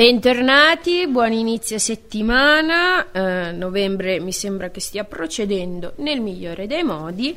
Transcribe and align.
Bentornati, 0.00 1.06
buon 1.08 1.30
inizio 1.32 1.76
settimana. 1.78 3.12
Eh, 3.12 3.52
novembre 3.52 4.18
mi 4.18 4.32
sembra 4.32 4.70
che 4.70 4.80
stia 4.80 5.04
procedendo 5.04 5.92
nel 5.96 6.22
migliore 6.22 6.66
dei 6.66 6.82
modi. 6.82 7.36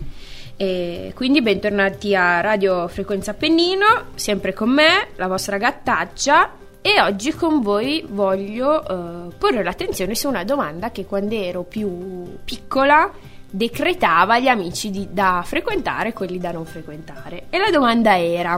E 0.55 1.12
quindi 1.13 1.41
bentornati 1.41 2.16
a 2.16 2.39
Radio 2.39 2.88
Frequenza 2.88 3.31
Appennino, 3.31 4.12
sempre 4.16 4.54
con 4.54 4.70
me, 4.70 5.09
la 5.18 5.27
vostra 5.27 5.57
gattaccia. 5.57 6.52
E 6.81 7.02
oggi 7.02 7.34
con 7.34 7.62
voi 7.62 8.05
voglio 8.07 8.82
eh, 8.82 9.36
porre 9.38 9.61
l'attenzione 9.61 10.16
su 10.16 10.30
una 10.30 10.45
domanda 10.45 10.89
che 10.91 11.05
quando 11.05 11.36
ero 11.36 11.64
più 11.64 12.38
piccola 12.45 13.11
decretava 13.50 14.39
gli 14.39 14.48
amici 14.48 14.89
di, 14.89 15.09
da 15.11 15.44
frequentare 15.45 16.09
e 16.09 16.14
quelli 16.14 16.38
da 16.38 16.53
non 16.53 16.66
frequentare. 16.66 17.48
E 17.50 17.58
la 17.58 17.72
domanda 17.72 18.17
era: 18.17 18.58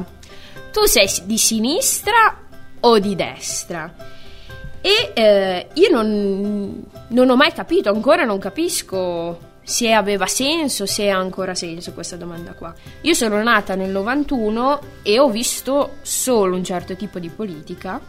tu 0.72 0.84
sei 0.84 1.10
di 1.24 1.40
sinistra 1.40 2.45
o 2.86 3.00
di 3.00 3.16
destra. 3.16 3.94
E 4.82 5.12
eh, 5.14 5.68
io 5.74 5.90
non, 5.90 6.84
non 7.10 7.30
ho 7.30 7.36
mai 7.36 7.52
capito, 7.52 7.90
ancora 7.90 8.24
non 8.24 8.38
capisco 8.38 9.54
se 9.64 9.92
aveva 9.92 10.28
senso, 10.28 10.86
se 10.86 11.10
ha 11.10 11.18
ancora 11.18 11.56
senso 11.56 11.94
questa 11.94 12.16
domanda 12.16 12.54
qua. 12.54 12.74
Io 13.02 13.14
sono 13.16 13.42
nata 13.42 13.74
nel 13.74 13.90
91 13.90 14.80
e 15.02 15.18
ho 15.18 15.30
visto 15.30 15.96
solo 16.04 16.56
un 16.56 16.64
certo 16.64 16.96
tipo 16.96 17.18
di 17.18 17.30
politica 17.30 18.00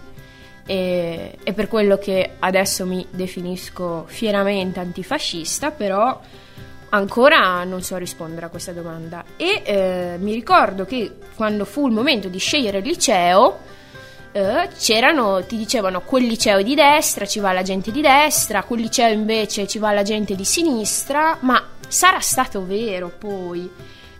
e, 0.67 1.39
e 1.43 1.53
per 1.55 1.69
quello 1.69 1.97
che 1.97 2.33
adesso 2.39 2.85
mi 2.85 3.07
definisco 3.11 4.05
fieramente 4.07 4.79
antifascista, 4.79 5.71
però 5.71 6.21
ancora 6.91 7.65
non 7.65 7.81
so 7.81 7.97
rispondere 7.97 8.45
a 8.45 8.49
questa 8.51 8.73
domanda. 8.73 9.25
E 9.39 9.63
eh, 9.65 10.17
mi 10.19 10.35
ricordo 10.35 10.85
che 10.85 11.17
quando 11.35 11.65
fu 11.65 11.87
il 11.87 11.95
momento 11.95 12.29
di 12.29 12.39
scegliere 12.39 12.79
il 12.79 12.85
liceo, 12.85 13.61
eh, 14.37 14.69
c'erano, 14.77 15.43
ti 15.47 15.57
dicevano 15.57 16.03
quel 16.03 16.27
liceo 16.27 16.61
di 16.61 16.75
destra 16.75 17.25
ci 17.25 17.41
va 17.41 17.53
la 17.53 17.63
gente 17.63 17.91
di 17.91 18.03
destra, 18.03 18.65
quel 18.65 18.83
liceo 18.83 19.11
invece 19.11 19.67
ci 19.67 19.79
va 19.79 19.93
la 19.93 20.03
gente 20.03 20.35
di 20.35 20.45
sinistra, 20.45 21.39
ma 21.41 21.71
sarà 21.89 22.21
stato 22.21 22.67
vero 22.67 23.11
poi? 23.19 23.71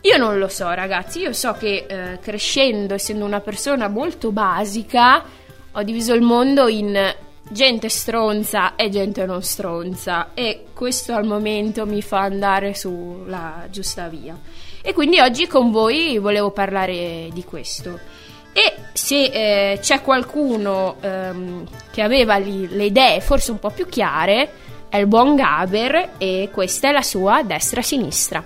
Io 0.01 0.17
non 0.17 0.39
lo 0.39 0.47
so 0.47 0.71
ragazzi, 0.71 1.19
io 1.19 1.33
so 1.33 1.53
che 1.53 1.85
eh, 1.87 2.19
crescendo, 2.19 2.95
essendo 2.95 3.25
una 3.25 3.41
persona 3.41 3.87
molto 3.89 4.31
basica, 4.31 5.23
ho 5.71 5.83
diviso 5.83 6.15
il 6.15 6.23
mondo 6.23 6.67
in 6.67 7.15
gente 7.49 7.87
stronza 7.87 8.75
e 8.75 8.89
gente 8.89 9.23
non 9.25 9.43
stronza 9.43 10.29
e 10.33 10.65
questo 10.73 11.13
al 11.13 11.25
momento 11.25 11.85
mi 11.85 12.01
fa 12.01 12.21
andare 12.21 12.73
sulla 12.73 13.67
giusta 13.69 14.07
via. 14.07 14.35
E 14.81 14.93
quindi 14.93 15.19
oggi 15.19 15.45
con 15.45 15.69
voi 15.69 16.17
volevo 16.17 16.49
parlare 16.49 17.29
di 17.31 17.43
questo. 17.43 18.16
E 18.57 18.73
se 18.91 19.25
eh, 19.25 19.79
c'è 19.79 20.01
qualcuno 20.01 20.95
ehm, 20.99 21.63
che 21.91 22.01
aveva 22.01 22.37
li, 22.37 22.67
le 22.67 22.85
idee 22.85 23.21
forse 23.21 23.51
un 23.51 23.59
po' 23.59 23.69
più 23.69 23.87
chiare, 23.87 24.49
è 24.89 24.97
il 24.97 25.05
buon 25.05 25.35
Gaber 25.35 26.13
e 26.17 26.49
questa 26.51 26.89
è 26.89 26.91
la 26.91 27.03
sua 27.03 27.43
destra-sinistra. 27.43 28.43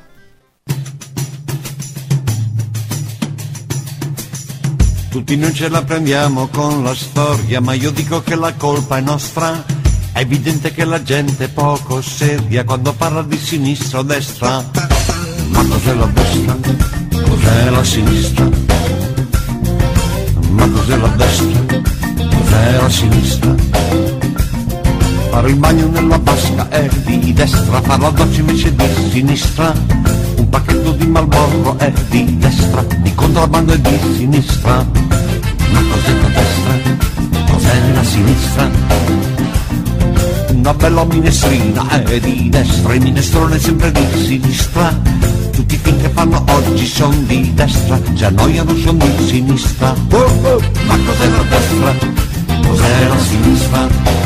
Tutti 5.09 5.37
non 5.37 5.53
ce 5.53 5.69
la 5.69 5.81
prendiamo 5.81 6.49
con 6.49 6.83
la 6.83 6.93
storia, 6.93 7.61
ma 7.61 7.71
io 7.71 7.91
dico 7.91 8.21
che 8.21 8.35
la 8.35 8.53
colpa 8.55 8.97
è 8.97 9.01
nostra. 9.01 9.63
È 10.11 10.19
evidente 10.19 10.73
che 10.73 10.83
la 10.83 11.01
gente 11.01 11.45
è 11.45 11.49
poco 11.49 12.01
seria 12.01 12.65
quando 12.65 12.91
parla 12.91 13.23
di 13.23 13.37
sinistra 13.37 13.99
o 13.99 14.03
destra. 14.03 14.61
Ma 15.51 15.65
cos'è 15.65 15.93
la 15.93 16.05
destra? 16.07 16.57
Cos'è 17.11 17.69
la 17.69 17.83
sinistra? 17.85 18.70
Fare 25.41 25.53
il 25.53 25.59
bagno 25.59 25.87
nella 25.87 26.19
vasca 26.21 26.69
è 26.69 26.87
di 27.03 27.33
destra, 27.33 27.81
fare 27.81 27.99
la 27.99 28.09
doccia 28.11 28.41
invece 28.41 28.75
di 28.75 28.85
sinistra. 29.09 29.73
Un 30.35 30.49
pacchetto 30.49 30.91
di 30.91 31.07
Malborro 31.07 31.79
è 31.79 31.91
di 32.09 32.37
destra, 32.37 32.85
di 33.01 33.11
contrabbando 33.15 33.73
è 33.73 33.79
di 33.79 33.99
sinistra. 34.17 34.85
Ma 35.71 35.81
cos'è 35.89 36.13
la 36.13 36.27
destra, 36.27 37.51
cos'è 37.51 37.91
la 37.91 38.03
sinistra? 38.03 38.69
Una 40.49 40.73
bella 40.75 41.05
minestrina 41.05 41.89
è 41.89 42.19
di 42.19 42.49
destra, 42.49 42.93
il 42.93 43.01
minestrone 43.01 43.55
è 43.55 43.59
sempre 43.59 43.91
di 43.91 44.05
sinistra 44.23 44.95
tutti 45.51 45.73
i 45.73 45.79
film 45.79 46.01
che 46.01 46.09
fanno 46.09 46.43
oggi 46.49 46.85
sono 46.85 47.15
di 47.25 47.51
destra, 47.55 47.99
già 48.13 48.29
noi 48.29 48.61
non 48.63 48.77
sono 48.77 49.03
di 49.17 49.25
sinistra. 49.25 49.95
Ma 50.07 50.97
cos'è 51.03 51.29
la 51.29 51.43
destra? 51.49 51.95
Cos'è 52.61 53.07
la 53.07 53.17
sinistra? 53.17 54.20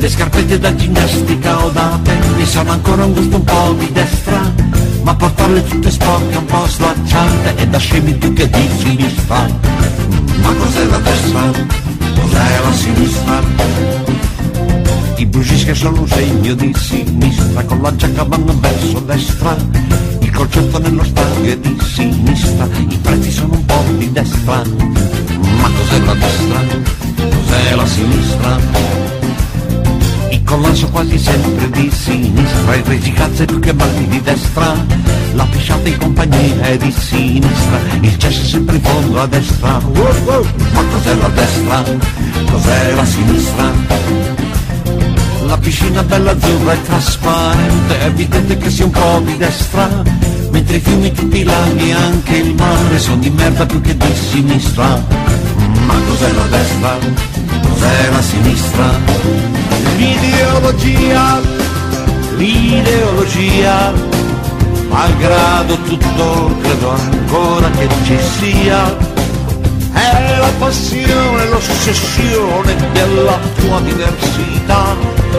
Le 0.00 0.08
scarpette 0.08 0.60
da 0.60 0.72
ginnastica 0.76 1.64
o 1.64 1.70
da 1.70 1.98
tennis 2.04 2.48
sono 2.48 2.70
ancora 2.70 3.04
un 3.04 3.12
gusto 3.14 3.36
un 3.36 3.42
po' 3.42 3.74
di 3.78 3.90
destra, 3.90 4.54
ma 5.02 5.12
portarle 5.14 5.64
tutte 5.64 5.90
sporche 5.90 6.36
un 6.36 6.44
po' 6.44 6.66
slacciate 6.68 7.56
è 7.56 7.66
da 7.66 7.78
scemi 7.78 8.12
più 8.14 8.32
che 8.32 8.48
di 8.48 8.68
sinistra. 8.78 9.44
Ma 10.40 10.52
cos'è 10.54 10.84
la 10.84 10.98
destra? 10.98 11.40
Cos'è 12.14 12.60
la 12.62 12.72
sinistra? 12.72 13.42
I 15.16 15.26
bucis 15.26 15.64
che 15.64 15.74
sono 15.74 16.00
un 16.00 16.08
segno 16.08 16.54
di 16.54 16.72
sinistra, 16.76 17.64
con 17.64 17.82
la 17.82 17.94
giacca 17.96 18.22
vanno 18.22 18.56
verso 18.60 19.00
destra. 19.00 19.56
Il 20.20 20.30
concerto 20.30 20.78
nello 20.78 21.02
stadio 21.02 21.52
è 21.52 21.58
di 21.58 21.76
sinistra, 21.82 22.68
i 22.88 22.98
prezzi 23.02 23.32
sono 23.32 23.54
un 23.54 23.64
po' 23.64 23.84
di 23.96 24.12
destra. 24.12 24.62
Ma 25.60 25.70
cos'è 25.76 25.98
la 26.04 26.14
destra? 26.14 26.60
Cos'è 27.16 27.74
la 27.74 27.86
sinistra? 27.86 29.27
Il 30.30 30.42
collanso 30.44 30.88
quasi 30.88 31.18
sempre 31.18 31.70
di 31.70 31.90
sinistra, 31.90 32.74
il 32.74 32.84
regicazzo 32.84 33.42
è 33.42 33.46
più 33.46 33.58
che 33.60 33.72
mai 33.72 34.06
di 34.08 34.20
destra. 34.20 34.74
La 35.34 35.44
pisciata 35.44 35.88
in 35.88 35.98
compagnia 35.98 36.62
è 36.62 36.76
di 36.76 36.90
sinistra, 36.90 37.78
il 38.00 38.18
cesso 38.18 38.42
è 38.42 38.44
sempre 38.44 38.76
in 38.76 38.82
fondo 38.82 39.20
a 39.20 39.26
destra. 39.26 39.80
Ma 39.80 40.82
cos'è 40.90 41.14
la 41.14 41.28
destra? 41.28 41.84
Cos'è 42.50 42.94
la 42.94 43.04
sinistra? 43.04 43.72
La 45.46 45.56
piscina 45.58 46.02
bella 46.02 46.32
azzurra 46.32 46.72
e 46.72 46.82
trasparente, 46.82 47.98
è 48.00 48.04
evidente 48.04 48.58
che 48.58 48.70
sia 48.70 48.84
un 48.84 48.90
po' 48.90 49.22
di 49.24 49.36
destra, 49.38 50.02
mentre 50.50 50.76
i 50.76 50.80
fiumi 50.80 51.12
tutti 51.12 51.38
i 51.38 51.44
laghi 51.44 51.88
e 51.88 51.92
anche 51.92 52.36
il 52.36 52.54
mare 52.54 52.98
sono 52.98 53.16
di 53.16 53.30
merda 53.30 53.64
più 53.64 53.80
che 53.80 53.96
di 53.96 54.14
sinistra. 54.14 55.02
Ma 55.88 55.94
cos'è 56.06 56.32
la 56.32 56.46
destra? 56.56 56.98
Cos'è 57.68 58.10
la 58.10 58.22
sinistra? 58.22 58.86
L'ideologia, 59.96 61.40
l'ideologia, 62.36 63.92
malgrado 64.88 65.76
tutto 65.88 66.56
credo 66.60 66.90
ancora 66.90 67.70
che 67.70 67.88
ci 68.04 68.18
sia 68.38 69.08
è 69.92 70.36
la 70.38 70.52
passione, 70.58 71.48
l'ossessione 71.48 72.76
della 72.92 73.38
tua 73.56 73.80
diversità, 73.80 74.94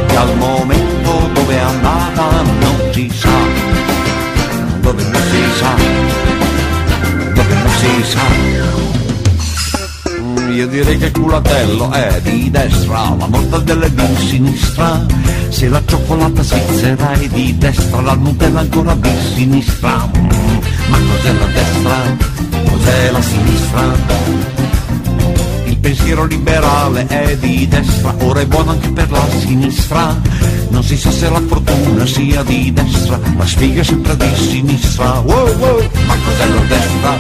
che 0.08 0.16
al 0.16 0.36
momento 0.36 1.30
dove 1.34 1.54
è 1.54 1.60
andata 1.60 2.42
non 2.42 2.92
si 2.92 3.10
sa, 3.14 3.30
dove 4.82 5.04
non 5.04 5.22
si 5.30 5.44
sa, 5.58 5.74
dove 7.34 7.54
non 7.54 7.70
si 7.78 8.04
sa. 8.04 8.49
Io 10.60 10.68
direi 10.68 10.98
che 10.98 11.06
il 11.06 11.12
culatello 11.14 11.90
è 11.90 12.20
di 12.22 12.52
destra, 12.52 13.16
la 13.18 13.28
mortadella 13.28 13.86
è 13.86 13.90
di 13.92 14.16
sinistra, 14.28 15.06
se 15.48 15.70
la 15.70 15.82
cioccolata 15.86 16.44
svizzera 16.44 17.14
è 17.14 17.28
di 17.30 17.58
destra, 17.58 18.02
la 18.02 18.14
Nutella 18.16 18.60
ancora 18.60 18.94
di 18.96 19.10
sinistra. 19.36 20.10
Ma 20.90 20.98
cos'è 20.98 21.32
la 21.32 21.46
destra? 21.46 22.18
Cos'è 22.72 23.12
la 23.12 23.22
sinistra? 23.22 24.28
pensiero 25.80 26.26
liberale 26.26 27.08
è 27.08 27.38
di 27.38 27.66
destra, 27.66 28.14
ora 28.20 28.42
è 28.42 28.46
buono 28.46 28.72
anche 28.72 28.90
per 28.90 29.10
la 29.12 29.26
sinistra. 29.40 30.20
Non 30.72 30.84
si 30.84 30.98
sa 30.98 31.10
se 31.10 31.30
la 31.30 31.42
fortuna 31.48 32.06
sia 32.06 32.44
di 32.44 32.74
destra, 32.74 33.18
ma 33.38 33.48
spiega 33.48 33.82
sempre 33.82 34.18
di 34.18 34.36
sinistra. 34.36 35.20
Wow, 35.20 35.56
wow, 35.56 35.90
ma 36.06 36.16
cos'è 36.26 36.48
la 36.50 36.62
destra? 36.68 37.18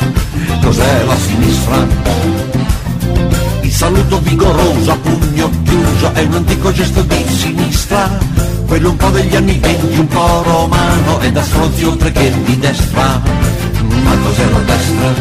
Cos'è 0.61 1.03
la 1.05 1.15
sinistra? 1.15 2.58
Saluto 3.79 4.19
vigoroso 4.19 4.91
a 4.91 4.97
pugno 4.97 5.49
chiuso 5.63 6.11
è 6.11 6.23
un 6.23 6.33
antico 6.33 6.69
gesto 6.73 7.01
di 7.03 7.25
sinistra. 7.29 8.09
Quello 8.67 8.89
un 8.89 8.97
po' 8.97 9.07
degli 9.07 9.33
anni 9.33 9.57
venti, 9.57 9.99
un 9.99 10.07
po' 10.07 10.43
romano, 10.43 11.21
e 11.21 11.31
da 11.31 11.41
stronzi 11.41 11.85
oltre 11.85 12.11
che 12.11 12.29
di 12.43 12.59
destra. 12.59 13.21
Ma 14.03 14.17
cos'è 14.17 14.49
la 14.49 14.59
destra? 14.59 15.13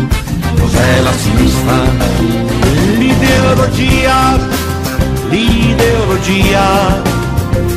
Cos'è 0.59 1.01
la 1.03 1.13
sinistra? 1.13 1.77
l'ideologia, 2.99 4.39
l'ideologia, 5.29 7.01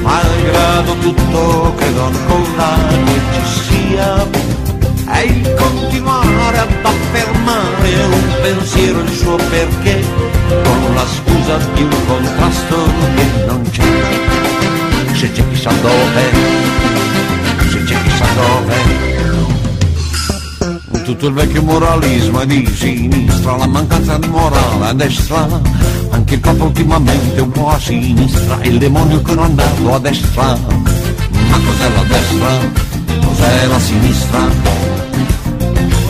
malgrado 0.01 0.95
tutto 0.99 1.73
credo 1.77 2.05
ancora 2.05 2.75
che 3.05 3.21
ci 3.35 3.61
sia, 3.69 4.27
è 5.05 5.19
il 5.19 5.53
continuare 5.53 6.57
ad 6.57 6.73
affermare 6.81 8.03
un 8.05 8.35
pensiero 8.41 9.01
il 9.01 9.09
suo 9.09 9.35
perché, 9.35 10.03
con 10.63 10.93
la 10.95 11.05
scusa 11.05 11.57
di 11.73 11.83
un 11.83 12.05
contrasto 12.07 12.75
che 13.15 13.45
non 13.45 13.61
c'è. 13.69 13.83
Se 15.13 15.31
c'è 15.31 15.49
chissà 15.49 15.71
dove, 15.81 16.31
se 17.69 17.83
c'è 17.83 18.01
chissà 18.03 18.25
dove. 18.35 19.09
Tutto 21.03 21.27
il 21.27 21.33
vecchio 21.33 21.61
moralismo 21.63 22.39
è 22.39 22.45
di 22.45 22.65
sinistra, 22.73 23.57
la 23.57 23.67
mancanza 23.67 24.17
di 24.17 24.27
morale 24.27 24.85
a 24.87 24.93
destra, 24.93 25.47
anche 26.09 26.35
il 26.35 26.39
capo 26.39 26.65
ultimamente 26.65 27.41
un 27.41 27.51
po' 27.51 27.69
a 27.69 27.79
sinistra, 27.79 28.59
il 28.61 28.77
demonio 28.77 29.21
che 29.21 29.33
non 29.33 29.45
andato 29.45 29.93
a 29.93 29.99
destra, 29.99 30.57
ma 31.49 31.59
cos'è 31.65 31.89
la 31.95 32.03
destra? 32.03 32.90
Cos'è 33.31 33.65
la 33.65 33.79
sinistra? 33.79 34.49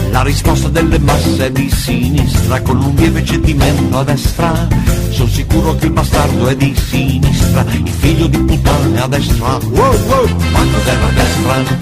La 0.09 0.23
risposta 0.23 0.69
delle 0.69 0.97
masse 0.97 1.45
è 1.45 1.51
di 1.51 1.69
sinistra, 1.69 2.59
con 2.61 2.81
un 2.81 2.95
lieve 2.95 3.23
cedimento 3.23 3.99
a 3.99 4.03
destra. 4.03 4.67
Sono 5.11 5.29
sicuro 5.29 5.75
che 5.75 5.85
il 5.85 5.91
bastardo 5.91 6.47
è 6.47 6.55
di 6.55 6.75
sinistra, 6.75 7.63
il 7.71 7.87
figlio 7.89 8.25
di 8.25 8.39
puttana 8.39 9.03
a 9.03 9.07
destra. 9.07 9.59
Wow, 9.69 9.95
wow. 10.07 10.27
Ma 10.51 10.59
cos'è 10.59 10.97
la 10.99 11.09
destra? 11.13 11.77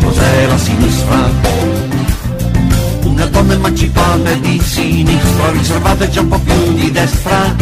Cos'è 0.00 0.46
la 0.46 0.58
sinistra? 0.58 1.30
Una 3.02 3.26
donna 3.26 3.52
emancipata 3.54 4.30
è 4.30 4.38
di 4.38 4.60
sinistra, 4.60 5.50
riservata 5.50 6.04
è 6.04 6.08
già 6.08 6.20
un 6.20 6.28
po' 6.28 6.38
più 6.38 6.72
di 6.74 6.90
destra. 6.92 7.54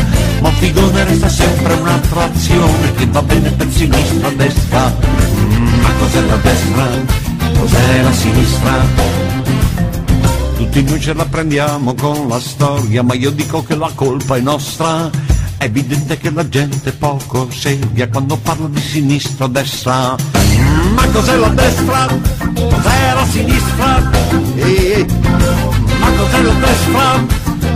Ma 0.43 0.51
figone 0.51 1.05
resta 1.05 1.31
sempre 1.31 1.73
un'attrazione 1.73 2.95
che 2.95 3.07
va 3.07 3.23
bene 3.23 3.51
per 3.53 3.69
sinistra 3.71 4.29
a 4.29 4.33
destra. 4.33 4.97
Mm, 5.01 5.81
ma 5.81 5.91
cos'è 5.99 6.21
la 6.21 6.37
destra? 6.37 7.22
Cos'è 7.63 8.03
la 8.03 8.13
sinistra? 8.13 8.85
Tutti 10.57 10.83
noi 10.83 11.01
ce 11.01 11.15
la 11.15 11.25
prendiamo 11.25 11.95
con 11.95 12.27
la 12.27 12.41
storia, 12.41 13.05
ma 13.05 13.15
io 13.15 13.31
dico 13.31 13.63
che 13.63 13.77
la 13.77 13.89
colpa 13.95 14.35
è 14.35 14.41
nostra. 14.41 15.09
È 15.59 15.65
evidente 15.67 16.19
che 16.19 16.33
la 16.33 16.49
gente 16.49 16.91
poco 16.91 17.49
seria 17.53 18.09
quando 18.09 18.37
parla 18.37 18.67
di 18.67 18.81
sinistra 18.81 19.45
o 19.45 19.49
destra. 19.49 20.17
Ma 20.97 21.07
cos'è 21.13 21.37
la 21.37 21.49
destra? 21.51 22.07
Cos'è 22.53 23.15
la 23.15 23.27
sinistra? 23.31 24.11
Eh, 24.57 25.07
ma 26.01 26.11
cos'è 26.17 26.43
la 26.43 26.55
destra? 26.55 27.25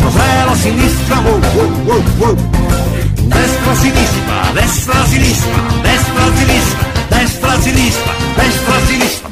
Cos'è 0.02 0.44
la 0.46 0.54
sinistra? 0.56 1.18
Oh, 1.20 1.40
oh, 1.86 2.02
oh. 2.26 2.34
Destra, 3.26 3.74
sinistra, 3.74 4.50
destra, 4.52 5.06
sinistra, 5.06 5.62
destra, 5.82 6.22
sinistra, 6.24 6.35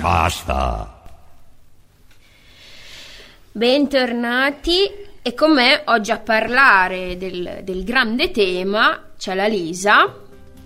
Basta. 0.04 1.00
Bentornati 3.52 4.82
e 5.22 5.32
con 5.32 5.54
me 5.54 5.80
oggi 5.86 6.10
a 6.10 6.18
parlare 6.18 7.16
del, 7.16 7.60
del, 7.62 7.84
grande 7.84 8.30
tema 8.30 9.12
c'è 9.16 9.34
la 9.34 9.46
Lisa, 9.46 10.23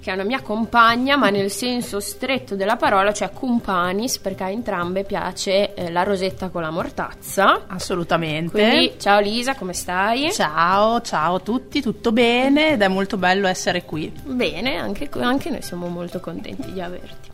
che 0.09 0.15
è 0.15 0.17
una 0.17 0.25
mia 0.25 0.41
compagna, 0.41 1.17
ma 1.17 1.29
nel 1.29 1.51
senso 1.51 2.01
stretto 2.01 2.57
della 2.57 2.77
parola, 2.77 3.13
cioè 3.13 3.31
cumpanis, 3.31 4.19
perché 4.19 4.45
a 4.45 4.49
entrambe 4.49 5.05
piace 5.05 5.75
eh, 5.75 5.91
la 5.91 6.03
rosetta 6.03 6.49
con 6.49 6.63
la 6.63 6.71
mortazza. 6.71 7.65
Assolutamente. 7.67 8.53
Quindi, 8.53 8.95
ciao 8.99 9.21
Lisa, 9.21 9.55
come 9.55 9.75
stai? 9.75 10.33
Ciao, 10.33 11.03
ciao 11.03 11.35
a 11.35 11.41
tutti, 11.41 11.83
tutto 11.83 12.13
bene 12.13 12.71
ed 12.71 12.81
è 12.81 12.89
molto 12.89 13.19
bello 13.19 13.47
essere 13.47 13.85
qui. 13.85 14.11
Bene, 14.25 14.77
anche, 14.77 15.11
anche 15.19 15.51
noi 15.51 15.61
siamo 15.61 15.89
molto 15.89 16.21
contenti 16.21 16.73
di 16.73 16.81
averti. 16.81 17.29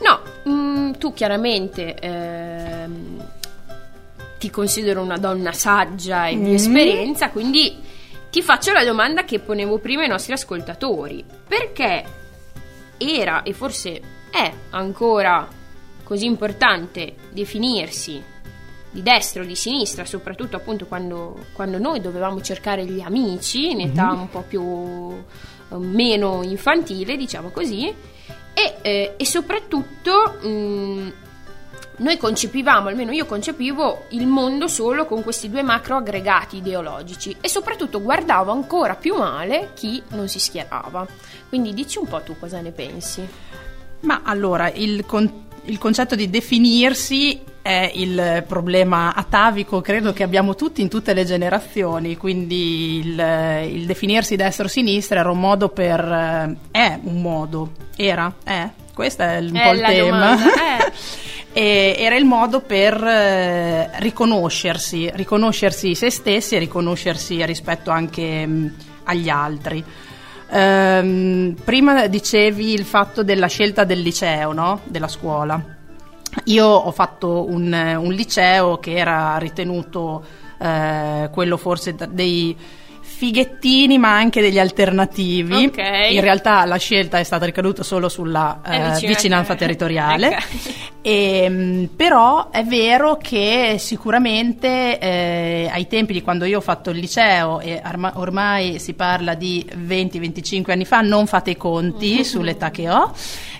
No, 0.00 0.20
mh, 0.44 0.50
mm, 0.50 0.92
tu 0.92 1.12
chiaramente... 1.12 1.94
Ehm, 1.96 3.22
ti 4.38 4.50
considero 4.50 5.00
una 5.00 5.16
donna 5.16 5.52
saggia 5.52 6.26
e 6.26 6.36
mm. 6.36 6.44
di 6.44 6.52
esperienza, 6.52 7.30
quindi 7.30 7.80
ti 8.34 8.42
faccio 8.42 8.72
la 8.72 8.84
domanda 8.84 9.22
che 9.22 9.38
ponevo 9.38 9.78
prima 9.78 10.02
ai 10.02 10.08
nostri 10.08 10.32
ascoltatori. 10.32 11.24
Perché 11.46 12.04
era 12.98 13.44
e 13.44 13.52
forse 13.52 14.00
è 14.28 14.52
ancora 14.70 15.48
così 16.02 16.24
importante 16.24 17.14
definirsi 17.30 18.20
di 18.90 19.02
destra 19.04 19.42
o 19.42 19.46
di 19.46 19.54
sinistra, 19.54 20.04
soprattutto 20.04 20.56
appunto 20.56 20.86
quando, 20.86 21.46
quando 21.52 21.78
noi 21.78 22.00
dovevamo 22.00 22.40
cercare 22.40 22.84
gli 22.84 23.00
amici 23.00 23.70
in 23.70 23.82
età 23.82 24.08
mm-hmm. 24.08 24.20
un 24.22 24.28
po' 24.28 24.42
più 24.42 25.12
eh, 25.70 25.76
meno 25.76 26.42
infantile, 26.42 27.16
diciamo 27.16 27.50
così, 27.50 27.86
e, 27.86 28.74
eh, 28.82 29.14
e 29.16 29.24
soprattutto 29.24 30.38
mh, 30.42 30.48
mm, 30.48 31.08
noi 31.96 32.16
concepivamo, 32.16 32.88
almeno 32.88 33.12
io 33.12 33.24
concepivo, 33.24 34.06
il 34.10 34.26
mondo 34.26 34.66
solo 34.66 35.06
con 35.06 35.22
questi 35.22 35.48
due 35.48 35.62
macro 35.62 35.96
aggregati 35.96 36.56
ideologici 36.56 37.36
e 37.40 37.48
soprattutto 37.48 38.02
guardavo 38.02 38.50
ancora 38.50 38.94
più 38.96 39.14
male 39.16 39.70
chi 39.74 40.02
non 40.08 40.28
si 40.28 40.38
schierava. 40.38 41.06
Quindi 41.48 41.72
dici 41.72 41.98
un 41.98 42.06
po' 42.06 42.20
tu 42.22 42.36
cosa 42.38 42.60
ne 42.60 42.72
pensi. 42.72 43.26
Ma 44.00 44.22
allora, 44.24 44.70
il, 44.72 45.06
con- 45.06 45.46
il 45.64 45.78
concetto 45.78 46.14
di 46.14 46.28
definirsi 46.28 47.40
è 47.62 47.90
il 47.94 48.44
problema 48.46 49.14
atavico, 49.14 49.80
credo 49.80 50.12
che 50.12 50.22
abbiamo 50.22 50.54
tutti 50.54 50.82
in 50.82 50.88
tutte 50.88 51.14
le 51.14 51.24
generazioni, 51.24 52.16
quindi 52.16 52.98
il, 52.98 53.68
il 53.70 53.86
definirsi 53.86 54.36
destra 54.36 54.66
o 54.66 54.68
sinistra 54.68 55.20
era 55.20 55.30
un 55.30 55.40
modo 55.40 55.68
per... 55.68 56.00
Eh, 56.00 56.56
è 56.70 56.98
un 57.04 57.22
modo, 57.22 57.72
era, 57.96 58.34
è, 58.42 58.68
questo 58.92 59.22
è 59.22 59.38
un 59.38 59.54
è 59.54 59.62
po' 59.62 59.72
il 59.72 59.80
tema. 59.80 60.36
e 61.56 61.94
era 61.96 62.16
il 62.16 62.24
modo 62.24 62.62
per 62.62 63.00
eh, 63.00 63.88
riconoscersi, 64.00 65.08
riconoscersi 65.14 65.94
se 65.94 66.10
stessi 66.10 66.56
e 66.56 66.58
riconoscersi 66.58 67.46
rispetto 67.46 67.92
anche 67.92 68.44
mh, 68.44 68.74
agli 69.04 69.28
altri. 69.28 69.84
Ehm, 70.50 71.54
prima 71.62 72.08
dicevi 72.08 72.72
il 72.72 72.84
fatto 72.84 73.22
della 73.22 73.46
scelta 73.46 73.84
del 73.84 74.00
liceo, 74.00 74.52
no? 74.52 74.80
della 74.82 75.06
scuola. 75.06 75.62
Io 76.46 76.66
ho 76.66 76.90
fatto 76.90 77.48
un, 77.48 77.72
un 77.98 78.12
liceo 78.12 78.78
che 78.78 78.96
era 78.96 79.38
ritenuto 79.38 80.24
eh, 80.58 81.28
quello 81.32 81.56
forse 81.56 81.94
dei 82.10 82.56
fighettini 83.16 83.96
ma 83.96 84.16
anche 84.16 84.40
degli 84.40 84.58
alternativi. 84.58 85.66
Okay. 85.66 86.14
In 86.14 86.20
realtà 86.20 86.64
la 86.64 86.76
scelta 86.76 87.18
è 87.18 87.22
stata 87.22 87.44
ricaduta 87.44 87.84
solo 87.84 88.08
sulla 88.08 88.60
eh, 88.66 89.06
vicinanza 89.06 89.54
territoriale. 89.54 90.26
Okay. 90.26 90.42
E, 91.00 91.42
ehm, 91.44 91.90
però 91.94 92.50
è 92.50 92.64
vero 92.64 93.16
che 93.16 93.76
sicuramente 93.78 94.98
eh, 94.98 95.70
ai 95.72 95.86
tempi 95.86 96.12
di 96.12 96.22
quando 96.22 96.44
io 96.44 96.58
ho 96.58 96.62
fatto 96.62 96.90
il 96.90 96.98
liceo 96.98 97.60
e 97.60 97.80
arma- 97.82 98.14
ormai 98.16 98.80
si 98.80 98.94
parla 98.94 99.34
di 99.34 99.64
20-25 99.64 100.70
anni 100.72 100.84
fa, 100.84 101.00
non 101.00 101.26
fate 101.26 101.50
i 101.50 101.56
conti 101.56 102.14
mm-hmm. 102.14 102.20
sull'età 102.22 102.70
che 102.70 102.90
ho. 102.90 103.12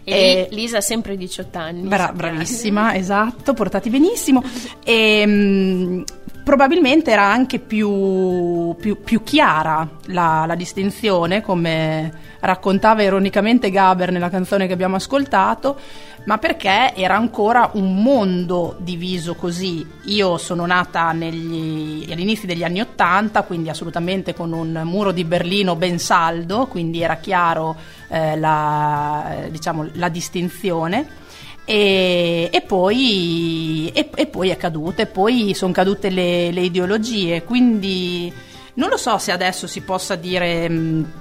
E, 0.03 0.13
e 0.13 0.49
Lisa 0.51 0.79
ha 0.79 0.83
sempre 0.83 1.17
18 1.17 1.59
anni. 1.59 1.87
Bra- 1.87 2.13
bravissima, 2.13 2.95
esatto, 2.97 3.55
portati 3.55 3.89
benissimo. 3.89 4.43
E, 4.83 5.21
ehm, 5.23 6.05
probabilmente 6.45 7.11
era 7.11 7.25
anche 7.25 7.59
più, 7.59 8.77
più, 8.79 9.03
più 9.03 9.23
chiara 9.23 9.89
la, 10.09 10.45
la, 10.47 10.55
distinzione, 10.55 11.41
come 11.41 12.13
raccontava 12.41 13.03
ironicamente 13.03 13.71
Gaber 13.71 14.13
nella 14.13 14.29
canzone 14.29 14.67
che 14.67 14.75
abbiamo 14.75 14.97
ascoltato, 14.97 15.79
ma 16.27 16.37
perché 16.37 16.95
era 16.95 17.17
ancora 17.17 17.71
un 17.75 18.03
mondo 18.03 18.77
diviso 18.79 19.35
così. 19.35 19.87
Io 20.05 20.37
sono 20.37 20.67
nata 20.67 21.13
negli, 21.13 22.07
all'inizio 22.13 22.47
degli 22.47 22.63
anni 22.63 22.83
Ottanta, 22.83 23.43
quindi 23.43 23.71
assolutamente 23.71 24.35
con 24.35 24.53
un 24.53 24.83
muro 24.85 25.13
di 25.13 25.25
Berlino 25.25 25.77
ben 25.77 25.99
saldo, 25.99 26.67
quindi 26.67 27.01
era 27.01 27.17
chiaro 27.17 27.75
eh, 28.09 28.37
la, 28.37 29.47
diciamo, 29.51 29.89
la 29.95 30.11
distinzione. 30.11 31.23
E, 31.67 32.51
e, 32.53 32.61
poi, 32.61 33.91
e, 33.95 34.11
e, 34.15 34.27
poi, 34.27 34.51
è 34.51 34.57
caduta, 34.57 35.03
e 35.03 35.07
poi 35.07 35.55
sono 35.55 35.73
cadute 35.73 36.11
le, 36.11 36.51
le, 36.51 36.61
ideologie, 36.61 37.43
quindi 37.43 38.31
non 38.75 38.91
lo 38.91 38.99
so 38.99 39.17
se 39.17 39.33
adesso 39.33 39.67
si 39.67 39.81
possa 39.81 40.15
dire 40.15 40.69
mh, 40.69 41.13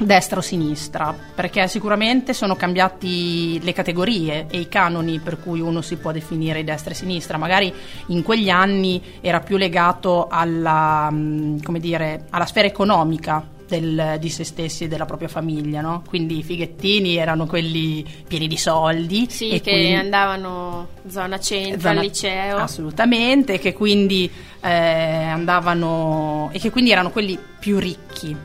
destra 0.00 0.38
o 0.38 0.42
sinistra, 0.42 1.14
perché 1.34 1.66
sicuramente 1.66 2.34
sono 2.34 2.56
cambiati 2.56 3.58
le 3.62 3.72
categorie 3.72 4.46
e 4.50 4.58
i 4.58 4.68
canoni 4.68 5.18
per 5.18 5.40
cui 5.40 5.60
uno 5.60 5.80
si 5.80 5.96
può 5.96 6.12
definire 6.12 6.62
destra 6.62 6.90
e 6.90 6.94
sinistra, 6.94 7.38
magari 7.38 7.72
in 8.08 8.22
quegli 8.22 8.50
anni 8.50 9.02
era 9.22 9.40
più 9.40 9.56
legato 9.56 10.28
alla, 10.28 11.10
mh, 11.10 11.78
dire, 11.78 12.26
alla 12.28 12.46
sfera 12.46 12.66
economica 12.66 13.54
del, 13.66 14.16
di 14.18 14.28
se 14.28 14.44
stessi 14.44 14.84
e 14.84 14.88
della 14.88 15.04
propria 15.04 15.28
famiglia, 15.28 15.80
no? 15.80 16.02
Quindi 16.06 16.38
i 16.38 16.42
fighettini 16.42 17.16
erano 17.16 17.46
quelli 17.46 18.04
pieni 18.26 18.48
di 18.48 18.56
soldi. 18.56 19.26
Sì, 19.28 19.60
che 19.62 19.72
quindi, 19.72 19.94
andavano 19.94 20.88
zona 21.08 21.38
centro 21.38 21.80
zona, 21.80 22.00
al 22.00 22.06
liceo. 22.06 22.56
Assolutamente, 22.58 23.58
che 23.58 23.72
quindi 23.72 24.30
eh, 24.60 24.68
andavano 24.70 26.50
e 26.52 26.58
che 26.58 26.70
quindi 26.70 26.90
erano 26.90 27.10
quelli 27.10 27.38
più 27.58 27.78
ricchi. 27.78 28.36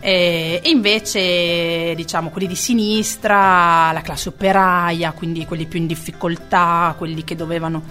E, 0.00 0.60
e 0.62 0.70
invece, 0.70 1.94
diciamo, 1.94 2.30
quelli 2.30 2.46
di 2.46 2.54
sinistra, 2.54 3.90
la 3.92 4.00
classe 4.02 4.28
operaia, 4.28 5.12
quindi 5.12 5.44
quelli 5.44 5.66
più 5.66 5.80
in 5.80 5.86
difficoltà, 5.86 6.94
quelli 6.96 7.24
che 7.24 7.34
dovevano 7.34 7.82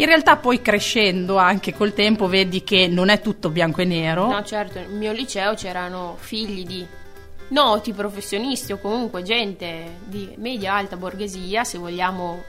in 0.00 0.06
realtà 0.06 0.38
poi 0.38 0.62
crescendo 0.62 1.36
anche 1.36 1.74
col 1.74 1.92
tempo 1.92 2.26
vedi 2.26 2.64
che 2.64 2.88
non 2.88 3.10
è 3.10 3.20
tutto 3.20 3.50
bianco 3.50 3.82
e 3.82 3.84
nero. 3.84 4.30
No, 4.30 4.42
certo, 4.42 4.78
nel 4.78 4.88
mio 4.88 5.12
liceo 5.12 5.52
c'erano 5.54 6.16
figli 6.18 6.64
di 6.64 6.86
noti 7.48 7.92
professionisti 7.92 8.72
o 8.72 8.78
comunque 8.78 9.22
gente 9.22 9.98
di 10.06 10.32
media-alta 10.38 10.96
borghesia, 10.96 11.64
se 11.64 11.76
vogliamo 11.76 12.42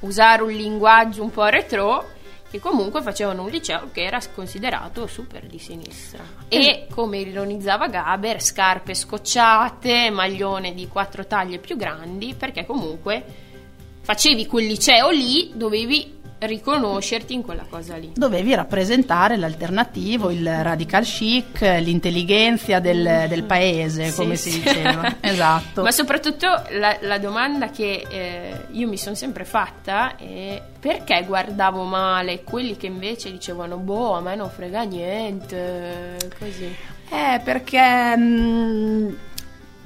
usare 0.00 0.42
un 0.42 0.50
linguaggio 0.50 1.22
un 1.22 1.30
po' 1.30 1.46
retro, 1.46 2.16
che 2.50 2.58
comunque 2.58 3.00
facevano 3.00 3.42
un 3.44 3.50
liceo 3.50 3.90
che 3.92 4.02
era 4.02 4.18
considerato 4.34 5.06
super 5.06 5.46
di 5.46 5.60
sinistra. 5.60 6.24
E 6.48 6.88
come 6.92 7.18
ironizzava 7.18 7.86
Gaber, 7.86 8.42
scarpe 8.42 8.94
scocciate, 8.94 10.10
maglione 10.10 10.74
di 10.74 10.88
quattro 10.88 11.24
taglie 11.26 11.58
più 11.58 11.76
grandi, 11.76 12.34
perché 12.34 12.66
comunque 12.66 13.46
facevi 14.00 14.46
quel 14.46 14.66
liceo 14.66 15.10
lì, 15.10 15.52
dovevi 15.54 16.17
riconoscerti 16.40 17.34
in 17.34 17.42
quella 17.42 17.64
cosa 17.68 17.96
lì. 17.96 18.12
Dovevi 18.14 18.54
rappresentare 18.54 19.36
l'alternativo, 19.36 20.30
il 20.30 20.62
radical 20.62 21.04
chic, 21.04 21.60
l'intelligenza 21.60 22.78
del, 22.80 23.26
del 23.28 23.44
paese, 23.44 24.10
Sì, 24.10 24.16
come 24.16 24.36
sì. 24.36 24.50
si 24.50 24.60
diceva. 24.62 25.16
esatto. 25.20 25.82
Ma 25.82 25.90
soprattutto 25.90 26.46
la, 26.70 26.96
la 27.00 27.18
domanda 27.18 27.70
che 27.70 28.04
eh, 28.08 28.66
io 28.70 28.88
mi 28.88 28.96
sono 28.96 29.14
sempre 29.14 29.44
fatta 29.44 30.16
è 30.16 30.62
perché 30.78 31.24
guardavo 31.26 31.82
male 31.82 32.42
quelli 32.44 32.76
che 32.76 32.86
invece 32.86 33.30
dicevano 33.32 33.76
boh 33.76 34.14
a 34.16 34.20
me 34.20 34.36
non 34.36 34.48
frega 34.50 34.82
niente, 34.82 36.16
così. 36.38 36.74
Eh, 37.10 37.40
perché, 37.42 38.16
mh, 38.16 39.16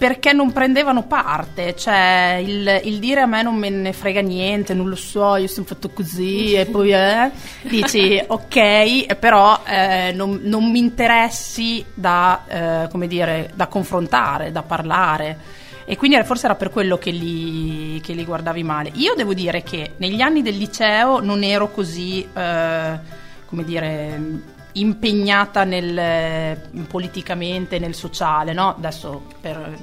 perché 0.03 0.33
non 0.33 0.51
prendevano 0.51 1.05
parte, 1.05 1.77
cioè 1.77 2.43
il, 2.45 2.81
il 2.83 2.99
dire 2.99 3.21
a 3.21 3.27
me 3.27 3.41
non 3.45 3.55
me 3.55 3.71
ne 3.71 3.93
frega 3.93 4.21
niente, 4.21 4.75
non 4.75 4.89
lo 4.89 4.97
so, 4.97 5.37
io 5.37 5.47
sono 5.47 5.65
fatto 5.65 5.91
così 5.91 6.55
e 6.55 6.67
poi 6.67 6.93
eh, 6.93 7.31
dici 7.69 8.21
ok, 8.27 9.15
però 9.15 9.63
eh, 9.65 10.11
non, 10.13 10.41
non 10.43 10.69
mi 10.69 10.81
interessi 10.81 11.85
da, 11.95 12.43
eh, 12.49 12.89
come 12.91 13.07
dire, 13.07 13.53
da 13.55 13.69
confrontare, 13.69 14.51
da 14.51 14.65
parlare. 14.65 15.39
E 15.85 15.97
quindi 15.97 16.21
forse 16.25 16.47
era 16.47 16.57
per 16.57 16.71
quello 16.71 16.99
che 16.99 17.13
li, 17.13 18.01
che 18.03 18.13
li 18.13 18.25
guardavi 18.25 18.65
male. 18.65 18.91
Io 18.95 19.15
devo 19.15 19.35
dire 19.35 19.63
che 19.63 19.93
negli 19.99 20.21
anni 20.21 20.43
del 20.43 20.57
liceo 20.57 21.21
non 21.21 21.45
ero 21.45 21.71
così, 21.71 22.27
eh, 22.35 22.99
come 23.47 23.63
dire, 23.63 24.51
impegnata 24.73 25.65
nel, 25.65 26.59
politicamente, 26.89 27.79
nel 27.79 27.95
sociale, 27.95 28.53
no? 28.53 28.75
Adesso 28.77 29.23
per, 29.41 29.77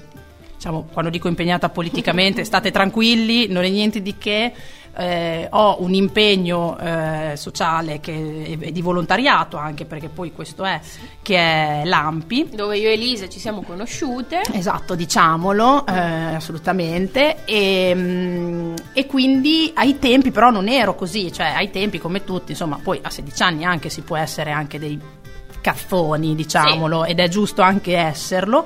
diciamo, 0.60 0.88
quando 0.92 1.10
dico 1.10 1.30
impegnata 1.30 1.70
politicamente, 1.70 2.44
state 2.44 2.70
tranquilli, 2.70 3.48
non 3.48 3.64
è 3.64 3.70
niente 3.70 4.02
di 4.02 4.18
che. 4.18 4.54
eh, 4.98 5.48
ho 5.52 5.78
un 5.82 5.94
impegno 5.94 6.78
eh, 6.78 7.34
sociale 7.38 8.02
che 8.02 8.58
è 8.60 8.72
di 8.72 8.82
volontariato 8.82 9.56
anche 9.56 9.86
perché 9.86 10.10
poi 10.10 10.34
questo 10.34 10.66
è 10.66 10.82
che 11.22 11.38
è 11.38 11.82
l'AMPI 11.86 12.50
Dove 12.54 12.78
io 12.78 12.90
e 12.90 12.94
Elisa 12.94 13.30
ci 13.30 13.40
siamo 13.40 13.62
conosciute. 13.62 14.42
Esatto, 14.52 14.96
diciamolo, 14.96 15.86
eh, 15.86 16.36
assolutamente. 16.36 17.46
E, 17.46 17.94
mm, 17.96 18.74
e 18.92 19.06
quindi 19.06 19.72
ai 19.76 20.00
tempi 20.00 20.32
però 20.32 20.50
non 20.50 20.68
ero 20.68 20.96
così, 20.96 21.32
cioè 21.32 21.46
ai 21.48 21.70
tempi 21.70 22.00
come 22.00 22.26
tutti, 22.26 22.52
insomma, 22.52 22.80
poi 22.84 23.00
a 23.02 23.10
16 23.10 23.44
anni 23.44 23.64
anche 23.64 23.90
si 23.90 24.02
può 24.02 24.18
essere 24.18 24.52
anche 24.52 24.80
dei 24.80 25.00
cazzoni, 25.62 26.36
diciamolo, 26.36 27.06
ed 27.06 27.20
è 27.20 27.30
giusto 27.30 27.62
anche 27.62 27.96
esserlo. 27.96 28.66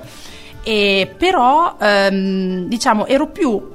E, 0.63 1.13
però, 1.17 1.75
ehm, 1.79 2.67
diciamo, 2.67 3.05
ero 3.05 3.27
più 3.27 3.71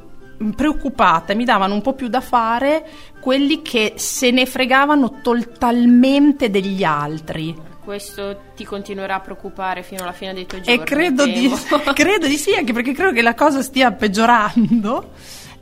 preoccupata, 0.54 1.35
mi 1.35 1.45
davano 1.45 1.75
un 1.75 1.83
po' 1.83 1.95
più 1.95 2.09
da 2.09 2.21
fare 2.21 2.87
quelli 3.21 3.61
che 3.61 3.95
se 3.97 4.30
ne 4.30 4.47
fregavano 4.47 5.21
totalmente 5.21 6.50
degli 6.50 6.85
altri. 6.85 7.54
Questo 7.85 8.40
ti 8.54 8.64
continuerà 8.64 9.16
a 9.16 9.21
preoccupare 9.21 9.83
fino 9.83 10.02
alla 10.02 10.12
fine 10.12 10.35
dei 10.35 10.47
tuoi 10.47 10.62
giorni. 10.62 10.80
E 10.80 10.85
credo 10.85 11.25
di, 11.25 11.50
credo 11.95 12.26
di 12.26 12.37
sì, 12.37 12.54
anche 12.54 12.73
perché 12.73 12.92
credo 12.92 13.12
che 13.12 13.23
la 13.23 13.35
cosa 13.35 13.62
stia 13.62 13.92
peggiorando. 13.92 15.11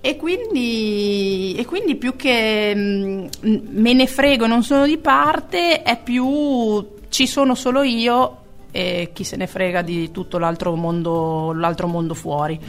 E 0.01 0.17
quindi, 0.17 1.57
e 1.57 1.65
quindi 1.65 1.97
più 1.97 2.15
che 2.15 2.73
mm, 2.77 3.27
me 3.41 3.93
ne 3.93 4.07
frego 4.07 4.47
non 4.47 4.63
sono 4.63 4.87
di 4.87 4.99
parte, 4.99 5.83
è 5.83 6.01
più 6.01 6.95
ci 7.09 7.27
sono 7.27 7.55
solo 7.55 7.83
io 7.83 8.45
e 8.77 9.11
chi 9.15 9.25
se 9.25 9.37
ne 9.37 9.47
frega 9.47 9.81
di 9.81 10.11
tutto 10.11 10.37
l'altro 10.37 10.75
mondo, 10.77 11.53
l'altro 11.55 11.87
mondo 11.87 12.13
fuori. 12.13 12.61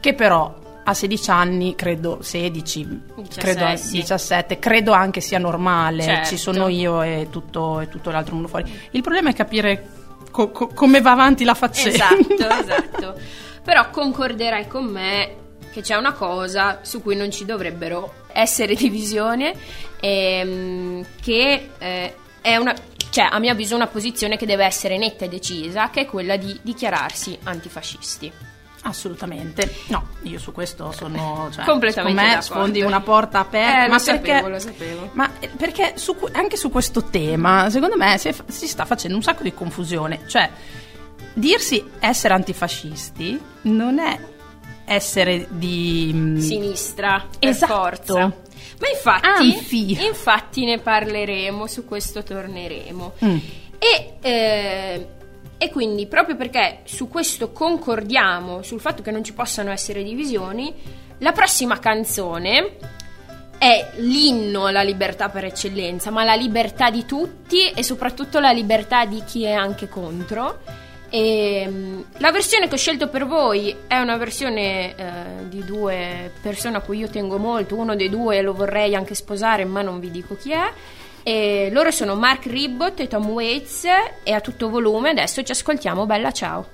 Che 0.00 0.14
però 0.14 0.58
a 0.84 0.94
16 0.94 1.30
anni, 1.30 1.74
credo 1.74 2.22
16, 2.22 3.00
credo 3.36 3.66
17. 3.66 3.90
17, 3.90 4.58
credo 4.58 4.92
anche 4.92 5.20
sia 5.20 5.38
normale, 5.38 6.02
Certo. 6.02 6.28
ci 6.30 6.36
sono 6.38 6.68
io 6.68 7.02
e 7.02 7.28
tutto, 7.30 7.80
e 7.80 7.88
tutto 7.88 8.10
l'altro 8.10 8.32
mondo 8.34 8.48
fuori. 8.48 8.64
Il 8.92 9.02
problema 9.02 9.28
è 9.28 9.34
capire 9.34 9.86
co- 10.30 10.50
co- 10.50 10.68
come 10.68 11.02
va 11.02 11.10
avanti 11.12 11.44
la 11.44 11.54
faccenda. 11.54 12.08
Esatto, 12.16 12.48
esatto. 12.58 13.14
Però 13.62 13.90
concorderai 13.90 14.66
con 14.66 14.86
me 14.86 15.34
che 15.70 15.82
c'è 15.82 15.96
una 15.96 16.14
cosa 16.14 16.78
su 16.80 17.02
cui 17.02 17.14
non 17.14 17.30
ci 17.30 17.44
dovrebbero 17.44 18.14
essere 18.32 18.74
divisioni, 18.74 19.52
ehm, 20.00 21.04
che 21.20 21.68
eh, 21.78 22.14
è 22.40 22.56
una, 22.56 22.74
cioè 23.12 23.28
a 23.30 23.38
mio 23.38 23.52
avviso 23.52 23.74
una 23.74 23.88
posizione 23.88 24.38
che 24.38 24.46
deve 24.46 24.64
essere 24.64 24.96
netta 24.96 25.26
e 25.26 25.28
decisa, 25.28 25.90
che 25.90 26.00
è 26.00 26.06
quella 26.06 26.36
di 26.38 26.58
dichiararsi 26.62 27.38
antifascisti. 27.42 28.32
Assolutamente. 28.84 29.70
No, 29.88 30.08
io 30.22 30.38
su 30.38 30.50
questo 30.50 30.90
sono 30.92 31.50
cioè, 31.52 31.64
Completamente 31.66 32.20
me 32.20 32.28
d'accordo. 32.28 32.42
sfondi 32.46 32.80
una 32.80 33.02
porta 33.02 33.40
aperta, 33.40 33.84
Eh, 33.84 33.88
ma 33.88 33.96
lo 33.98 34.02
perché 34.02 34.30
sapevo, 34.32 34.48
lo 34.48 34.58
sapevo. 34.58 35.10
Ma 35.12 35.30
eh, 35.40 35.48
perché 35.54 35.92
su 35.96 36.16
anche 36.32 36.56
su 36.56 36.70
questo 36.70 37.04
tema, 37.04 37.68
secondo 37.68 37.96
me 37.98 38.16
si, 38.16 38.34
si 38.46 38.66
sta 38.66 38.86
facendo 38.86 39.14
un 39.14 39.22
sacco 39.22 39.42
di 39.42 39.52
confusione, 39.52 40.22
cioè 40.26 40.50
dirsi 41.34 41.84
essere 42.00 42.32
antifascisti 42.34 43.40
non 43.62 43.98
è 43.98 44.18
essere 44.86 45.46
di 45.50 46.10
mm, 46.14 46.38
Sinistra, 46.38 47.26
Esatto. 47.38 48.40
Ma 48.80 48.88
infatti, 48.88 49.26
Anzi. 49.26 50.04
infatti 50.04 50.64
ne 50.64 50.78
parleremo, 50.78 51.66
su 51.66 51.84
questo 51.84 52.22
torneremo. 52.22 53.12
Mm. 53.24 53.36
E, 53.78 54.14
eh, 54.20 55.06
e 55.58 55.70
quindi 55.70 56.06
proprio 56.06 56.36
perché 56.36 56.80
su 56.84 57.08
questo 57.08 57.52
concordiamo, 57.52 58.62
sul 58.62 58.80
fatto 58.80 59.02
che 59.02 59.10
non 59.10 59.22
ci 59.22 59.32
possano 59.32 59.70
essere 59.70 60.02
divisioni, 60.02 60.74
la 61.18 61.32
prossima 61.32 61.78
canzone 61.78 62.76
è 63.58 63.92
l'inno 63.98 64.66
alla 64.66 64.82
libertà 64.82 65.28
per 65.28 65.44
eccellenza, 65.44 66.10
ma 66.10 66.24
la 66.24 66.34
libertà 66.34 66.90
di 66.90 67.04
tutti 67.06 67.70
e 67.70 67.84
soprattutto 67.84 68.40
la 68.40 68.50
libertà 68.50 69.04
di 69.04 69.22
chi 69.24 69.44
è 69.44 69.52
anche 69.52 69.88
contro. 69.88 70.62
E, 71.14 71.66
mm, 71.68 72.00
la 72.20 72.32
versione 72.32 72.68
che 72.68 72.74
ho 72.74 72.78
scelto 72.78 73.06
per 73.08 73.26
voi 73.26 73.76
è 73.86 73.98
una 73.98 74.16
versione 74.16 74.96
eh, 74.96 75.48
di 75.50 75.62
due 75.62 76.32
persone 76.40 76.78
a 76.78 76.80
cui 76.80 76.96
io 76.96 77.10
tengo 77.10 77.36
molto, 77.36 77.76
uno 77.76 77.94
dei 77.94 78.08
due 78.08 78.40
lo 78.40 78.54
vorrei 78.54 78.94
anche 78.94 79.14
sposare, 79.14 79.66
ma 79.66 79.82
non 79.82 80.00
vi 80.00 80.10
dico 80.10 80.36
chi 80.36 80.52
è. 80.52 80.72
E 81.22 81.68
loro 81.70 81.90
sono 81.90 82.14
Mark 82.14 82.46
Ribbott 82.46 83.00
e 83.00 83.08
Tom 83.08 83.28
Waits 83.28 83.84
e 84.22 84.32
a 84.32 84.40
tutto 84.40 84.70
volume 84.70 85.10
adesso 85.10 85.42
ci 85.42 85.52
ascoltiamo 85.52 86.06
Bella 86.06 86.32
ciao. 86.32 86.66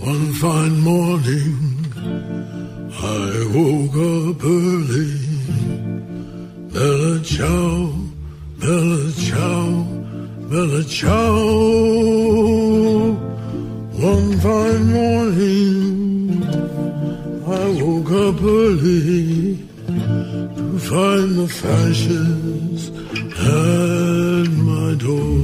One 0.00 0.32
fine 0.32 0.78
morning, 0.80 1.94
I 2.90 3.46
woke 3.54 3.96
up 3.96 4.42
early. 4.42 5.18
Bella 6.70 7.22
ciao, 7.22 7.94
bella 8.56 9.12
ciao, 9.16 10.01
ciao. 10.84 11.32
One 14.10 14.38
fine 14.40 14.92
morning, 14.92 16.44
I 17.46 17.64
woke 17.80 18.10
up 18.10 18.42
early 18.42 19.56
to 20.56 20.78
find 20.78 21.38
the 21.38 21.48
fashions 21.48 22.90
at 22.90 24.48
my 24.70 24.94
door. 25.06 25.40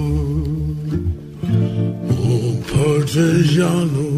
Oh, 2.30 2.50
Partigiano, 2.72 4.10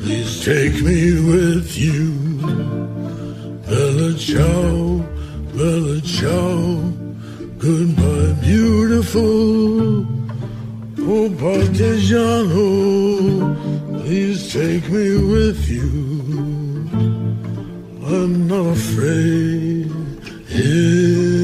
please 0.00 0.32
take 0.44 0.82
me 0.82 1.00
with 1.30 1.78
you. 1.78 2.10
Bella 3.68 4.10
ciao, 4.18 5.04
bella 5.54 6.00
ciao, 6.00 6.99
goodbye, 7.60 8.32
beautiful. 8.40 10.06
Oh, 11.12 11.28
Partigiano, 11.42 12.60
please 14.02 14.52
take 14.52 14.88
me 14.88 15.16
with 15.34 15.68
you. 15.68 15.88
I'm 18.06 18.46
not 18.48 18.66
afraid 18.76 19.90
anymore. 20.52 21.40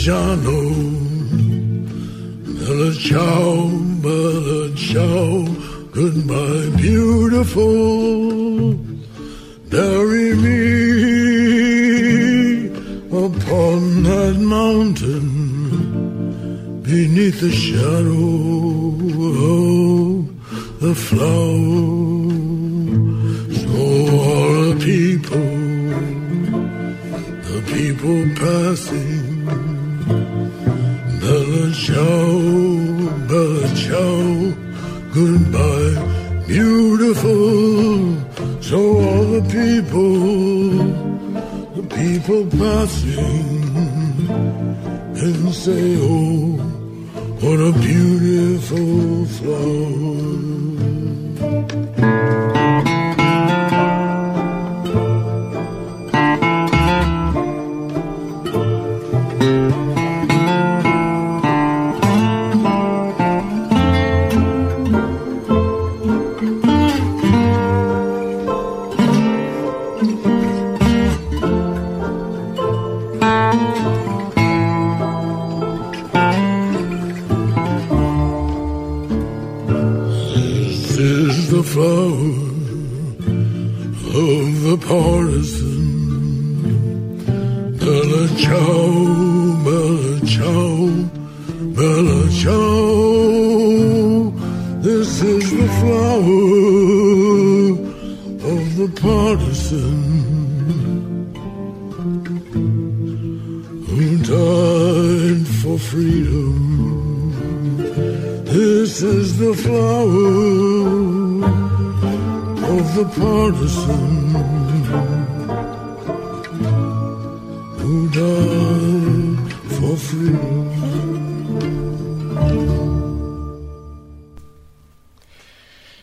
Partigiano. 0.00 0.72
Bella 2.44 2.92
ciao, 2.94 3.68
bella 4.00 4.74
ciao, 4.74 5.44
goodbye, 5.92 6.70
beautiful. 6.76 8.78
Bury 9.68 10.34
me 10.36 10.60
upon 13.10 14.02
that 14.04 14.36
mountain 14.38 15.28
beneath 16.82 17.40
the 17.40 17.50
shadow 17.50 18.49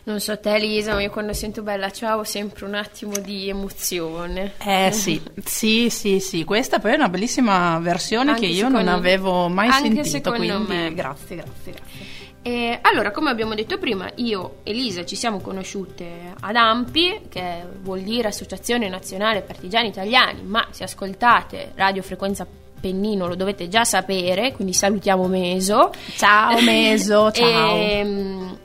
Non 0.04 0.20
so 0.20 0.38
te 0.38 0.56
Elisa, 0.56 0.92
ma 0.92 1.00
io 1.00 1.08
quando 1.08 1.32
sento 1.32 1.62
Bella 1.62 1.90
Ciao 1.90 2.18
ho 2.18 2.24
sempre 2.24 2.66
un 2.66 2.74
attimo 2.74 3.16
di 3.16 3.48
emozione. 3.48 4.52
Eh 4.62 4.90
sì, 4.92 5.18
sì, 5.42 5.88
sì, 5.88 6.20
sì, 6.20 6.44
questa 6.44 6.80
poi 6.80 6.92
è 6.92 6.94
una 6.96 7.08
bellissima 7.08 7.78
versione 7.78 8.32
Anche 8.32 8.42
che 8.42 8.52
io 8.52 8.68
non 8.68 8.88
avevo 8.88 9.48
mai 9.48 9.68
anche 9.68 10.04
sentito, 10.04 10.32
quindi 10.34 10.66
me. 10.66 10.92
grazie, 10.92 11.36
grazie, 11.36 11.72
grazie. 11.72 12.06
E 12.42 12.78
allora, 12.82 13.10
come 13.10 13.30
abbiamo 13.30 13.54
detto 13.54 13.78
prima, 13.78 14.10
io 14.16 14.58
e 14.64 14.70
Elisa 14.70 15.06
ci 15.06 15.16
siamo 15.16 15.40
conosciute 15.40 16.34
ad 16.38 16.56
AMPI, 16.56 17.20
che 17.30 17.64
vuol 17.80 18.00
dire 18.00 18.28
Associazione 18.28 18.90
Nazionale 18.90 19.40
Partigiani 19.40 19.88
Italiani, 19.88 20.42
ma 20.42 20.66
se 20.72 20.84
ascoltate 20.84 21.72
Radio 21.74 22.02
Frequenza 22.02 22.46
Pennino 22.80 23.26
lo 23.26 23.34
dovete 23.34 23.68
già 23.68 23.84
sapere, 23.84 24.52
quindi 24.52 24.72
salutiamo 24.72 25.26
Meso. 25.26 25.92
Ciao 26.16 26.60
Meso, 26.60 27.30
ciao. 27.32 27.76
E, 27.76 28.56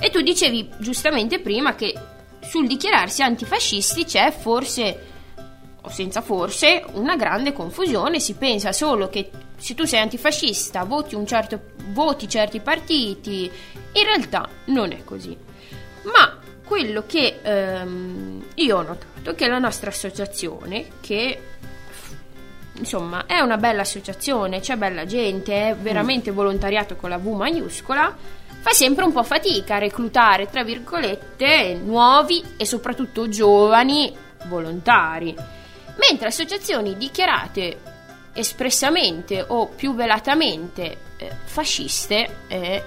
e 0.00 0.10
tu 0.10 0.20
dicevi 0.20 0.70
giustamente 0.78 1.40
prima 1.40 1.74
che 1.74 1.94
sul 2.40 2.66
dichiararsi 2.66 3.22
antifascisti 3.22 4.04
c'è 4.04 4.32
forse, 4.32 5.06
o 5.82 5.88
senza 5.90 6.20
forse, 6.20 6.84
una 6.92 7.16
grande 7.16 7.52
confusione. 7.52 8.18
Si 8.18 8.34
pensa 8.34 8.72
solo 8.72 9.08
che 9.08 9.30
se 9.56 9.74
tu 9.74 9.84
sei 9.84 10.00
antifascista 10.00 10.84
voti, 10.84 11.14
un 11.14 11.26
certo, 11.26 11.60
voti 11.92 12.28
certi 12.28 12.60
partiti, 12.60 13.50
in 13.92 14.04
realtà 14.04 14.48
non 14.66 14.92
è 14.92 15.04
così. 15.04 15.36
Ma 16.04 16.38
quello 16.64 17.04
che 17.06 17.40
ehm, 17.42 18.44
io 18.54 18.76
ho 18.78 18.82
notato 18.82 19.30
è 19.30 19.34
che 19.34 19.48
la 19.48 19.58
nostra 19.58 19.90
associazione, 19.90 20.86
che 21.00 21.58
insomma 22.80 23.26
è 23.26 23.38
una 23.38 23.56
bella 23.56 23.82
associazione, 23.82 24.58
c'è 24.60 24.76
bella 24.76 25.06
gente, 25.06 25.68
è 25.68 25.76
veramente 25.76 26.32
volontariato 26.32 26.96
con 26.96 27.10
la 27.10 27.18
V 27.18 27.28
maiuscola, 27.28 28.16
fa 28.60 28.70
sempre 28.72 29.04
un 29.04 29.12
po' 29.12 29.22
fatica 29.22 29.76
a 29.76 29.78
reclutare, 29.78 30.48
tra 30.50 30.64
virgolette, 30.64 31.80
nuovi 31.82 32.42
e 32.56 32.66
soprattutto 32.66 33.28
giovani 33.28 34.12
volontari. 34.46 35.34
Mentre 35.96 36.28
associazioni 36.28 36.96
dichiarate 36.96 37.78
espressamente 38.32 39.44
o 39.46 39.68
più 39.68 39.94
velatamente 39.94 40.96
eh, 41.16 41.30
fasciste 41.44 42.44
eh, 42.48 42.82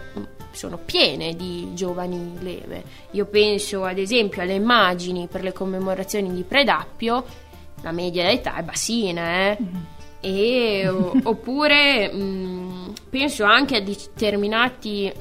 sono 0.51 0.77
piene 0.77 1.35
di 1.35 1.71
giovani 1.73 2.37
leve. 2.41 2.83
Io 3.11 3.25
penso 3.25 3.83
ad 3.83 3.97
esempio 3.97 4.41
alle 4.41 4.53
immagini 4.53 5.27
per 5.27 5.43
le 5.43 5.51
commemorazioni 5.51 6.33
di 6.33 6.43
Predappio, 6.43 7.25
la 7.83 7.91
media 7.91 8.25
d'età 8.25 8.55
è 8.55 8.63
bassina, 8.63 9.51
eh? 9.51 9.57
E, 10.21 10.87
o- 10.87 11.13
oppure 11.23 12.11
mh, 12.11 12.93
penso 13.09 13.43
anche 13.43 13.75
a 13.75 13.81
determinati 13.81 15.05
eh, 15.05 15.15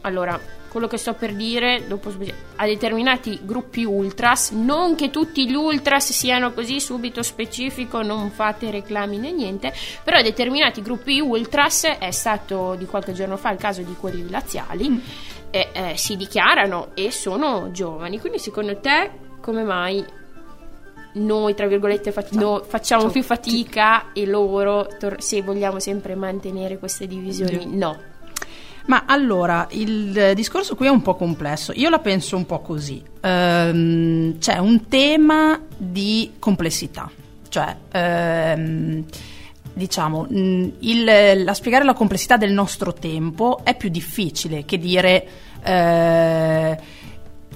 allora 0.00 0.58
quello 0.70 0.86
che 0.86 0.96
sto 0.96 1.14
per 1.14 1.34
dire 1.34 1.84
dopo 1.88 2.12
a 2.56 2.64
determinati 2.64 3.40
gruppi 3.42 3.84
ultras. 3.84 4.50
Non 4.52 4.94
che 4.94 5.10
tutti 5.10 5.48
gli 5.48 5.54
ultras 5.54 6.12
siano 6.12 6.52
così 6.52 6.80
subito 6.80 7.22
specifico 7.22 8.02
non 8.02 8.30
fate 8.30 8.70
reclami 8.70 9.18
né 9.18 9.32
niente 9.32 9.74
però 10.02 10.18
a 10.18 10.22
determinati 10.22 10.80
gruppi 10.80 11.20
ultras 11.20 11.84
è 11.98 12.10
stato 12.12 12.76
di 12.76 12.86
qualche 12.86 13.12
giorno 13.12 13.36
fa 13.36 13.50
il 13.50 13.58
caso 13.58 13.82
di 13.82 13.94
quelli 13.98 14.30
laziali 14.30 15.02
e, 15.50 15.68
eh, 15.72 15.96
si 15.96 16.16
dichiarano 16.16 16.92
e 16.94 17.10
sono 17.10 17.70
giovani. 17.72 18.20
Quindi 18.20 18.38
secondo 18.38 18.78
te 18.78 19.10
come 19.40 19.64
mai 19.64 20.04
noi, 21.14 21.54
tra 21.54 21.66
virgolette, 21.66 22.12
fac- 22.12 22.32
no, 22.32 22.62
facciamo 22.66 23.08
più 23.08 23.22
fatica 23.22 24.12
e 24.12 24.26
loro, 24.26 24.88
tor- 24.98 25.20
se 25.22 25.42
vogliamo 25.42 25.78
sempre 25.80 26.14
mantenere 26.14 26.78
queste 26.78 27.06
divisioni, 27.06 27.66
no. 27.76 27.98
Ma 28.86 29.04
allora, 29.06 29.68
il 29.70 30.32
discorso 30.34 30.74
qui 30.74 30.86
è 30.86 30.90
un 30.90 31.02
po' 31.02 31.14
complesso. 31.14 31.72
Io 31.76 31.90
la 31.90 31.98
penso 32.00 32.36
un 32.36 32.46
po' 32.46 32.60
così. 32.60 33.00
Ehm, 33.20 34.38
c'è 34.38 34.58
un 34.58 34.88
tema 34.88 35.60
di 35.76 36.32
complessità. 36.38 37.08
Cioè, 37.48 37.76
ehm, 37.92 39.04
diciamo, 39.74 40.26
mh, 40.28 40.68
il- 40.80 41.44
la 41.44 41.54
spiegare 41.54 41.84
la 41.84 41.94
complessità 41.94 42.36
del 42.36 42.52
nostro 42.52 42.92
tempo 42.92 43.60
è 43.62 43.76
più 43.76 43.90
difficile 43.90 44.64
che 44.64 44.78
dire 44.78 45.26
eh, 45.62 46.78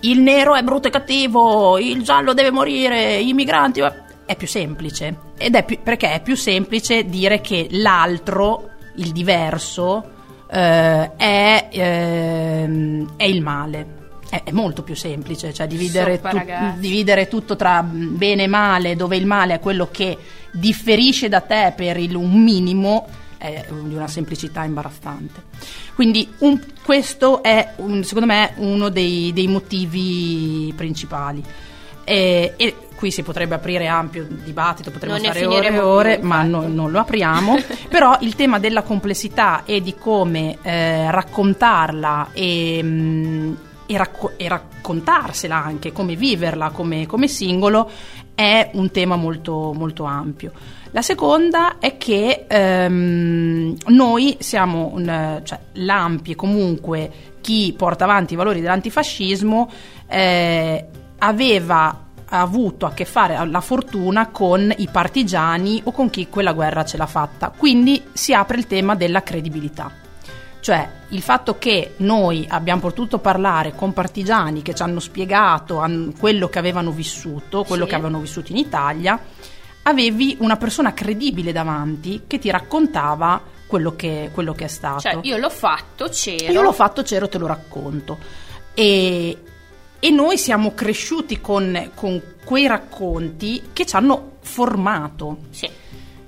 il 0.05 0.21
nero 0.21 0.55
è 0.55 0.63
brutto 0.63 0.89
e 0.89 0.91
cattivo, 0.91 1.79
il 1.79 2.03
giallo 2.03 2.33
deve 2.35 2.51
morire, 2.51 3.17
i 3.17 3.33
migranti... 3.33 3.83
È 4.27 4.37
più 4.37 4.47
semplice. 4.47 5.19
Ed 5.37 5.55
è 5.55 5.65
più- 5.65 5.81
perché 5.83 6.13
è 6.15 6.23
più 6.23 6.35
semplice 6.35 7.05
dire 7.05 7.43
che 7.43 7.69
l'altro, 7.73 8.71
il 8.97 9.13
diverso, 9.13 10.03
eh, 10.51 11.15
è, 11.15 11.69
ehm, 11.71 13.17
è 13.17 13.25
il 13.25 13.43
male. 13.43 14.03
È, 14.31 14.51
molto 14.53 14.83
più 14.83 14.97
semplice, 14.97 15.53
cioè 15.53 15.67
dividere, 15.67 16.15
Soppa, 16.17 16.31
ragazzi. 16.33 16.81
dividere 16.81 17.29
tutto 17.29 17.55
tra 17.55 17.83
bene 17.83 18.45
e 18.45 18.47
male, 18.47 18.97
dove 18.97 19.17
il 19.17 19.27
male 19.27 19.55
è 19.55 19.61
quello 19.61 19.89
che 19.93 20.17
differisce 20.53 21.29
da 21.29 21.41
te 21.41 21.73
per 21.77 21.99
il- 21.99 22.15
un 22.17 22.43
minimo, 22.43 23.07
è 23.45 23.67
di 23.69 23.95
una 23.95 24.09
semplicità 24.09 24.65
imbarazzante. 24.65 25.43
Quindi 25.95 26.27
un- 26.39 26.59
questo 26.83 27.43
è, 27.43 27.73
un- 27.77 28.03
secondo 28.05 28.27
me, 28.33 28.53
uno 28.57 28.89
dei, 28.89 29.33
dei 29.35 29.47
motivi 29.49 30.73
principali. 30.75 31.43
E, 32.05 32.55
e 32.57 32.77
qui 32.95 33.11
si 33.11 33.23
potrebbe 33.23 33.55
aprire 33.55 33.87
ampio 33.87 34.27
dibattito, 34.29 34.91
potremmo 34.91 35.17
Non 35.17 35.25
stare 35.25 35.45
ore 35.47 35.69
e 35.69 35.79
ore, 35.79 36.19
più, 36.19 36.27
ma 36.27 36.43
no- 36.43 36.67
non 36.67 36.91
lo 36.91 37.01
apriamo. 37.01 37.57
Però 37.89 38.17
il 38.21 38.35
tema 38.35 38.59
della 38.59 38.83
complessità 38.83 39.63
e 39.65 39.81
di 39.83 39.95
come 39.95 40.59
eh, 40.63 41.11
raccontarla 41.11 42.29
e, 42.33 42.81
mm, 42.83 43.55
e 43.87 43.97
racco- 43.99 44.33
e 44.37 44.49
raccontarsela 44.49 45.57
anche, 45.63 45.93
come 45.93 46.17
viverla 46.17 46.71
come, 46.71 47.07
come 47.07 47.29
singolo, 47.29 47.91
è 48.35 48.71
un 48.73 48.91
tema 48.91 49.17
molto, 49.17 49.73
molto 49.75 50.05
ampio. 50.05 50.53
La 50.95 51.03
seconda 51.03 51.79
è 51.81 51.97
che 51.97 52.45
ehm, 52.47 53.77
noi 53.89 54.37
siamo, 54.39 54.93
un, 54.95 55.41
cioè 55.43 55.59
l'AMPI 55.73 56.31
e 56.31 56.35
comunque 56.37 57.11
chi 57.41 57.75
porta 57.77 58.05
avanti 58.05 58.35
i 58.35 58.37
valori 58.37 58.61
dell'antifascismo 58.61 59.69
eh, 60.07 60.87
aveva 61.19 62.01
avuto 62.27 62.87
a 62.87 62.93
che 62.93 63.05
fare 63.05 63.45
la 63.45 63.61
fortuna 63.61 64.29
con 64.29 64.73
i 64.77 64.89
partigiani 64.89 65.81
o 65.85 65.91
con 65.91 66.11
chi 66.11 66.29
quella 66.29 66.53
guerra 66.53 66.85
ce 66.85 66.97
l'ha 66.97 67.07
fatta. 67.07 67.53
Quindi 67.57 68.01
si 68.13 68.33
apre 68.33 68.59
il 68.59 68.69
tema 68.69 68.95
della 68.95 69.25
credibilità. 69.25 69.91
Cioè 70.61 70.89
il 71.09 71.23
fatto 71.23 71.59
che 71.59 71.95
noi 71.99 72.47
abbiamo 72.49 72.83
potuto 72.83 73.19
parlare 73.19 73.75
con 73.75 73.93
partigiani 73.93 74.63
che 74.63 74.77
ci 74.77 74.83
hanno 74.85 75.01
spiegato 75.01 75.85
quello 76.21 76.49
che 76.49 76.61
avevano 76.61 76.93
vissuto, 76.93 77.65
quello 77.65 77.83
Sì. 77.83 77.91
che 77.91 77.95
avevano 77.97 78.21
vissuto 78.21 78.53
in 78.53 78.59
Italia, 78.59 79.19
avevi 79.85 80.37
una 80.41 80.57
persona 80.57 80.93
credibile 80.93 81.53
davanti 81.53 82.23
che 82.27 82.39
ti 82.39 82.51
raccontava 82.51 83.41
quello 83.67 83.97
che, 83.97 84.31
quello 84.33 84.53
che 84.53 84.65
è 84.65 84.69
stato. 84.69 85.01
Cioè, 85.01 85.19
io 85.23 85.37
l'ho 85.37 85.51
fatto, 85.51 86.09
c'ero. 86.11 86.53
Io 86.53 86.63
l'ho 86.63 86.73
fatto, 86.73 87.03
c'ero, 87.03 87.29
te 87.29 87.39
lo 87.39 87.47
racconto. 87.47 88.19
E, 88.75 89.39
e 89.99 90.11
noi 90.11 90.39
siamo 90.39 90.75
cresciuti 90.75 91.41
con, 91.41 91.91
con 91.95 92.23
quei 92.45 92.67
racconti 92.67 93.63
che 93.73 93.85
ci 93.87 93.97
hanno 93.97 94.33
formato. 94.41 95.39
Sì. 95.51 95.69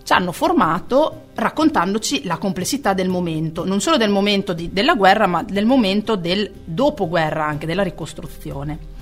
Ci 0.02 0.12
hanno 0.12 0.32
formato 0.32 1.26
raccontandoci 1.34 2.24
la 2.24 2.38
complessità 2.38 2.92
del 2.94 3.08
momento, 3.08 3.64
non 3.64 3.80
solo 3.80 3.96
del 3.96 4.10
momento 4.10 4.52
di- 4.52 4.72
della 4.72 4.94
guerra, 4.94 5.26
ma 5.26 5.42
del 5.42 5.66
momento 5.66 6.14
del 6.14 6.50
dopoguerra, 6.64 7.44
anche 7.44 7.66
della 7.66 7.82
ricostruzione. 7.82 8.94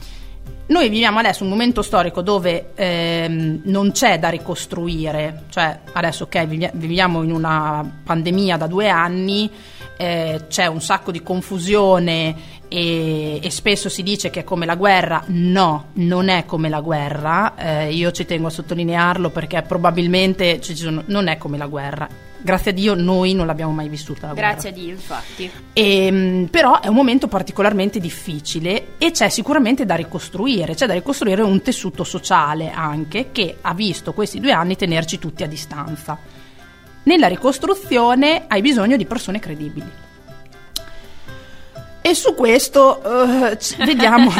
Noi 0.66 0.88
viviamo 0.88 1.18
adesso 1.18 1.42
un 1.44 1.50
momento 1.50 1.82
storico 1.82 2.22
dove 2.22 2.70
ehm, 2.74 3.60
non 3.64 3.92
c'è 3.92 4.18
da 4.18 4.30
ricostruire, 4.30 5.42
cioè 5.50 5.78
adesso 5.92 6.24
ok, 6.24 6.46
vivi- 6.46 6.70
viviamo 6.72 7.22
in 7.22 7.32
una 7.32 7.84
pandemia 8.02 8.56
da 8.56 8.66
due 8.66 8.88
anni, 8.88 9.50
eh, 9.98 10.46
c'è 10.48 10.66
un 10.66 10.80
sacco 10.80 11.10
di 11.10 11.22
confusione 11.22 12.34
e, 12.68 13.40
e 13.42 13.50
spesso 13.50 13.90
si 13.90 14.02
dice 14.02 14.30
che 14.30 14.40
è 14.40 14.44
come 14.44 14.64
la 14.64 14.74
guerra, 14.74 15.22
no, 15.26 15.88
non 15.94 16.28
è 16.30 16.46
come 16.46 16.70
la 16.70 16.80
guerra, 16.80 17.54
eh, 17.56 17.92
io 17.92 18.10
ci 18.10 18.24
tengo 18.24 18.46
a 18.46 18.50
sottolinearlo 18.50 19.28
perché 19.28 19.60
probabilmente 19.60 20.62
sono- 20.62 21.02
non 21.06 21.26
è 21.28 21.36
come 21.36 21.58
la 21.58 21.66
guerra, 21.66 22.08
grazie 22.44 22.72
a 22.72 22.74
Dio 22.74 22.94
noi 22.94 23.32
non 23.32 23.46
l'abbiamo 23.46 23.72
mai 23.72 23.88
vissuta 23.88 24.26
la 24.26 24.32
guerra. 24.34 24.50
Grazie 24.50 24.68
a 24.68 24.72
Dio, 24.72 24.90
infatti. 24.90 25.50
Ehm, 25.72 26.48
però 26.50 26.80
è 26.80 26.88
un 26.88 26.94
momento 26.94 27.26
particolarmente 27.26 27.98
difficile 27.98 28.98
e 28.98 29.12
c'è 29.12 29.30
sicuramente 29.30 29.86
da 29.86 29.94
ricostruire, 29.94 30.74
c'è 30.74 30.86
da 30.86 30.92
ricostruire 30.92 31.40
un 31.40 31.62
tessuto 31.62 32.04
sociale 32.04 32.70
anche 32.70 33.32
che 33.32 33.56
ha 33.62 33.72
visto 33.72 34.12
questi 34.12 34.40
due 34.40 34.52
anni 34.52 34.76
tenerci 34.76 35.18
tutti 35.18 35.42
a 35.42 35.46
distanza. 35.46 36.18
Nella 37.04 37.28
ricostruzione 37.28 38.44
hai 38.46 38.60
bisogno 38.60 38.98
di 38.98 39.06
persone 39.06 39.38
credibili. 39.38 39.90
E 42.02 42.14
su 42.14 42.34
questo 42.34 43.00
c- 43.58 43.76
vediamo 43.84 44.30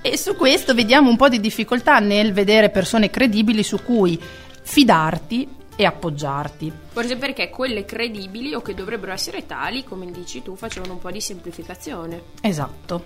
e 0.00 0.16
su 0.16 0.34
questo 0.36 0.72
vediamo 0.72 1.10
un 1.10 1.16
po' 1.16 1.28
di 1.28 1.38
difficoltà 1.38 1.98
nel 1.98 2.32
vedere 2.32 2.70
persone 2.70 3.10
credibili 3.10 3.62
su 3.62 3.82
cui 3.82 4.18
fidarti 4.62 5.60
e 5.76 5.84
appoggiarti. 5.84 6.72
Forse 6.90 7.16
perché 7.16 7.50
quelle 7.50 7.84
credibili 7.84 8.54
o 8.54 8.60
che 8.60 8.74
dovrebbero 8.74 9.12
essere 9.12 9.46
tali, 9.46 9.84
come 9.84 10.10
dici 10.10 10.42
tu, 10.42 10.56
facevano 10.56 10.94
un 10.94 10.98
po' 10.98 11.10
di 11.10 11.20
semplificazione. 11.20 12.22
Esatto. 12.40 13.04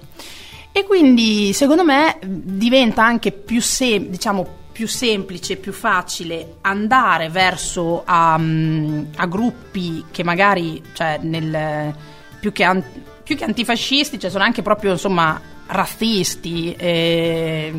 E 0.72 0.85
quindi 0.85 1.52
secondo 1.52 1.85
me 1.85 2.18
diventa 2.22 3.05
anche 3.05 3.33
più, 3.33 3.61
sem- 3.61 4.09
diciamo, 4.09 4.64
più 4.72 4.87
semplice, 4.87 5.57
più 5.57 5.72
facile 5.72 6.57
andare 6.61 7.31
verso 7.31 8.02
a, 8.05 8.37
mm, 8.38 9.05
a 9.16 9.26
gruppi 9.26 10.05
che 10.11 10.22
magari, 10.22 10.83
cioè, 10.92 11.18
nel, 11.22 11.94
più, 12.38 12.52
che 12.52 12.64
an- 12.64 12.85
più 13.22 13.37
che 13.37 13.44
antifascisti, 13.44 14.18
cioè 14.18 14.29
sono 14.29 14.44
anche 14.44 14.61
proprio 14.61 14.92
insomma 14.92 15.40
razzisti, 15.68 16.74
eh, 16.76 17.72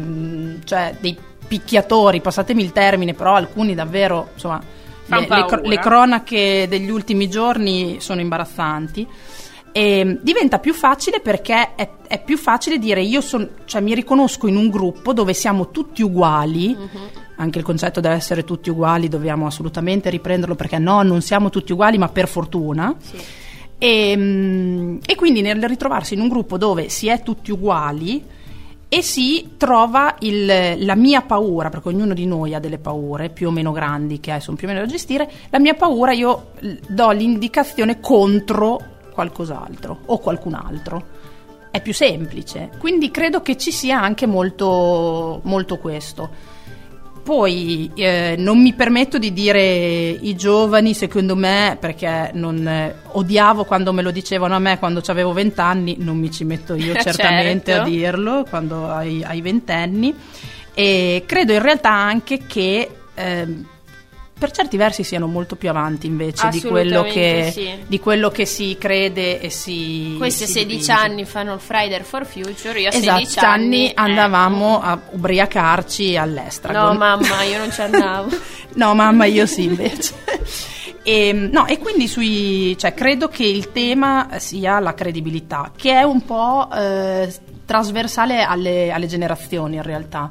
cioè 0.64 0.96
dei 1.00 1.18
picchiatori, 1.48 2.22
passatemi 2.22 2.62
il 2.62 2.72
termine, 2.72 3.14
però 3.14 3.36
alcuni 3.36 3.74
davvero, 3.74 4.30
insomma, 4.34 4.62
le, 5.08 5.20
le 5.20 5.46
cro- 5.46 5.62
le 5.62 5.80
cronache 5.80 6.68
degli 6.68 6.90
ultimi 6.90 7.30
giorni 7.30 7.98
sono 8.00 8.22
imbarazzanti. 8.22 9.08
E 9.72 10.18
diventa 10.22 10.58
più 10.60 10.74
facile 10.74 11.20
perché 11.20 11.76
è, 11.76 11.90
è 12.08 12.24
più 12.24 12.38
facile 12.38 12.80
dire 12.80 13.02
io 13.02 13.22
son- 13.22 13.50
cioè, 13.66 13.82
mi 13.82 13.94
riconosco 13.94 14.48
in 14.48 14.56
un 14.56 14.70
gruppo 14.70 15.14
dove 15.14 15.34
siamo 15.34 15.70
tutti 15.70 16.02
uguali, 16.02 16.76
anche 17.36 17.60
il 17.60 17.64
concetto 17.64 18.00
deve 18.00 18.16
essere 18.16 18.44
tutti 18.44 18.70
uguali, 18.72 19.08
dobbiamo 19.08 19.46
assolutamente 19.46 20.10
riprenderlo 20.10 20.56
perché 20.56 20.80
no, 20.80 21.04
non 21.04 21.22
siamo 21.22 21.50
tutti 21.50 21.74
uguali, 21.74 21.98
ma 21.98 22.10
per 22.10 22.28
fortuna. 22.28 22.96
Sì. 23.00 23.18
E, 23.78 24.18
mm, 24.18 24.98
e 25.06 25.16
quindi 25.16 25.42
nel 25.42 25.64
ritrovarsi 25.68 26.16
in 26.16 26.22
un 26.22 26.30
gruppo 26.30 26.58
dove 26.58 26.90
si 26.90 27.08
è 27.08 27.22
tutti 27.22 27.52
uguali 27.52 28.24
e 28.90 29.02
si 29.02 29.56
trova 29.58 30.16
il- 30.20 30.86
la 30.86 30.96
mia 30.96 31.22
paura, 31.22 31.70
perché 31.70 31.90
ognuno 31.90 32.14
di 32.14 32.26
noi 32.26 32.54
ha 32.54 32.60
delle 32.60 32.78
paure 32.78 33.30
più 33.30 33.50
o 33.50 33.52
meno 33.52 33.72
grandi 33.72 34.20
che 34.20 34.40
sono 34.40 34.56
più 34.56 34.68
o 34.68 34.72
meno 34.72 34.86
da 34.86 34.92
gestire, 34.92 35.30
la 35.50 35.60
mia 35.60 35.74
paura 35.74 36.14
io 36.14 36.52
do 36.88 37.12
l'indicazione 37.12 38.00
contro 38.00 38.80
qualcos'altro 39.12 40.00
o 40.06 40.18
qualcun 40.20 40.54
altro. 40.54 41.06
È 41.70 41.82
più 41.82 41.94
semplice, 41.94 42.70
quindi 42.80 43.12
credo 43.12 43.42
che 43.42 43.58
ci 43.58 43.72
sia 43.72 44.02
anche 44.02 44.26
molto, 44.26 45.42
molto 45.44 45.78
questo. 45.78 46.56
Poi 47.28 47.92
eh, 47.94 48.36
non 48.38 48.62
mi 48.62 48.72
permetto 48.72 49.18
di 49.18 49.34
dire 49.34 49.62
i 49.62 50.34
giovani, 50.38 50.94
secondo 50.94 51.36
me, 51.36 51.76
perché 51.78 52.32
non, 52.36 52.66
eh, 52.66 52.96
odiavo 53.06 53.66
quando 53.66 53.92
me 53.92 54.02
lo 54.02 54.12
dicevano 54.12 54.56
a 54.56 54.60
me 54.60 54.80
quando 54.80 55.02
avevo 55.08 55.34
vent'anni, 55.34 55.98
non 56.00 56.18
mi 56.18 56.32
ci 56.32 56.46
metto 56.46 56.74
io 56.74 56.94
certamente 57.04 57.74
Certo. 57.74 57.82
a 57.82 57.90
dirlo 57.90 58.46
quando 58.50 58.90
hai, 58.90 59.42
ventenni. 59.42 60.16
E 60.74 61.24
credo 61.26 61.52
in 61.52 61.62
realtà 61.62 61.92
anche 61.92 62.46
che 62.48 62.90
ehm, 63.14 63.66
per 64.38 64.52
certi 64.52 64.78
versi 64.78 65.04
siano 65.04 65.28
molto 65.28 65.56
più 65.56 65.70
avanti 65.70 66.06
invece 66.08 66.50
di 66.50 66.62
quello, 66.62 67.04
che, 67.04 67.50
sì. 67.52 67.70
di 67.88 68.00
quello 68.00 68.30
che 68.30 68.46
si 68.46 68.78
crede 68.80 69.40
e 69.40 69.50
si. 69.50 70.16
Questi 70.18 70.44
a 70.44 70.48
si 70.48 70.54
16 70.54 70.78
dipinge. 70.78 70.92
anni 70.92 71.26
fanno 71.26 71.54
il 71.54 71.60
Friday 71.60 72.02
for 72.04 72.26
Future, 72.26 72.80
io 72.80 72.90
a 72.90 72.94
Esatto, 72.94 73.18
16 73.20 73.40
anni... 73.40 73.90
eh, 73.90 73.94
andavamo 73.96 74.82
a 74.82 75.00
ubriacarci 75.12 76.18
all'Estragon. 76.18 76.94
No, 76.94 76.98
mamma, 76.98 77.44
io 77.44 77.58
non 77.58 77.72
ci 77.72 77.82
andavo. 77.82 78.30
No, 78.78 78.94
mamma, 78.94 79.26
io 79.26 79.48
sì 79.48 79.64
invece. 79.64 80.14
E, 81.02 81.32
no, 81.32 81.66
e 81.66 81.80
quindi 81.80 82.08
sui, 82.08 82.78
cioè, 82.78 82.94
credo 82.94 83.28
che 83.28 83.44
il 83.44 83.72
tema 83.72 84.28
sia 84.38 84.80
la 84.80 84.94
credibilità, 84.94 85.72
che 85.76 85.94
è 85.94 86.04
un 86.04 86.24
po' 86.24 86.70
eh, 86.72 87.34
trasversale 87.66 88.44
alle, 88.44 88.92
alle 88.92 89.08
generazioni 89.08 89.78
in 89.78 89.84
realtà. 89.84 90.30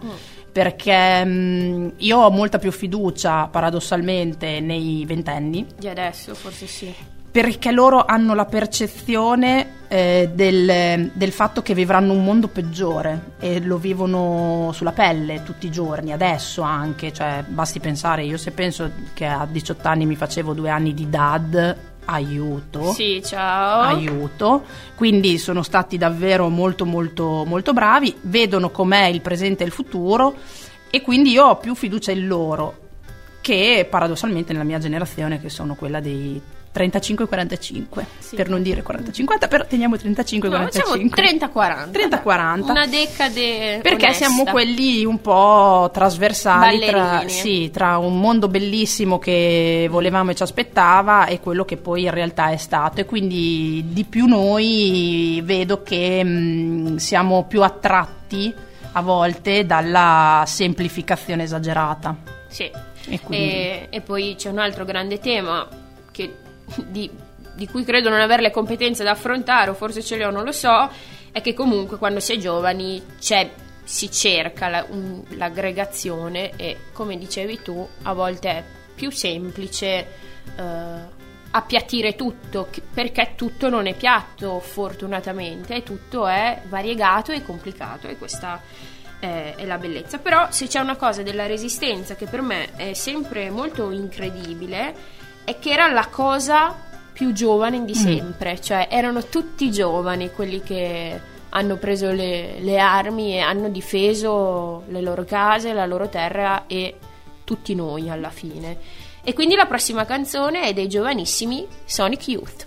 Perché 0.56 1.22
mh, 1.22 1.92
io 1.98 2.16
ho 2.16 2.30
molta 2.30 2.58
più 2.58 2.72
fiducia, 2.72 3.46
paradossalmente, 3.46 4.58
nei 4.60 5.04
ventenni, 5.04 5.66
Di 5.78 5.86
adesso, 5.86 6.34
forse 6.34 6.66
sì. 6.66 6.94
perché 7.30 7.70
loro 7.72 8.06
hanno 8.06 8.34
la 8.34 8.46
percezione 8.46 9.84
eh, 9.88 10.30
del, 10.32 11.10
del 11.12 11.32
fatto 11.32 11.60
che 11.60 11.74
vivranno 11.74 12.14
un 12.14 12.24
mondo 12.24 12.48
peggiore 12.48 13.32
e 13.38 13.60
lo 13.60 13.76
vivono 13.76 14.70
sulla 14.72 14.92
pelle 14.92 15.42
tutti 15.42 15.66
i 15.66 15.70
giorni, 15.70 16.12
adesso 16.12 16.62
anche, 16.62 17.12
cioè 17.12 17.44
basti 17.46 17.78
pensare, 17.78 18.24
io 18.24 18.38
se 18.38 18.52
penso 18.52 18.90
che 19.12 19.26
a 19.26 19.46
18 19.46 19.86
anni 19.86 20.06
mi 20.06 20.16
facevo 20.16 20.54
due 20.54 20.70
anni 20.70 20.94
di 20.94 21.10
dad, 21.10 21.76
aiuto. 22.06 22.92
Sì, 22.92 23.22
ciao. 23.24 23.82
Aiuto, 23.82 24.64
quindi 24.94 25.38
sono 25.38 25.62
stati 25.62 25.96
davvero 25.96 26.48
molto 26.48 26.84
molto 26.84 27.44
molto 27.46 27.72
bravi, 27.72 28.14
vedono 28.22 28.70
com'è 28.70 29.06
il 29.06 29.20
presente 29.20 29.62
e 29.62 29.66
il 29.66 29.72
futuro 29.72 30.34
e 30.90 31.00
quindi 31.02 31.30
io 31.30 31.44
ho 31.44 31.56
più 31.56 31.74
fiducia 31.74 32.12
in 32.12 32.26
loro 32.26 32.84
che 33.40 33.86
paradossalmente 33.88 34.52
nella 34.52 34.64
mia 34.64 34.78
generazione 34.78 35.40
che 35.40 35.50
sono 35.50 35.74
quella 35.74 36.00
dei 36.00 36.40
35-45, 36.76 38.04
Sì. 38.18 38.36
per 38.36 38.48
non 38.48 38.62
dire 38.62 38.82
40-50, 38.82 39.48
però 39.48 39.64
teniamo 39.66 39.96
35-45. 39.96 40.48
No, 40.48 40.68
facciamo 40.68 40.94
30-40. 40.94 41.90
30-40. 41.90 42.70
Una 42.70 42.86
decade 42.86 43.78
Perché 43.82 44.04
onesta. 44.06 44.26
siamo 44.26 44.44
quelli 44.44 45.04
un 45.04 45.20
po' 45.20 45.90
trasversali 45.92 46.84
tra, 46.84 47.22
sì, 47.26 47.70
tra 47.72 47.98
un 47.98 48.20
mondo 48.20 48.48
bellissimo 48.48 49.18
che 49.18 49.86
volevamo 49.90 50.30
e 50.30 50.34
ci 50.34 50.42
aspettava 50.42 51.26
e 51.26 51.40
quello 51.40 51.64
che 51.64 51.76
poi 51.76 52.02
in 52.04 52.10
realtà 52.10 52.50
è 52.50 52.56
stato. 52.56 53.00
E 53.00 53.04
quindi 53.06 53.84
di 53.88 54.04
più 54.04 54.26
noi 54.26 55.40
vedo 55.44 55.82
che 55.82 56.22
mh, 56.22 56.96
siamo 56.96 57.44
più 57.44 57.62
attratti 57.62 58.52
a 58.92 59.02
volte 59.02 59.66
dalla 59.66 60.44
semplificazione 60.46 61.42
esagerata. 61.44 62.16
Sì. 62.48 62.70
E 63.08 63.20
quindi- 63.20 63.44
E, 63.46 63.86
e 63.90 64.00
poi 64.00 64.34
c'è 64.36 64.48
un 64.50 64.58
altro 64.58 64.84
grande 64.84 65.18
tema 65.18 65.68
che 66.10 66.34
di, 66.86 67.10
di 67.54 67.66
cui 67.68 67.84
credo 67.84 68.08
non 68.08 68.20
avere 68.20 68.42
le 68.42 68.50
competenze 68.50 69.04
da 69.04 69.12
affrontare, 69.12 69.70
o 69.70 69.74
forse 69.74 70.02
ce 70.02 70.16
le 70.16 70.24
ho, 70.24 70.30
non 70.30 70.44
lo 70.44 70.52
so, 70.52 70.90
è 71.32 71.40
che 71.40 71.54
comunque 71.54 71.98
quando 71.98 72.20
si 72.20 72.32
è 72.32 72.36
giovani 72.38 73.02
c'è, 73.18 73.50
si 73.84 74.10
cerca 74.10 74.68
la- 74.68 74.86
un- 74.88 75.22
l'aggregazione 75.30 76.52
e, 76.56 76.76
come 76.92 77.16
dicevi 77.18 77.60
tu, 77.62 77.86
a 78.02 78.12
volte 78.12 78.48
è 78.48 78.64
più 78.94 79.10
semplice 79.10 80.06
eh, 80.56 81.14
appiattire 81.50 82.14
tutto, 82.16 82.68
perché 82.92 83.32
tutto 83.34 83.68
non 83.68 83.86
è 83.86 83.94
piatto, 83.94 84.60
fortunatamente, 84.60 85.82
tutto 85.82 86.26
è 86.26 86.62
variegato 86.68 87.32
e 87.32 87.42
complicato, 87.42 88.08
e 88.08 88.16
questa 88.18 88.60
eh, 89.20 89.54
è 89.54 89.64
la 89.64 89.78
bellezza. 89.78 90.18
Però 90.18 90.48
se 90.50 90.66
c'è 90.66 90.80
una 90.80 90.96
cosa 90.96 91.22
della 91.22 91.46
resistenza 91.46 92.14
che 92.14 92.26
per 92.26 92.42
me 92.42 92.74
è 92.76 92.92
sempre 92.92 93.48
molto 93.50 93.90
incredibile, 93.90 94.94
è 95.46 95.60
che 95.60 95.70
era 95.70 95.86
la 95.92 96.08
cosa 96.08 96.74
più 97.12 97.32
giovane 97.32 97.84
di 97.84 97.94
sempre, 97.94 98.60
cioè 98.60 98.88
erano 98.90 99.24
tutti 99.24 99.70
giovani 99.70 100.32
quelli 100.32 100.60
che 100.60 101.18
hanno 101.50 101.76
preso 101.76 102.10
le, 102.10 102.58
le 102.60 102.78
armi 102.78 103.36
e 103.36 103.38
hanno 103.38 103.68
difeso 103.68 104.82
le 104.88 105.00
loro 105.00 105.24
case, 105.24 105.72
la 105.72 105.86
loro 105.86 106.08
terra 106.08 106.64
e 106.66 106.98
tutti 107.44 107.76
noi 107.76 108.10
alla 108.10 108.30
fine. 108.30 108.76
E 109.22 109.32
quindi 109.34 109.54
la 109.54 109.66
prossima 109.66 110.04
canzone 110.04 110.62
è 110.62 110.72
dei 110.74 110.88
giovanissimi 110.88 111.66
Sonic 111.84 112.28
Youth. 112.28 112.65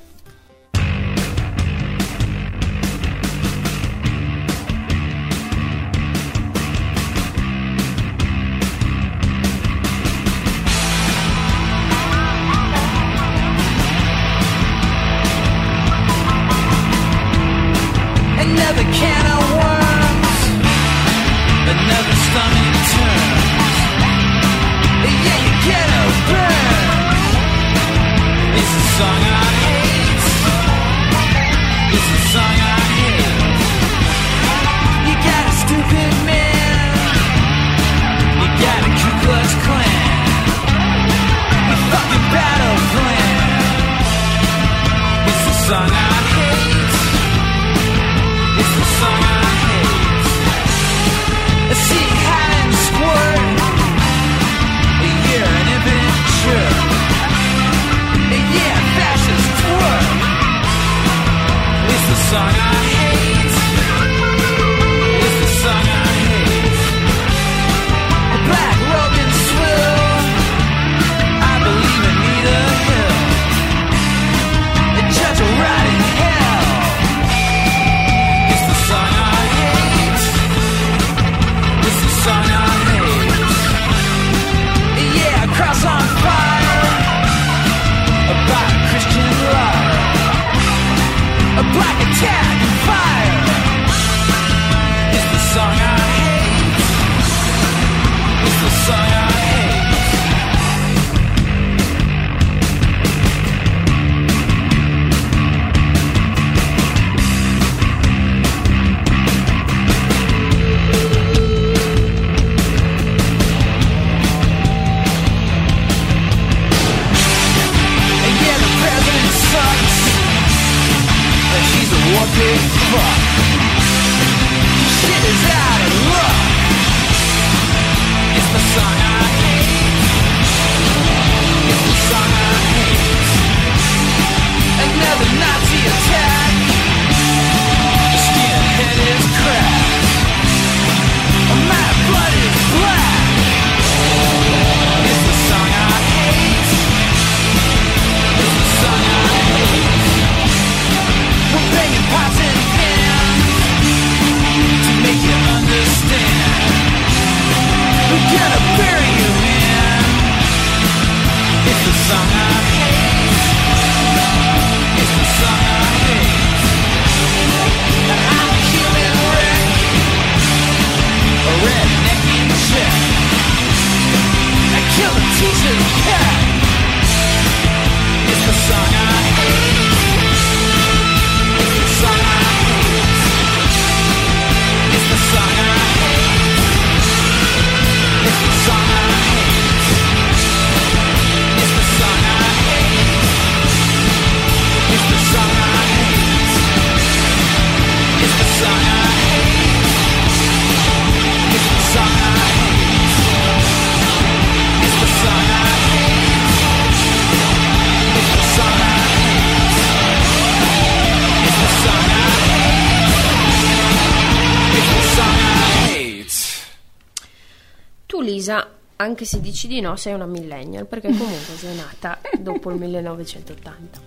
Anche 219.02 219.24
se 219.24 219.40
dici 219.40 219.68
di 219.68 219.80
no, 219.80 219.96
sei 219.96 220.14
una 220.14 220.26
millennial 220.26 220.86
perché 220.86 221.08
comunque 221.08 221.56
sei 221.56 221.76
nata 221.76 222.20
dopo 222.38 222.70
il 222.70 222.78
1980. 222.78 224.00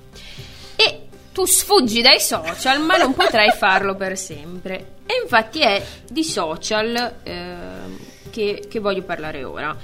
E 0.76 1.08
tu 1.32 1.46
sfuggi 1.46 2.02
dai 2.02 2.20
social, 2.20 2.80
ma 2.80 2.96
non 2.98 3.14
potrai 3.14 3.50
farlo 3.52 3.94
per 3.94 4.18
sempre. 4.18 4.96
E 5.06 5.20
infatti 5.22 5.60
è 5.60 5.82
di 6.10 6.22
social 6.22 7.14
ehm, 7.22 7.98
che, 8.30 8.66
che 8.68 8.80
voglio 8.80 9.02
parlare 9.02 9.44
ora. 9.44 9.74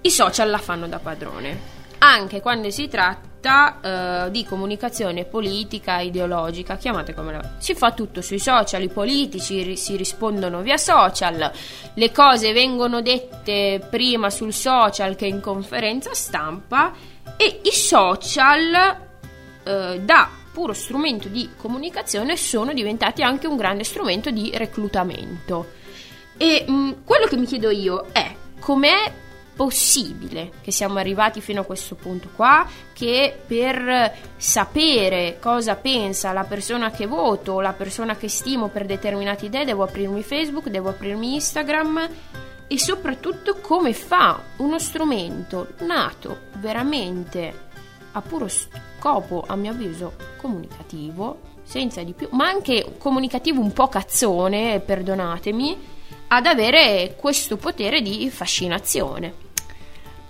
I 0.00 0.10
social 0.10 0.50
la 0.50 0.58
fanno 0.58 0.88
da 0.88 0.98
padrone, 0.98 1.58
anche 1.98 2.40
quando 2.40 2.68
si 2.70 2.88
tratta 2.88 3.34
tratta 3.40 4.26
eh, 4.26 4.30
di 4.30 4.44
comunicazione 4.44 5.24
politica, 5.24 6.00
ideologica, 6.00 6.76
chiamate 6.76 7.14
come 7.14 7.32
la 7.32 7.50
Si 7.58 7.74
fa 7.74 7.92
tutto 7.92 8.20
sui 8.20 8.38
social, 8.38 8.82
i 8.82 8.88
politici 8.88 9.62
ri- 9.62 9.76
si 9.76 9.96
rispondono 9.96 10.62
via 10.62 10.76
social, 10.76 11.50
le 11.94 12.12
cose 12.12 12.52
vengono 12.52 13.00
dette 13.00 13.86
prima 13.88 14.30
sul 14.30 14.52
social 14.52 15.14
che 15.16 15.26
in 15.26 15.40
conferenza 15.40 16.12
stampa 16.14 16.92
e 17.36 17.60
i 17.62 17.72
social 17.72 18.96
eh, 19.62 20.00
da 20.02 20.28
puro 20.52 20.72
strumento 20.72 21.28
di 21.28 21.50
comunicazione 21.56 22.36
sono 22.36 22.72
diventati 22.72 23.22
anche 23.22 23.46
un 23.46 23.56
grande 23.56 23.84
strumento 23.84 24.30
di 24.30 24.50
reclutamento. 24.54 25.84
E 26.38 26.64
mh, 26.66 27.04
quello 27.04 27.26
che 27.26 27.36
mi 27.36 27.46
chiedo 27.46 27.70
io 27.70 28.06
è 28.12 28.34
com'è 28.58 29.24
possibile 29.56 30.50
che 30.60 30.70
siamo 30.70 30.98
arrivati 30.98 31.40
fino 31.40 31.62
a 31.62 31.64
questo 31.64 31.94
punto 31.94 32.28
qua, 32.36 32.68
che 32.92 33.36
per 33.46 34.14
sapere 34.36 35.38
cosa 35.40 35.74
pensa 35.76 36.32
la 36.32 36.44
persona 36.44 36.90
che 36.90 37.06
voto 37.06 37.52
o 37.52 37.60
la 37.62 37.72
persona 37.72 38.16
che 38.16 38.28
stimo 38.28 38.68
per 38.68 38.84
determinate 38.84 39.46
idee 39.46 39.64
devo 39.64 39.82
aprirmi 39.82 40.22
Facebook, 40.22 40.68
devo 40.68 40.90
aprirmi 40.90 41.34
Instagram 41.34 42.08
e 42.68 42.78
soprattutto 42.78 43.56
come 43.60 43.94
fa 43.94 44.40
uno 44.58 44.78
strumento 44.78 45.68
nato 45.80 46.40
veramente 46.58 47.64
a 48.12 48.20
puro 48.20 48.48
scopo, 48.48 49.44
a 49.46 49.56
mio 49.56 49.70
avviso, 49.70 50.14
comunicativo, 50.36 51.40
senza 51.62 52.02
di 52.02 52.12
più, 52.12 52.28
ma 52.32 52.46
anche 52.46 52.96
comunicativo 52.98 53.60
un 53.60 53.72
po' 53.72 53.88
cazzone, 53.88 54.80
perdonatemi, 54.80 55.94
ad 56.28 56.46
avere 56.46 57.14
questo 57.16 57.56
potere 57.56 58.00
di 58.00 58.28
fascinazione. 58.30 59.45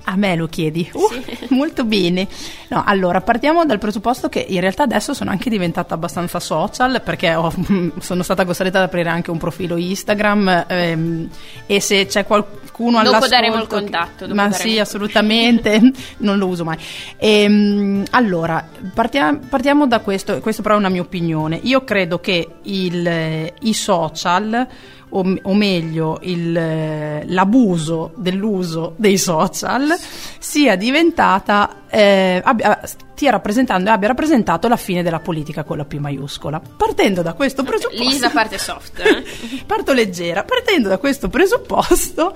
A 0.09 0.14
me 0.14 0.37
lo 0.37 0.47
chiedi? 0.47 0.88
Uh, 0.92 1.55
Molto 1.55 1.85
bene. 1.85 2.29
No, 2.69 2.85
allora, 2.87 3.21
partiamo 3.21 3.64
dal 3.64 3.79
presupposto 3.81 4.29
che 4.29 4.38
in 4.49 4.61
realtà 4.61 4.85
adesso 4.85 5.14
sono 5.14 5.31
anche 5.31 5.51
diventata 5.51 5.95
abbastanza 5.95 6.38
social 6.38 7.03
perché 7.03 7.35
ho- 7.35 7.53
sono 7.99 8.23
stata 8.23 8.45
costretta 8.45 8.79
ad 8.79 8.85
aprire 8.85 9.09
anche 9.09 9.33
un 9.33 9.38
profilo 9.38 9.77
Instagram 9.77 10.64
ehm, 10.69 11.29
e 11.66 11.81
se 11.81 12.07
c'è 12.07 12.25
qualcuno 12.25 12.99
Dopo 13.03 13.09
all'ascolto... 13.16 13.29
daremo 13.29 13.57
il 13.61 13.66
contatto, 13.66 14.27
dopo 14.27 14.35
Ma 14.40 14.53
sì, 14.53 14.79
assolutamente, 14.79 15.81
non 16.19 16.38
lo 16.38 16.47
uso 16.47 16.62
mai. 16.62 16.79
Ehm, 17.16 18.05
allora, 18.11 18.64
partia- 18.95 19.37
partiamo 19.49 19.87
da 19.88 19.99
questo, 20.01 20.38
questo 20.40 20.62
però 20.62 20.77
è 20.77 20.79
una 20.79 20.88
mia 20.88 21.01
opinione. 21.03 21.59
Io 21.64 21.83
credo 21.83 22.21
che 22.21 22.47
il- 22.62 23.53
i 23.61 23.73
social 23.75 24.66
o, 25.11 25.37
o 25.42 25.55
meglio 25.55 26.19
il- 26.23 27.23
l'abuso 27.25 28.12
dell'uso 28.16 28.95
dei 28.97 29.16
social 29.19 29.95
sia 30.38 30.77
diventata 30.77 31.83
eh, 31.88 32.40
abbia, 32.45 32.81
stia 32.85 33.31
rappresentando 33.31 33.88
e 33.88 33.92
abbia 33.92 34.09
rappresentato 34.09 34.69
la 34.69 34.77
fine 34.77 35.03
della 35.03 35.21
politica 35.21 35.62
con 35.64 35.77
la 35.77 35.85
P 35.85 35.95
maiuscola 35.99 36.61
partendo 36.77 37.23
da 37.23 37.33
questo 37.35 37.62
presupposto 37.62 38.03
Lisa 38.03 38.31
parte 38.31 38.59
soft. 38.59 38.99
eh? 39.01 39.25
parto 39.64 39.92
leggera 39.92 40.42
partendo 40.45 40.88
da 40.88 40.99
questo 40.99 41.29
presupposto 41.29 42.35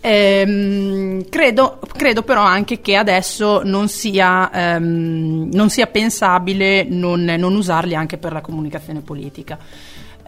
ehm, 0.00 1.28
credo, 1.28 1.78
credo 1.96 2.22
però 2.22 2.42
anche 2.42 2.80
che 2.80 2.96
adesso 2.96 3.62
non 3.64 3.88
sia, 3.88 4.50
ehm, 4.52 5.50
non 5.52 5.68
sia 5.70 5.86
pensabile 5.86 6.84
non, 6.88 7.22
non 7.24 7.54
usarli 7.54 7.94
anche 7.94 8.16
per 8.18 8.32
la 8.32 8.40
comunicazione 8.40 9.00
politica 9.00 9.58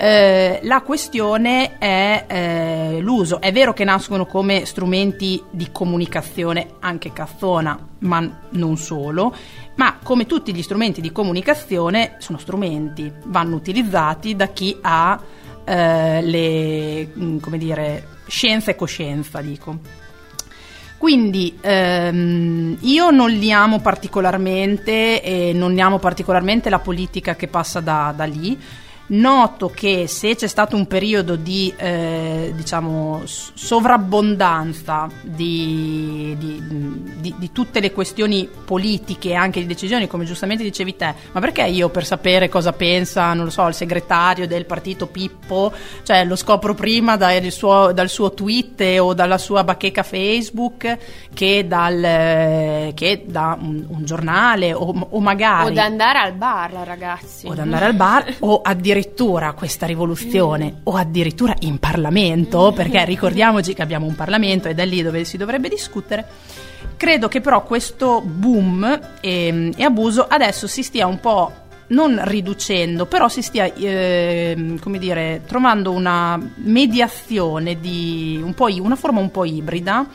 eh, 0.01 0.61
la 0.63 0.83
questione 0.83 1.77
è 1.79 2.25
eh, 2.29 3.01
l'uso. 3.01 3.41
È 3.41 3.51
vero 3.51 3.73
che 3.73 3.83
nascono 3.83 4.27
come 4.27 4.65
strumenti 4.65 5.43
di 5.51 5.71
comunicazione, 5.73 6.75
anche 6.79 7.13
cazzona, 7.13 7.77
ma 8.01 8.41
non 8.51 8.77
solo, 8.77 9.35
ma 9.75 9.99
come 10.01 10.27
tutti 10.27 10.55
gli 10.55 10.63
strumenti 10.63 11.01
di 11.01 11.11
comunicazione 11.11 12.15
sono 12.19 12.39
strumenti, 12.39 13.13
vanno 13.25 13.57
utilizzati 13.57 14.37
da 14.37 14.47
chi 14.47 14.79
ha 14.81 15.21
eh, 15.65 16.23
le, 16.23 17.13
mm, 17.19 17.39
come 17.39 17.59
dire, 17.59 18.07
scienza 18.29 18.71
e 18.71 18.77
coscienza, 18.77 19.41
dico. 19.41 19.79
Quindi 20.97 21.59
ehm, 21.61 22.77
io 22.81 23.11
non 23.11 23.31
li 23.31 23.53
amo 23.53 23.81
particolarmente 23.81 25.23
e 25.23 25.53
non 25.55 25.73
ne 25.73 25.81
amo 25.81 25.99
particolarmente 25.99 26.71
la 26.71 26.79
politica 26.79 27.35
che 27.35 27.49
passa 27.49 27.81
da, 27.81 28.13
da 28.17 28.25
lì. 28.25 28.59
Noto 29.11 29.69
che 29.71 30.07
se 30.07 30.35
c'è 30.37 30.47
stato 30.47 30.77
un 30.77 30.87
periodo 30.87 31.35
di 31.37 31.73
eh, 31.79 32.53
diciamo 32.55 33.23
sovrabbondanza 33.25 35.09
di, 35.23 36.35
di- 36.39 36.63
di- 37.19 37.35
di 37.39 37.53
tutte 37.53 37.81
le 37.81 37.91
questioni 37.93 38.47
politiche 38.67 39.31
e 39.31 39.35
anche 39.35 39.61
di 39.61 39.67
decisioni, 39.67 40.07
come 40.07 40.27
giustamente 40.27 40.63
dicevi 40.63 40.95
te, 40.97 41.15
ma 41.33 41.41
perché 41.41 41.63
io 41.65 41.89
per 41.89 42.05
sapere 42.05 42.51
cosa 42.51 42.73
pensa, 42.75 43.33
non 43.33 43.47
lo 43.47 43.51
so, 43.51 43.67
il 43.67 43.73
segretario 43.75 44.47
del 44.47 44.67
partito 44.67 45.07
Pippo, 45.07 45.73
cioè 46.03 46.25
lo 46.27 46.37
scopro 46.37 46.75
prima 46.75 47.17
dal 47.17 47.51
suo, 47.51 47.93
dal 47.93 48.11
suo 48.11 48.33
tweet 48.35 48.99
o 49.01 49.15
dalla 49.15 49.39
sua 49.39 49.65
bacheca 49.65 50.03
Facebook 50.03 50.99
che, 51.33 51.65
dal, 51.67 52.93
che 52.93 53.25
da 53.27 53.57
un, 53.59 53.87
un 53.89 54.05
giornale 54.05 54.75
o, 54.75 55.07
o 55.09 55.21
magari 55.21 55.71
O 55.71 55.73
da 55.73 55.85
andare 55.85 56.19
al 56.19 56.35
bar, 56.35 56.73
ragazzi. 56.85 57.47
o 57.47 57.53
ad 57.53 57.59
andare 57.59 57.87
al 57.87 57.95
bar 57.95 58.35
o 58.41 58.61
addirittura 58.63 58.97
questa 59.55 59.87
rivoluzione 59.87 60.81
o 60.85 60.97
addirittura 60.97 61.55
in 61.61 61.79
Parlamento, 61.79 62.73
perché 62.73 63.05
ricordiamoci 63.05 63.75
che 63.75 63.83
abbiamo 63.83 64.07
un 64.07 64.15
Parlamento 64.15 64.69
ed 64.69 64.79
è 64.79 64.87
lì 64.87 65.03
dove 65.03 65.25
si 65.25 65.37
dovrebbe 65.37 65.69
discutere. 65.69 66.27
Credo 66.97 67.29
che 67.29 67.41
però 67.41 67.63
questo 67.63 68.21
boom 68.21 69.01
e, 69.21 69.73
e 69.77 69.83
abuso 69.85 70.27
adesso 70.29 70.67
si 70.67 70.83
stia 70.83 71.07
un 71.07 71.21
po' 71.21 71.53
non 71.89 72.21
riducendo, 72.25 73.07
però 73.07 73.29
si 73.29 73.43
stia, 73.43 73.73
ehm, 73.73 74.79
come 74.79 74.99
dire, 74.99 75.43
trovando 75.47 75.93
una 75.93 76.39
mediazione 76.57 77.81
di 77.81 78.39
un 78.43 78.55
una 78.81 78.97
forma 78.97 79.21
un 79.21 79.31
po' 79.31 79.45
ibrida 79.45 80.07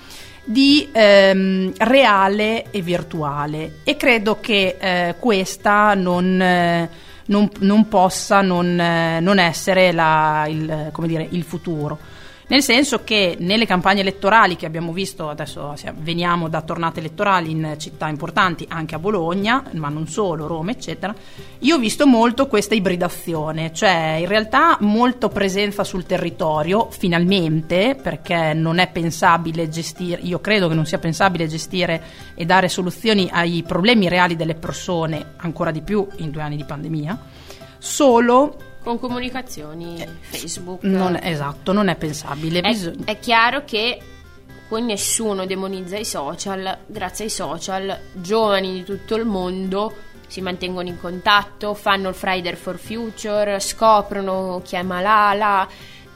di 0.45 0.89
ehm, 0.91 1.71
reale 1.77 2.69
e 2.69 2.81
virtuale 2.81 3.79
e 3.83 3.95
credo 3.95 4.39
che 4.41 4.75
eh, 4.77 5.15
questa 5.17 5.93
non, 5.93 6.41
eh, 6.41 6.89
non- 7.25 7.49
non 7.59 7.88
possa 7.88 8.41
non, 8.41 8.79
eh, 8.79 9.19
non 9.19 9.39
essere 9.39 9.91
la- 9.91 10.45
il, 10.47 10.89
dire, 11.07 11.27
il 11.31 11.43
futuro. 11.43 11.97
Nel 12.45 12.62
senso 12.62 13.03
che 13.03 13.38
nelle 13.39 13.65
campagne 13.65 14.01
elettorali 14.01 14.58
che 14.58 14.65
abbiamo 14.65 14.91
visto, 14.91 15.29
adesso 15.29 15.73
veniamo 15.99 16.49
da 16.49 16.62
tornate 16.62 16.99
elettorali 16.99 17.51
in 17.51 17.75
città 17.77 18.10
importanti, 18.10 18.65
anche 18.67 18.95
a 18.95 18.99
Bologna, 18.99 19.63
ma 19.73 19.88
non 19.88 20.08
solo, 20.08 20.45
Roma, 20.45 20.71
eccetera, 20.71 21.15
io 21.60 21.75
ho 21.75 21.79
visto 21.79 22.06
molto 22.06 22.47
questa 22.47 22.75
ibridazione, 22.75 23.71
cioè 23.73 24.17
in 24.19 24.27
realtà 24.27 24.77
molto 24.82 25.29
presenza 25.29 25.86
sul 25.86 26.06
territorio, 26.06 26.89
finalmente, 26.91 27.97
perché 28.01 28.53
non 28.53 28.77
è 28.79 28.91
pensabile 28.91 29.69
gestire, 29.69 30.21
io 30.21 30.41
credo 30.41 30.67
che 30.67 30.75
non 30.75 30.86
sia 30.86 30.99
pensabile 30.99 31.47
gestire 31.47 32.03
e 32.36 32.45
dare 32.45 32.67
soluzioni 32.67 33.29
ai 33.32 33.63
problemi 33.65 34.10
reali 34.10 34.36
delle 34.36 34.56
persone, 34.56 35.34
ancora 35.38 35.71
di 35.71 35.82
più 35.82 36.06
in 36.17 36.29
due 36.29 36.41
anni 36.41 36.58
di 36.58 36.65
pandemia, 36.65 37.17
solo 37.77 38.71
Con 38.83 38.99
comunicazioni 38.99 40.05
Facebook. 40.19 40.83
non, 40.83 41.17
esatto, 41.21 41.71
non 41.71 41.87
è 41.87 41.95
pensabile. 41.95 42.59
È, 42.59 42.69
bisogna- 42.69 43.05
è 43.05 43.17
chiaro 43.19 43.63
che 43.63 43.99
poi 44.67 44.81
nessuno 44.81 45.45
demonizza 45.45 45.97
i 45.97 46.05
social, 46.05 46.79
grazie 46.88 47.25
ai 47.25 47.29
social 47.31 47.97
giovani 48.13 48.73
di 48.73 48.84
tutto 48.84 49.15
il 49.15 49.25
mondo 49.25 49.93
si 50.27 50.41
mantengono 50.41 50.88
in 50.88 50.99
contatto, 50.99 51.75
fanno 51.75 52.09
il 52.09 52.15
Friday 52.15 52.55
for 52.55 52.77
Future, 52.77 53.59
scoprono 53.59 54.61
chi 54.63 54.75
è 54.75 54.81
Malala, 54.81 55.67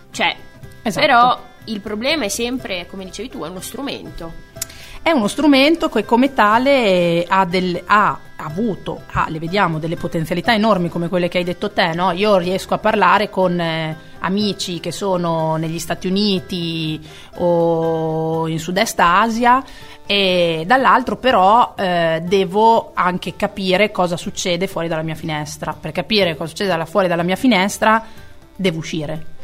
cioè, 0.09 0.35
Esatto. 0.81 1.05
però 1.05 1.45
il 1.65 1.81
problema 1.81 2.25
è 2.25 2.29
sempre, 2.29 2.87
come 2.89 3.05
dicevi 3.05 3.29
tu, 3.29 3.43
è 3.43 3.47
uno 3.49 3.59
strumento. 3.61 4.45
È 5.07 5.11
uno 5.11 5.29
strumento 5.29 5.87
che 5.87 6.03
come 6.03 6.33
tale 6.33 7.23
ha, 7.25 7.45
del- 7.45 7.81
ha 7.85 8.19
avuto, 8.35 9.03
ha, 9.13 9.27
le 9.29 9.39
vediamo, 9.39 9.79
delle 9.79 9.95
potenzialità 9.95 10.53
enormi 10.53 10.89
come 10.89 11.07
quelle 11.07 11.29
che 11.29 11.37
hai 11.37 11.45
detto 11.45 11.71
te. 11.71 11.93
No? 11.93 12.11
Io 12.11 12.35
riesco 12.35 12.73
a 12.73 12.77
parlare 12.77 13.29
con 13.29 13.57
eh, 13.57 13.95
amici 14.19 14.81
che 14.81 14.91
sono 14.91 15.55
negli 15.55 15.79
Stati 15.79 16.07
Uniti 16.07 16.99
o 17.35 18.49
in 18.49 18.59
Sud-Est 18.59 18.99
Asia 18.99 19.63
e 20.05 20.65
dall'altro 20.67 21.15
però 21.15 21.73
eh, 21.77 22.21
devo 22.25 22.91
anche 22.93 23.37
capire 23.37 23.91
cosa 23.91 24.17
succede 24.17 24.67
fuori 24.67 24.89
dalla 24.89 25.03
mia 25.03 25.15
finestra. 25.15 25.71
Per 25.71 25.93
capire 25.93 26.35
cosa 26.35 26.49
succede 26.49 26.85
fuori 26.85 27.07
dalla 27.07 27.23
mia 27.23 27.37
finestra 27.37 28.03
devo 28.53 28.79
uscire. 28.79 29.35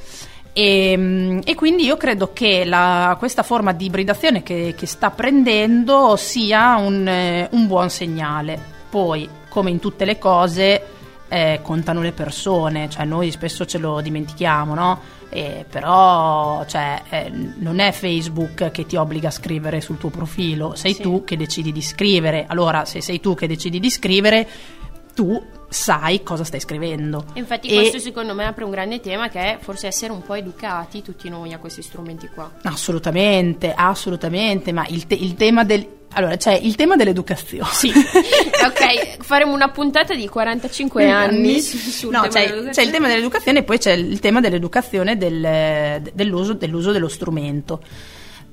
E, 0.53 0.93
mm, 0.95 1.39
e 1.45 1.55
quindi 1.55 1.83
io 1.83 1.97
credo 1.97 2.31
che 2.31 2.63
la- 2.63 3.15
questa 3.17 3.41
forma 3.43 3.71
di 3.73 3.85
ibridazione 3.85 4.43
che, 4.43 4.75
che 4.77 4.85
sta 4.85 5.09
prendendo 5.09 6.15
sia 6.15 6.75
un, 6.75 7.07
eh, 7.07 7.47
un 7.51 7.65
buon 7.67 7.89
segnale. 7.89 8.59
Poi, 8.89 9.27
come 9.49 9.71
in 9.71 9.79
tutte 9.79 10.05
le 10.05 10.19
cose, 10.19 10.85
eh, 11.27 11.59
contano 11.63 12.01
le 12.01 12.11
persone, 12.11 12.87
cioè 12.89 13.05
noi 13.05 13.31
spesso 13.31 13.65
ce 13.65 13.79
lo 13.79 13.99
dimentichiamo, 14.01 14.75
no? 14.75 14.99
Eh, 15.29 15.65
però 15.67 16.63
cioè, 16.67 17.01
eh, 17.09 17.31
non 17.57 17.79
è 17.79 17.91
Facebook 17.91 18.69
che 18.69 18.85
ti 18.85 18.95
obbliga 18.95 19.29
a 19.29 19.31
scrivere 19.31 19.81
sul 19.81 19.97
tuo 19.97 20.09
profilo, 20.11 20.75
sei 20.75 20.93
Sì. 20.93 21.01
tu 21.01 21.23
che 21.23 21.35
decidi 21.35 21.71
di 21.71 21.81
scrivere. 21.81 22.45
Allora, 22.47 22.85
se 22.85 23.01
sei 23.01 23.19
tu 23.19 23.33
che 23.33 23.47
decidi 23.47 23.79
di 23.79 23.89
scrivere, 23.89 24.47
tu 25.15 25.41
sai 25.73 26.23
cosa 26.23 26.43
stai 26.43 26.59
scrivendo. 26.59 27.25
Infatti 27.33 27.67
E- 27.67 27.73
questo 27.75 27.99
secondo 27.99 28.33
me 28.33 28.45
apre 28.45 28.63
un 28.63 28.71
grande 28.71 28.99
tema 29.01 29.27
che 29.29 29.39
è 29.39 29.57
forse 29.59 29.87
essere 29.87 30.13
un 30.13 30.21
po' 30.21 30.35
educati 30.35 31.01
tutti 31.01 31.27
noi 31.29 31.51
a 31.51 31.57
questi 31.57 31.81
strumenti 31.81 32.29
qua. 32.33 32.49
Assolutamente, 32.63 33.73
assolutamente, 33.75 34.71
ma 34.71 34.85
il, 34.87 35.05
te- 35.07 35.15
il 35.15 35.35
tema 35.35 35.63
del... 35.63 35.85
Allora, 36.15 36.37
c'è 36.37 36.53
il 36.53 36.75
tema 36.75 36.95
dell'educazione. 36.95 37.67
Sì, 37.71 37.89
ok, 37.91 39.23
faremo 39.23 39.51
una 39.51 39.69
puntata 39.69 40.13
di 40.13 40.27
45 40.29 41.09
anni 41.09 41.59
su- 41.59 41.77
sul 41.77 42.11
No, 42.11 42.27
c'è, 42.27 42.69
c'è 42.69 42.83
il 42.83 42.91
tema 42.91 43.07
dell'educazione 43.07 43.59
e 43.59 43.63
poi 43.63 43.79
c'è 43.79 43.93
il 43.93 44.19
tema 44.19 44.39
dell'educazione 44.39 45.17
del- 45.17 46.03
dell'uso, 46.13 46.53
dell'uso 46.53 46.91
dello 46.91 47.07
strumento. 47.07 47.81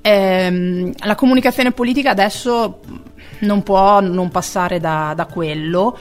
Ehm, 0.01 0.91
la 1.05 1.13
comunicazione 1.15 1.71
politica 1.71 2.09
adesso 2.09 2.79
non 3.41 3.61
può 3.61 3.99
non 3.99 4.29
passare 4.29 4.79
da, 4.79 5.13
da 5.15 5.25
quello. 5.25 5.97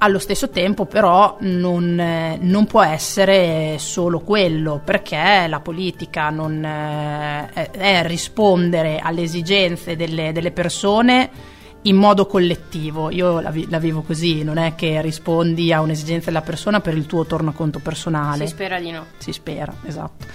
Allo 0.00 0.20
stesso 0.20 0.48
tempo, 0.50 0.84
però, 0.86 1.38
non, 1.40 1.98
eh, 1.98 2.38
non 2.40 2.66
può 2.66 2.84
essere 2.84 3.78
solo 3.78 4.20
quello, 4.20 4.80
perché 4.84 5.46
la 5.48 5.58
politica 5.58 6.30
non, 6.30 6.64
eh, 6.64 7.70
è, 7.72 8.02
rispondere 8.06 9.00
alle 9.02 9.22
esigenze 9.22 9.96
delle, 9.96 10.30
delle 10.32 10.52
persone 10.52 11.56
in 11.82 11.96
modo 11.96 12.26
collettivo. 12.26 13.10
Io 13.10 13.40
la, 13.40 13.50
vi- 13.50 13.66
la 13.68 13.78
vivo 13.78 14.02
così, 14.02 14.42
non 14.42 14.58
è 14.58 14.74
che 14.74 15.00
rispondi 15.00 15.72
a 15.72 15.80
un'esigenza 15.80 16.26
della 16.26 16.42
persona 16.42 16.80
per 16.80 16.96
il 16.96 17.06
tuo 17.06 17.24
tornaconto 17.24 17.78
personale. 17.78 18.46
Si 18.46 18.52
spera 18.52 18.78
di 18.80 18.90
no. 18.90 19.06
Si 19.18 19.32
spera, 19.32 19.72
esatto. 19.84 20.26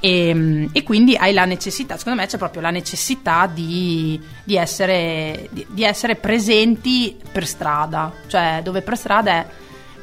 E, 0.00 0.68
e 0.72 0.82
quindi 0.82 1.16
hai 1.16 1.32
la 1.32 1.44
necessità, 1.44 1.96
secondo 1.96 2.20
me 2.20 2.26
c'è 2.26 2.38
proprio 2.38 2.60
la 2.60 2.70
necessità 2.70 3.46
di, 3.46 4.20
di 4.44 4.56
essere, 4.56 5.48
di, 5.50 5.66
di 5.68 5.84
essere 5.84 6.16
presenti 6.16 7.16
per 7.32 7.46
strada, 7.46 8.12
cioè 8.26 8.60
dove 8.62 8.82
per 8.82 8.96
strada 8.96 9.30
è... 9.32 9.46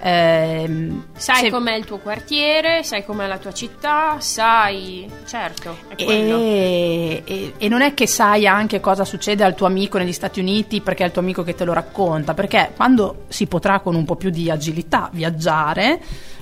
ehm, 0.04 1.04
Sai 1.16 1.44
se- 1.44 1.50
com'è 1.50 1.74
il 1.76 1.86
tuo 1.86 1.98
quartiere, 2.00 2.84
sai 2.84 3.06
com'è 3.06 3.26
la 3.28 3.38
tua 3.38 3.54
città, 3.54 4.18
sai... 4.20 5.10
Certo. 5.26 5.78
E, 5.96 7.22
e- 7.26 7.54
e 7.58 7.68
non 7.70 7.82
è 7.82 7.94
che 7.94 8.06
sai 8.08 8.46
anche 8.46 8.80
cosa 8.82 9.06
succede 9.06 9.44
al 9.44 9.56
tuo 9.56 9.66
amico 9.66 9.98
negli 9.98 10.12
Stati 10.12 10.40
Uniti 10.42 10.82
perché 10.82 11.04
è 11.04 11.06
il 11.08 11.12
tuo 11.14 11.22
amico 11.22 11.44
che 11.44 11.56
te 11.56 11.64
lo 11.64 11.74
racconta, 11.74 12.34
perché 12.34 12.72
quando 12.76 13.24
si 13.30 13.48
potrà 13.48 13.80
con 13.80 13.96
un 13.96 14.04
po' 14.06 14.16
più 14.18 14.30
di 14.30 14.50
agilità 14.50 15.10
viaggiare, 15.14 16.02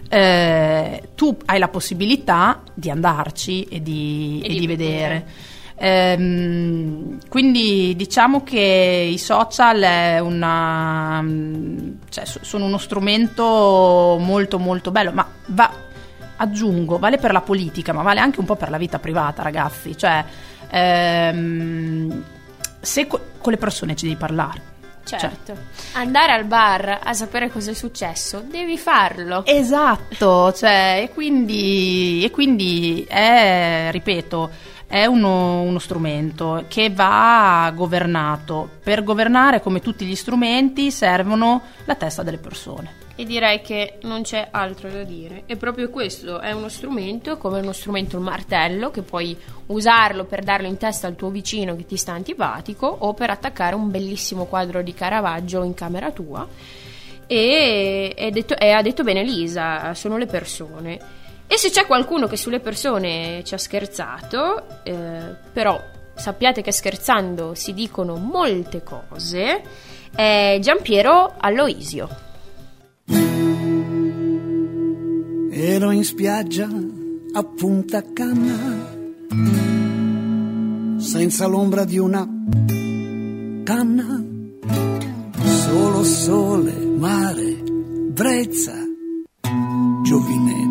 eh, 0.10 1.04
tu 1.16 1.38
hai 1.46 1.60
la 1.60 1.68
possibilità 1.70 2.62
di 2.74 2.90
andarci 2.90 3.64
e 3.66 3.82
di, 3.82 4.42
E 4.44 4.46
e 4.46 4.50
di 4.54 4.60
di 4.60 4.68
vedere. 4.68 4.92
vedere. 4.98 5.26
Ehm, 5.84 7.18
quindi 7.28 7.96
diciamo 7.96 8.44
che 8.44 9.10
i 9.12 9.18
social 9.18 9.82
è 9.82 10.20
una, 10.20 11.26
cioè, 12.08 12.24
so- 12.24 12.40
sono 12.44 12.66
uno 12.66 12.78
strumento 12.78 14.18
molto 14.20 14.60
molto 14.60 14.92
bello, 14.92 15.12
ma 15.12 15.28
va, 15.48 15.72
aggiungo, 16.36 17.00
vale 17.00 17.18
per 17.18 17.32
la 17.32 17.42
politica, 17.42 17.94
ma 17.94 18.04
vale 18.04 18.20
anche 18.20 18.40
un 18.40 18.46
po' 18.46 18.56
per 18.56 18.70
la 18.70 18.78
vita 18.78 19.00
privata, 19.00 19.42
ragazzi. 19.42 19.98
Cioè, 19.98 20.24
ehm, 20.70 22.24
se 22.80 23.08
co- 23.08 23.22
con 23.40 23.52
le 23.52 23.58
persone 23.58 23.96
ci 23.96 24.06
devi 24.06 24.18
parlare. 24.18 24.70
Certo. 25.04 25.58
Andare 25.94 26.32
al 26.32 26.46
bar 26.46 27.00
a 27.04 27.14
sapere 27.14 27.50
cosa 27.50 27.72
è 27.72 27.74
successo, 27.74 28.44
devi 28.48 28.78
farlo. 28.78 29.44
Esatto, 29.48 30.54
cioè, 30.54 31.02
e 31.04 31.10
quindi, 31.12 32.24
e 32.24 32.30
quindi 32.30 33.04
è, 33.10 33.90
ripeto, 33.92 34.50
è 34.92 35.06
uno, 35.06 35.62
uno 35.62 35.80
strumento 35.80 36.66
che 36.68 36.90
va 36.90 37.72
governato. 37.74 38.70
Per 38.84 39.06
governare, 39.06 39.62
come 39.62 39.80
tutti 39.80 40.04
gli 40.04 40.16
strumenti, 40.16 40.92
servono 40.92 41.62
la 41.86 41.96
testa 41.96 42.24
delle 42.24 42.40
persone. 42.40 43.00
E 43.16 43.24
direi 43.24 43.62
che 43.62 44.00
non 44.02 44.24
c'è 44.24 44.50
altro 44.52 44.90
da 44.90 45.04
dire. 45.04 45.44
E 45.46 45.56
proprio 45.56 45.90
questo 45.90 46.42
è 46.42 46.52
uno 46.52 46.68
strumento, 46.68 47.38
come 47.38 47.62
uno 47.62 47.72
strumento 47.72 48.18
il 48.18 48.24
martello, 48.24 48.92
che 48.92 49.02
puoi 49.02 49.38
usarlo 49.68 50.26
per 50.26 50.44
darlo 50.44 50.68
in 50.68 50.76
testa 50.76 51.08
al 51.08 51.16
tuo 51.16 51.30
vicino 51.30 51.78
che 51.78 51.86
ti 51.86 51.96
sta 51.96 52.12
antipatico 52.12 52.86
o 52.86 53.14
per 53.14 53.30
attaccare 53.30 53.76
un 53.76 53.90
bellissimo 53.90 54.44
quadro 54.44 54.82
di 54.82 54.94
Caravaggio 54.94 55.64
in 55.64 55.74
camera 55.74 56.12
tua. 56.12 56.46
E, 57.28 58.30
detto- 58.34 58.58
e 58.58 58.72
ha 58.72 58.82
detto 58.82 59.04
bene 59.04 59.24
Lisa, 59.24 59.94
sono 59.94 60.18
le 60.18 60.26
persone. 60.26 61.21
E 61.52 61.58
se 61.58 61.70
c'è 61.70 61.86
qualcuno 61.86 62.28
che 62.28 62.38
sulle 62.38 62.62
persone 62.62 63.42
ci 63.44 63.56
ha 63.56 63.58
scherzato, 63.58 64.84
eh, 64.84 65.36
però 65.52 65.78
sappiate 66.16 66.62
che 66.62 66.72
scherzando 66.72 67.56
si 67.56 67.74
dicono 67.74 68.16
molte 68.16 68.84
cose, 68.84 69.62
è 70.16 70.58
Giampiero 70.62 71.34
Alloisio. 71.38 72.08
Ero 75.52 75.92
in 75.92 76.06
spiaggia 76.06 76.70
a 77.34 77.44
Punta 77.44 78.02
Canna, 78.14 78.88
senza 81.00 81.48
l'ombra 81.48 81.84
di 81.84 81.98
una 81.98 82.26
canna, 83.66 84.24
solo 85.44 86.02
sole, 86.06 86.72
mare, 86.98 87.62
brezza, 88.14 88.74
giovinette 90.02 90.71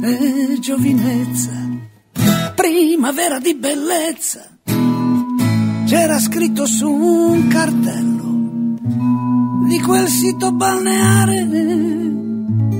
e 0.00 0.58
giovinezza, 0.60 1.52
primavera 2.54 3.38
di 3.38 3.54
bellezza. 3.54 4.46
C'era 5.86 6.18
scritto 6.18 6.66
su 6.66 6.90
un 6.90 7.48
cartello 7.48 8.76
di 9.66 9.80
quel 9.80 10.06
sito 10.08 10.52
balneare 10.52 11.46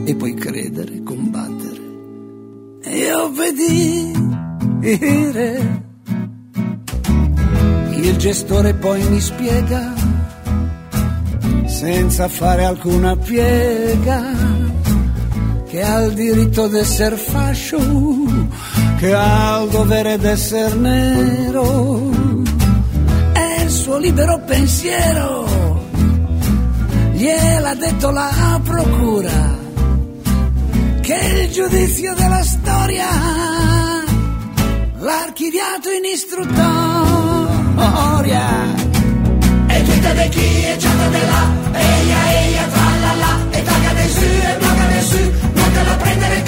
e 0.05 0.15
poi 0.15 0.35
credere, 0.35 1.03
combattere 1.03 1.81
e 2.83 3.13
obbedire. 3.15 4.27
Il 8.01 8.17
gestore 8.17 8.75
poi 8.75 9.03
mi 9.09 9.21
spiega, 9.21 9.93
senza 11.67 12.29
fare 12.29 12.65
alcuna 12.65 13.17
piega, 13.17 14.23
che 15.69 15.83
ha 15.83 16.01
il 16.01 16.15
diritto 16.15 16.67
d'esser 16.67 17.19
fascio, 17.19 17.79
che 18.99 19.13
ha 19.13 19.61
il 19.63 19.69
dovere 19.69 20.17
d'esser 20.17 20.75
nero, 20.77 22.11
è 23.33 23.61
il 23.63 23.71
suo 23.71 23.99
libero 23.99 24.41
pensiero, 24.47 25.85
gliel'ha 27.13 27.75
detto 27.75 28.11
la 28.11 28.59
procura 28.65 29.57
che 31.03 31.43
il 31.43 31.51
giudizio 31.51 32.15
della 32.15 32.43
storia 32.43 33.07
l'ha 34.99 35.23
archiviato 35.23 35.91
in 35.91 36.05
istruttoria. 36.11 36.57
E 39.67 39.83
tutta 39.85 40.13
de 40.15 40.29
chi 40.31 40.63
è 40.63 40.77
già 40.77 41.09
de 41.11 41.27
là, 41.27 41.47
eia 41.73 42.33
eia 42.43 42.67
tra 42.69 42.88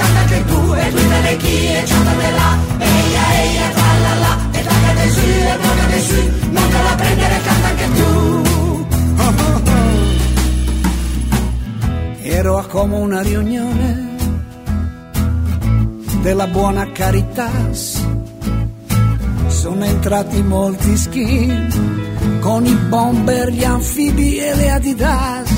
canta 0.00 0.18
anche 0.20 0.44
tu, 0.46 0.74
e 0.74 0.88
tutta 0.90 1.20
de 1.20 1.36
chi 1.36 1.64
è 1.66 1.82
già 1.84 1.98
de 1.98 2.30
là, 2.38 2.50
eia 2.78 3.24
eia 3.42 3.68
tra 3.76 3.92
la 4.04 4.14
la, 4.24 4.32
e 4.52 4.62
taga 4.62 4.92
de 4.98 5.10
su 5.10 5.28
e 5.52 5.56
de 5.92 6.00
su, 6.08 6.20
non 6.50 6.68
te 6.72 6.82
la 6.88 6.94
prendere 6.96 7.40
canta 7.46 7.68
anche 7.68 7.88
tu. 7.98 8.08
Ero 12.22 12.58
a 12.58 12.64
come 12.66 12.96
una 12.96 13.20
riunione 13.20 14.16
della 16.22 16.46
buona 16.46 16.90
carità. 16.92 17.50
Sono 19.48 19.84
entrati 19.84 20.42
molti 20.42 20.96
skin 20.96 22.38
con 22.40 22.64
i 22.64 22.74
bomber, 22.74 23.50
gli 23.50 23.64
anfibi 23.64 24.38
e 24.38 24.54
le 24.54 24.70
Adidas. 24.70 25.50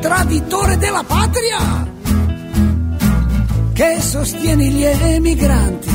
Traditore 0.00 0.78
della 0.78 1.04
patria 1.06 1.91
che 3.72 4.00
sostieni 4.00 4.70
gli 4.70 4.84
emigranti. 4.84 5.90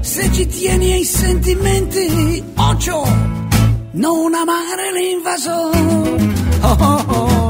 Se 0.00 0.32
ci 0.32 0.46
tieni 0.46 0.92
ai 0.92 1.04
sentimenti, 1.04 2.42
occhio, 2.56 3.02
non 3.92 4.34
amare 4.34 4.92
l'invasore. 4.92 5.78
Oh, 6.60 6.76
oh, 6.78 7.04
oh 7.08 7.46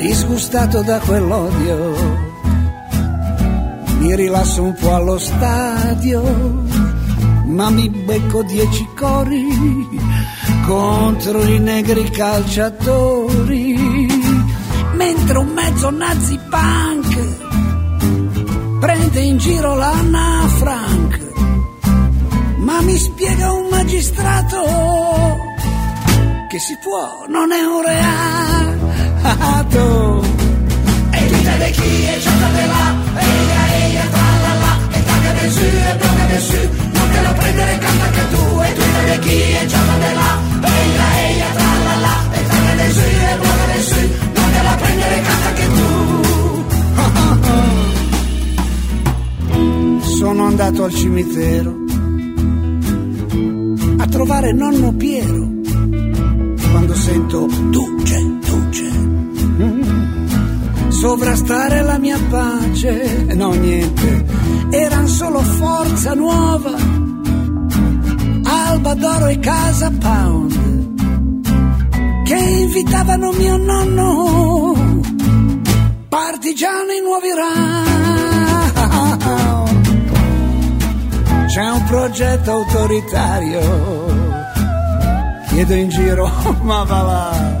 disgustato 0.00 0.82
da 0.82 0.98
quell'odio, 0.98 1.94
mi 3.98 4.16
rilasso 4.16 4.62
un 4.62 4.74
po' 4.74 4.94
allo 4.94 5.18
stadio, 5.18 6.22
ma 7.44 7.70
mi 7.70 7.88
becco 7.88 8.42
dieci 8.42 8.88
cori 8.96 9.46
contro 10.66 11.44
i 11.44 11.58
negri 11.58 12.10
calciatori, 12.10 14.08
mentre 14.94 15.38
un 15.38 15.48
mezzo 15.48 15.90
nazi 15.90 16.39
punk 16.50 17.12
prende 18.80 19.20
in 19.20 19.38
giro 19.38 19.74
l'Anna 19.74 20.46
Frank. 20.58 21.18
Ma 22.58 22.80
mi 22.82 22.98
spiega 22.98 23.52
un 23.52 23.68
magistrato 23.70 25.38
che 26.48 26.58
si 26.58 26.76
può, 26.82 27.24
non 27.28 27.52
è 27.52 27.62
un 27.62 27.82
reato. 29.22 30.22
E 31.12 31.26
tutte 31.28 31.56
le 31.56 31.70
chi 31.70 32.06
e 32.06 32.18
già 32.20 32.30
da 32.30 32.48
là, 32.66 32.94
eia 33.16 33.74
eia 33.84 34.06
tra 34.08 34.30
la 34.44 34.54
la, 34.62 34.78
e 34.90 35.04
tagga 35.04 35.32
del 35.32 35.50
su 35.50 35.60
e 35.60 35.94
blocca 35.96 36.24
del 36.26 36.40
su, 36.40 36.68
non 36.92 37.10
te 37.10 37.20
lo 37.22 37.32
prendere 37.34 37.78
canta 37.78 38.04
anche 38.04 38.28
tu, 38.30 38.60
e 38.60 38.72
tutte 38.74 39.02
le 39.06 39.18
chi 39.20 39.40
e 39.40 39.66
già 39.66 39.78
da 39.78 40.12
là, 40.12 40.49
Sono 50.20 50.44
andato 50.44 50.84
al 50.84 50.92
cimitero 50.92 51.74
a 53.96 54.06
trovare 54.06 54.52
nonno 54.52 54.92
Piero 54.92 55.48
quando 56.70 56.94
sento 56.94 57.46
duce, 57.70 58.38
duce. 58.44 58.90
Sovrastare 60.88 61.80
la 61.80 61.96
mia 61.96 62.18
pace, 62.28 63.32
no 63.34 63.52
niente, 63.52 64.26
eran 64.68 65.08
solo 65.08 65.40
forza 65.40 66.12
nuova, 66.12 66.76
Alba 68.42 68.92
d'Oro 68.92 69.26
e 69.26 69.38
Casa 69.38 69.90
Pound, 69.90 70.92
che 72.26 72.36
invitavano 72.36 73.32
mio 73.32 73.56
nonno, 73.56 74.74
partigiani 76.10 77.00
nuovi 77.00 77.28
round. 77.30 78.29
C'è 81.60 81.68
un 81.68 81.84
progetto 81.84 82.52
autoritario 82.52 83.60
chiedo 85.48 85.74
in 85.74 85.90
giro, 85.90 86.26
ma 86.64 86.84
va 86.84 87.02
là. 87.02 87.58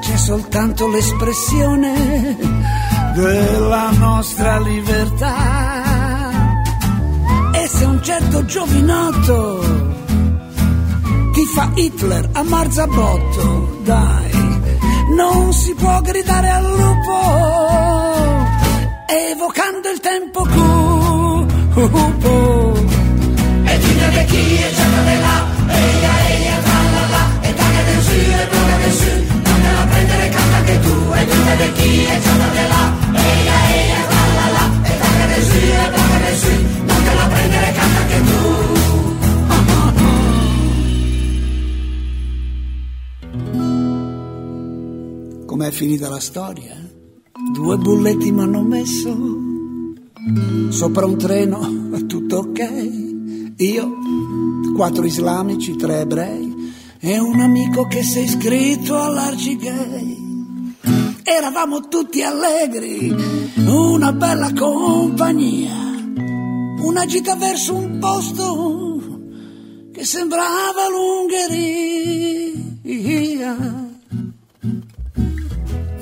C'è 0.00 0.16
soltanto 0.16 0.86
l'espressione 0.88 2.36
della 3.14 3.90
nostra 3.98 4.60
libertà. 4.60 5.82
E 7.52 7.66
se 7.66 7.84
un 7.84 8.00
certo 8.00 8.44
giovinotto 8.44 9.64
ti 11.32 11.44
fa 11.52 11.72
Hitler 11.74 12.28
a 12.30 12.44
Marzabotto, 12.44 13.80
dai, 13.82 14.30
non 15.16 15.52
si 15.52 15.74
può 15.74 16.00
gridare 16.00 16.48
al 16.48 16.64
lupo, 16.64 18.46
evocando 19.32 19.90
il 19.90 19.98
tempo 19.98 20.44
cupo. 21.84 22.72
E 23.64 23.78
tutte 23.78 24.08
le 24.10 24.24
chi 24.24 24.56
e 24.56 24.72
già 24.72 24.88
da 24.88 25.02
là, 25.20 25.36
eia 25.68 26.12
eia 26.28 26.56
tra 26.62 26.80
la 26.94 27.04
la, 27.12 27.24
e 27.42 27.54
tagga 27.54 27.82
del 27.82 28.00
su 28.00 28.12
e 28.12 28.46
blocca 28.50 28.76
del 28.82 28.92
su, 28.92 29.10
non 29.44 29.60
te 29.60 29.70
la 29.76 29.84
prendere 29.90 30.28
canta 30.30 30.56
anche 30.56 30.80
tu, 30.80 30.94
e 31.12 31.26
tutte 31.26 31.54
le 31.56 31.72
chi 31.72 32.04
e 32.04 32.20
già 32.20 32.34
da 32.36 32.46
là, 32.72 32.82
eia 33.12 33.56
eia 33.76 34.00
tra 34.08 34.24
la 34.38 34.46
la, 34.56 34.64
e 34.88 34.92
tagga 34.98 35.26
del 35.26 35.44
su 35.44 35.56
e 35.56 35.88
blocca 35.92 36.18
del 36.24 36.36
su, 36.36 36.54
non 36.86 37.00
te 37.04 37.12
la 37.14 37.26
prendere 37.26 37.72
canta 37.72 38.00
anche 38.00 38.20
tu. 38.24 38.40
Com'è 45.46 45.70
finita 45.70 46.08
la 46.08 46.20
storia? 46.20 46.74
Due 47.52 47.76
bulletti 47.76 48.32
mi 48.32 48.42
hanno 48.42 48.62
messo 48.62 49.45
sopra 50.68 51.06
un 51.06 51.16
treno, 51.16 51.90
tutto 52.06 52.38
ok. 52.38 53.54
Io, 53.58 53.98
quattro 54.74 55.04
islamici, 55.04 55.76
tre 55.76 56.00
ebrei 56.00 56.54
e 56.98 57.18
un 57.18 57.40
amico 57.40 57.86
che 57.86 58.02
si 58.02 58.18
è 58.18 58.22
iscritto 58.22 59.00
all'Arcigay. 59.00 60.24
Eravamo 61.22 61.88
tutti 61.88 62.22
allegri, 62.22 63.14
una 63.66 64.12
bella 64.12 64.52
compagnia, 64.52 65.74
una 66.80 67.06
gita 67.06 67.36
verso 67.36 67.74
un 67.74 67.98
posto 67.98 69.00
che 69.92 70.04
sembrava 70.04 70.88
l'Ungheria. 70.90 71.54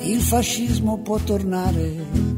Il 0.01 0.21
fascismo 0.21 1.01
può 1.01 1.17
tornare. 1.17 2.34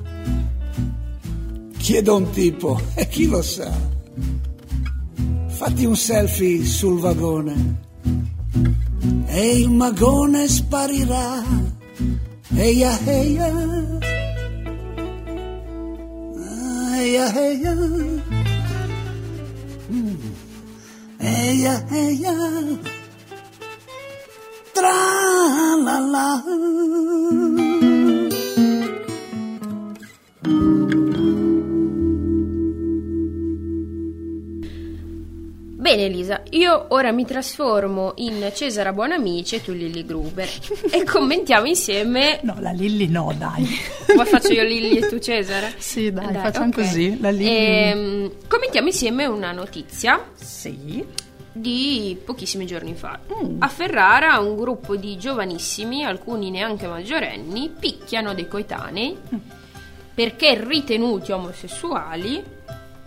Chiedo 1.88 2.15
a 2.15 2.17
un 2.17 2.29
tipo, 2.31 2.77
e 2.95 3.07
chi 3.07 3.27
lo 3.27 3.41
sa? 3.41 3.71
Fatti 5.47 5.85
un 5.85 5.95
selfie 5.95 6.65
sul 6.65 6.99
vagone 6.99 7.77
e 9.27 9.59
il 9.59 9.69
magone 9.69 10.49
sparirà. 10.49 11.41
Eia, 12.57 12.99
eia. 13.05 13.53
Eia, 16.93 17.33
eia. 17.33 17.73
Mm. 19.89 20.15
Eia, 21.19 21.85
eia. 21.89 22.33
Tra 24.73 24.91
la 25.85 25.99
la. 25.99 26.43
Bene 35.88 36.03
Elisa, 36.03 36.43
io 36.49 36.88
ora 36.89 37.13
mi 37.13 37.23
trasformo 37.23 38.11
in 38.17 38.51
Cesara 38.53 38.91
Buonamici 38.91 39.55
e 39.55 39.63
tu 39.63 39.71
Lilly 39.71 40.03
Gruber 40.03 40.49
e 40.91 41.05
commentiamo 41.05 41.65
insieme... 41.65 42.41
No, 42.43 42.57
la 42.59 42.71
Lilly 42.71 43.07
no, 43.07 43.33
dai. 43.38 43.65
Come 44.05 44.25
faccio 44.25 44.51
io 44.51 44.63
Lilly 44.63 44.97
e 44.97 45.07
tu 45.07 45.17
Cesara? 45.17 45.69
Sì, 45.77 46.11
dai, 46.11 46.33
facciamo 46.33 46.67
ok. 46.67 46.73
così. 46.73 47.17
La 47.21 47.29
Lilly... 47.29 47.47
Ehm, 47.47 48.31
commentiamo 48.49 48.88
insieme 48.88 49.27
una 49.27 49.53
notizia 49.53 50.25
Sì. 50.33 51.05
di 51.53 52.19
pochissimi 52.21 52.65
giorni 52.65 52.93
fa. 52.93 53.17
A 53.59 53.67
Ferrara 53.69 54.39
un 54.39 54.57
gruppo 54.57 54.97
di 54.97 55.15
giovanissimi, 55.17 56.03
alcuni 56.03 56.49
neanche 56.49 56.85
maggiorenni, 56.85 57.71
picchiano 57.79 58.33
dei 58.33 58.49
coetanei 58.49 59.17
perché 60.13 60.61
ritenuti 60.61 61.31
omosessuali, 61.31 62.43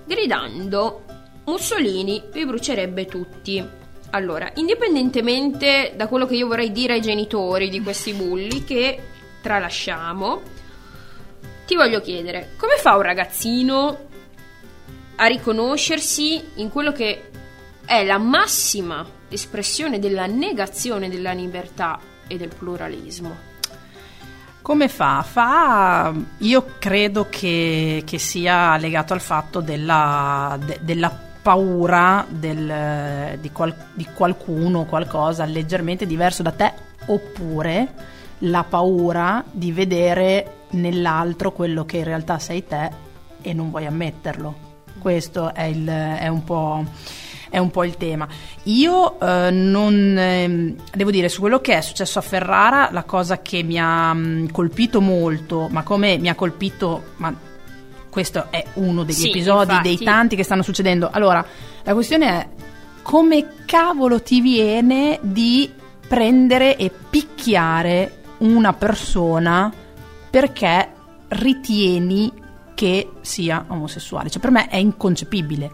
gridando 0.07 1.03
Mussolini 1.51 2.23
vi 2.33 2.47
brucerebbe 2.47 3.07
tutti. 3.07 3.63
Allora, 4.11 4.51
indipendentemente 4.55 5.93
da 5.97 6.07
quello 6.07 6.27
che 6.27 6.37
io 6.37 6.47
vorrei 6.47 6.73
dire 6.73 6.95
ai 6.95 7.01
genitori 7.01 7.69
di 7.69 7.83
questi 7.83 8.13
bulli 8.13 8.65
che 8.65 9.01
tralasciamo, 9.43 10.43
ti 11.67 11.75
voglio 11.75 12.01
chiedere, 12.01 12.55
come 12.57 12.77
fa 12.77 12.97
un 12.97 13.03
ragazzino 13.03 13.99
a 15.17 15.27
riconoscersi 15.27 16.43
in 16.55 16.71
quello 16.71 16.93
che 16.93 17.31
è 17.85 18.05
la 18.05 18.19
massima 18.19 19.07
espressione 19.29 19.99
della 19.99 20.27
negazione 20.27 21.09
della 21.09 21.33
libertà 21.33 22.01
e 22.27 22.37
del 22.37 22.53
pluralismo? 22.57 23.49
Come 24.63 24.89
fa? 24.89 25.23
Fa, 25.23 26.13
io 26.39 26.75
credo 26.79 27.29
che, 27.29 28.03
che 28.05 28.19
sia 28.19 28.77
legato 28.77 29.15
al 29.15 29.21
fatto 29.21 29.61
della, 29.61 30.59
de- 30.65 30.79
della 30.83 31.29
paura 31.43 32.27
del- 32.29 33.39
di, 33.41 33.51
qual- 33.51 33.75
di 33.95 34.07
qualcuno, 34.15 34.85
qualcosa 34.85 35.45
leggermente 35.45 36.07
diverso 36.07 36.43
da 36.43 36.51
te, 36.53 36.73
oppure 37.07 37.89
la 38.45 38.65
paura 38.69 39.43
di 39.51 39.73
vedere 39.73 40.59
nell'altro 40.71 41.53
quello 41.53 41.85
che 41.85 41.99
in 41.99 42.05
realtà 42.05 42.39
sei 42.39 42.67
te 42.67 42.91
e 43.43 43.53
non 43.53 43.71
vuoi 43.71 43.87
ammetterlo. 43.87 44.69
Questo 44.99 45.55
è, 45.55 45.65
il- 45.65 45.87
è 45.89 46.29
un 46.29 46.45
po' 46.45 46.85
è 47.53 47.59
un 47.59 47.71
po' 47.73 47.83
il 47.83 47.97
tema. 47.97 48.29
Io 48.65 49.19
eh, 49.19 49.51
non 49.51 50.17
ehm, 50.17 50.77
devo 50.95 51.11
dire 51.11 51.29
su 51.29 51.41
quello 51.41 51.61
che 51.61 51.77
è 51.79 51.81
successo 51.81 52.21
a 52.21 52.23
Ferrara, 52.23 52.91
la 52.93 53.03
cosa 53.03 53.43
che 53.43 53.65
mi 53.65 53.77
ha 53.77 54.13
mh, 54.15 54.53
colpito 54.53 55.01
molto, 55.01 55.67
ma 55.69 55.83
come 55.83 56.17
mi 56.19 56.29
ha 56.29 56.37
colpito, 56.37 57.03
ma 57.17 57.35
questo 58.11 58.49
è 58.51 58.65
uno 58.75 59.05
degli 59.05 59.15
Sì, 59.15 59.29
episodi 59.31 59.71
infatti. 59.71 59.89
dei 59.97 59.99
tanti 59.99 60.37
che 60.37 60.43
stanno 60.45 60.63
succedendo. 60.63 61.09
Allora, 61.11 61.45
la 61.85 61.93
questione 61.95 62.27
è 62.29 62.49
come 63.03 63.55
cavolo 63.65 64.21
ti 64.23 64.41
viene 64.41 65.19
di 65.23 65.71
prendere 66.07 66.77
e 66.77 66.91
picchiare 66.91 68.19
una 68.39 68.73
persona 68.73 69.73
perché 70.31 70.93
ritieni 71.29 72.33
che 72.75 73.11
sia 73.21 73.65
omosessuale? 73.69 74.31
Cioè, 74.31 74.41
per 74.41 74.51
me 74.51 74.69
è 74.69 74.77
inconcepibile. 74.77 75.71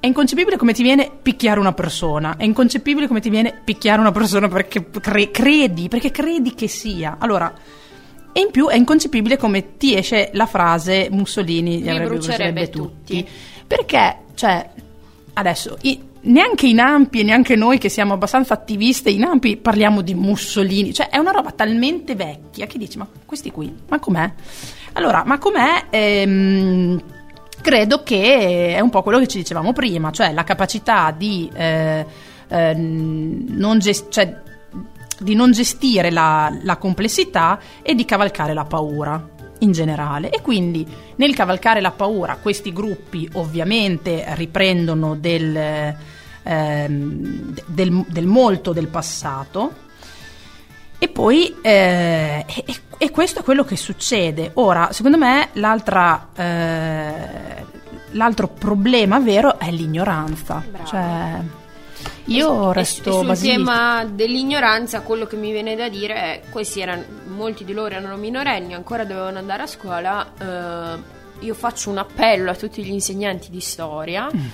È 0.00 0.06
inconcepibile 0.06 0.56
come 0.56 0.72
ti 0.72 0.82
viene 0.84 1.10
picchiare 1.20 1.58
una 1.58 1.72
persona, 1.72 2.36
è 2.36 2.44
inconcepibile 2.44 3.08
come 3.08 3.20
ti 3.20 3.30
viene 3.30 3.60
picchiare 3.64 4.00
una 4.00 4.12
persona 4.12 4.46
perché 4.48 4.88
cre- 4.90 5.30
credi, 5.32 5.88
perché 5.88 6.12
credi 6.12 6.54
che 6.54 6.68
sia. 6.68 7.16
Allora, 7.18 7.52
e 8.32 8.40
in 8.40 8.50
più 8.50 8.68
è 8.68 8.76
inconcepibile 8.76 9.36
come 9.36 9.76
ti 9.76 9.96
esce 9.96 10.30
la 10.34 10.46
frase 10.46 11.08
Mussolini 11.10 11.80
li 11.82 11.88
avrebbe 11.90 12.08
brucerebbe 12.08 12.68
tutti. 12.70 13.18
tutti. 13.18 13.28
Perché, 13.66 14.16
cioè, 14.34 14.68
adesso, 15.34 15.76
i- 15.82 16.00
neanche 16.20 16.66
in 16.66 16.80
Ampi 16.80 17.20
e 17.20 17.22
neanche 17.22 17.56
noi 17.56 17.78
che 17.78 17.88
siamo 17.88 18.12
abbastanza 18.14 18.54
attiviste 18.54 19.10
in 19.10 19.24
Ampi 19.24 19.56
parliamo 19.56 20.00
di 20.02 20.14
Mussolini. 20.14 20.92
Cioè, 20.92 21.08
è 21.08 21.18
una 21.18 21.30
roba 21.30 21.50
talmente 21.52 22.14
vecchia 22.14 22.66
che 22.66 22.78
dici, 22.78 22.98
ma 22.98 23.06
questi 23.24 23.50
qui, 23.50 23.74
ma 23.88 23.98
com'è? 23.98 24.30
Allora, 24.94 25.22
ma 25.24 25.38
com'è? 25.38 25.84
Ehm, 25.90 27.00
credo 27.60 28.02
che 28.02 28.74
è 28.74 28.80
un 28.80 28.90
po' 28.90 29.02
quello 29.02 29.18
che 29.18 29.26
ci 29.28 29.38
dicevamo 29.38 29.72
prima, 29.72 30.10
cioè 30.10 30.32
la 30.32 30.44
capacità 30.44 31.14
di, 31.16 31.50
eh, 31.54 32.04
eh, 32.48 32.74
non, 32.74 33.78
ges- 33.78 34.06
cioè, 34.08 34.42
di 35.18 35.34
non 35.34 35.52
gestire 35.52 36.10
la, 36.10 36.56
la 36.62 36.76
complessità 36.76 37.58
e 37.82 37.94
di 37.94 38.04
cavalcare 38.04 38.54
la 38.54 38.64
paura 38.64 39.36
in 39.60 39.72
generale. 39.72 40.30
E 40.30 40.40
quindi 40.40 40.86
nel 41.16 41.34
cavalcare 41.34 41.80
la 41.80 41.90
paura 41.90 42.36
questi 42.40 42.72
gruppi 42.72 43.28
ovviamente 43.34 44.24
riprendono 44.34 45.16
del, 45.16 45.94
ehm, 46.42 47.54
del- 47.66 48.04
del 48.08 48.26
molto 48.26 48.72
del 48.72 48.88
passato. 48.88 49.86
E 51.00 51.08
poi, 51.08 51.54
eh, 51.62 52.44
e, 52.46 52.64
e- 52.98 53.10
questo 53.10 53.40
è 53.40 53.42
quello 53.44 53.64
che 53.64 53.76
succede. 53.76 54.50
Ora, 54.54 54.90
secondo 54.92 55.16
me, 55.16 55.50
l'altra, 55.52 56.28
eh, 56.34 57.64
l'altro 58.12 58.48
problema 58.48 59.20
vero 59.20 59.58
è 59.60 59.70
l'ignoranza. 59.70 60.60
Brava. 60.68 60.84
Cioè, 60.84 61.40
io 62.26 62.72
resto 62.72 63.08
e 63.08 63.12
sul 63.12 63.26
basilica. 63.26 63.56
tema 63.56 64.04
dell'ignoranza, 64.04 65.00
quello 65.00 65.26
che 65.26 65.36
mi 65.36 65.50
viene 65.52 65.76
da 65.76 65.88
dire 65.88 66.14
è: 66.14 66.40
questi 66.50 66.80
erano, 66.80 67.04
molti 67.28 67.64
di 67.64 67.72
loro 67.72 67.94
erano 67.94 68.16
minorenni, 68.16 68.74
ancora 68.74 69.04
dovevano 69.04 69.38
andare 69.38 69.62
a 69.62 69.66
scuola. 69.66 70.32
eh, 70.40 71.16
io 71.40 71.54
faccio 71.54 71.90
un 71.90 71.98
appello 71.98 72.50
a 72.50 72.54
tutti 72.56 72.82
gli 72.82 72.90
insegnanti 72.90 73.50
di 73.50 73.60
storia. 73.60 74.28
Mm. 74.34 74.46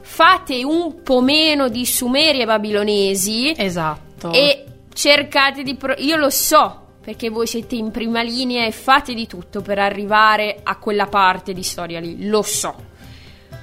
Fate 0.00 0.64
un 0.64 1.02
po' 1.02 1.20
meno 1.20 1.68
di 1.68 1.86
sumeri 1.86 2.40
e 2.40 2.44
babilonesi 2.44 3.54
Esatto. 3.56 4.32
e 4.32 4.64
cercate 4.92 5.62
di... 5.62 5.76
pro- 5.76 5.94
io 5.96 6.16
lo 6.16 6.28
so 6.30 6.86
perché 7.00 7.30
voi 7.30 7.46
siete 7.46 7.76
in 7.76 7.90
prima 7.90 8.22
linea 8.22 8.66
e 8.66 8.72
fate 8.72 9.14
di 9.14 9.26
tutto 9.26 9.62
per 9.62 9.78
arrivare 9.78 10.58
a 10.62 10.76
quella 10.76 11.06
parte 11.06 11.52
di 11.52 11.62
storia 11.62 12.00
lì, 12.00 12.26
lo 12.26 12.42
so. 12.42 12.74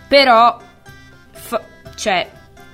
Però, 0.08 0.58
fa- 1.32 1.64
cioè, 1.96 2.30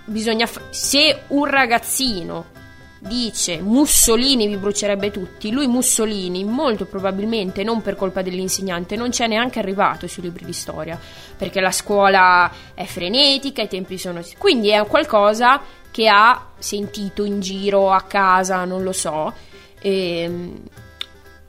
bisogna... 0.08 0.46
fa- 0.46 0.62
se 0.70 1.24
un 1.28 1.46
ragazzino 1.46 2.56
dice 3.00 3.62
Mussolini 3.62 4.48
vi 4.48 4.58
brucerebbe 4.58 5.12
tutti, 5.12 5.52
lui 5.52 5.68
Mussolini 5.68 6.44
molto 6.44 6.86
probabilmente 6.86 7.64
non 7.64 7.82
per 7.82 7.96
colpa 7.96 8.24
dell'insegnante 8.24 8.96
non 8.96 9.10
c'è 9.10 9.28
neanche 9.28 9.60
arrivato 9.60 10.08
sui 10.08 10.24
libri 10.24 10.46
di 10.46 10.54
storia, 10.54 11.00
perché 11.38 11.62
la 11.62 11.72
scuola 11.72 12.52
è 12.74 12.86
frenetica, 12.86 13.62
i 13.62 13.68
tempi 13.68 13.98
sono... 13.98 14.22
Quindi 14.38 14.70
è 14.70 14.86
qualcosa 14.86 15.62
che 15.92 16.08
ha 16.08 16.48
sentito 16.58 17.24
in 17.24 17.40
giro, 17.40 17.92
a 17.92 18.02
casa, 18.02 18.66
non 18.66 18.84
lo 18.84 18.94
so. 18.94 19.34
Ehm, 19.80 20.64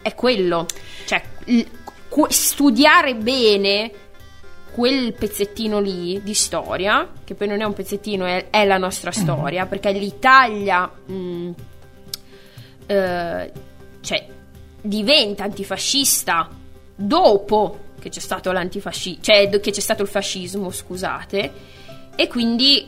è 0.02 0.14
quello. 0.14 0.66
Cioè, 1.04 1.22
studiare 2.28 3.14
bene 3.14 3.90
quel 4.78 5.12
pezzettino 5.12 5.80
lì 5.80 6.22
di 6.22 6.34
storia, 6.34 7.10
che 7.24 7.34
poi 7.34 7.48
non 7.48 7.60
è 7.60 7.64
un 7.64 7.72
pezzettino, 7.72 8.24
è, 8.26 8.48
è 8.48 8.64
la 8.64 8.78
nostra 8.78 9.10
storia, 9.10 9.66
perché 9.66 9.90
l'Italia 9.90 10.86
mh, 10.86 11.50
eh, 12.86 13.52
cioè, 14.00 14.26
diventa 14.80 15.42
antifascista 15.42 16.48
dopo 16.94 17.86
che 17.98 18.08
c'è 18.08 18.20
stato 18.20 18.52
l'antifascismo, 18.52 19.20
cioè 19.20 19.48
che 19.48 19.72
c'è 19.72 19.80
stato 19.80 20.02
il 20.02 20.08
fascismo, 20.08 20.70
scusate, 20.70 21.52
e 22.14 22.28
quindi 22.28 22.86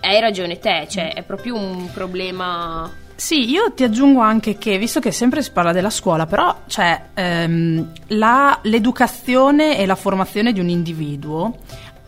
hai 0.00 0.18
ragione 0.18 0.58
te, 0.58 0.88
cioè 0.90 1.14
è 1.14 1.22
proprio 1.22 1.54
un 1.54 1.92
problema 1.92 2.92
Sì, 3.20 3.50
io 3.50 3.70
ti 3.74 3.84
aggiungo 3.84 4.20
anche 4.20 4.56
che, 4.56 4.78
visto 4.78 4.98
che 4.98 5.12
sempre 5.12 5.42
si 5.42 5.50
parla 5.52 5.72
della 5.72 5.90
scuola, 5.90 6.24
però 6.24 6.62
cioè, 6.66 7.08
ehm, 7.12 7.92
la- 8.06 8.58
l'educazione 8.62 9.76
e 9.76 9.84
la 9.84 9.94
formazione 9.94 10.54
di 10.54 10.58
un 10.58 10.70
individuo 10.70 11.54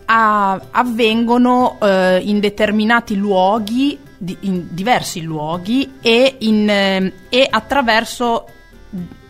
a- 0.06 0.58
avvengono 0.70 1.76
eh, 1.82 2.16
in 2.24 2.40
determinati 2.40 3.14
luoghi, 3.14 3.98
di- 4.16 4.38
in 4.40 4.68
diversi 4.70 5.20
luoghi 5.20 5.96
e, 6.00 6.36
in, 6.38 6.66
ehm, 6.70 7.12
e 7.28 7.46
attraverso 7.48 8.46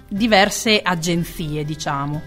diverse 0.07 0.81
agenzie, 0.85 1.65
diciamo. 1.65 2.23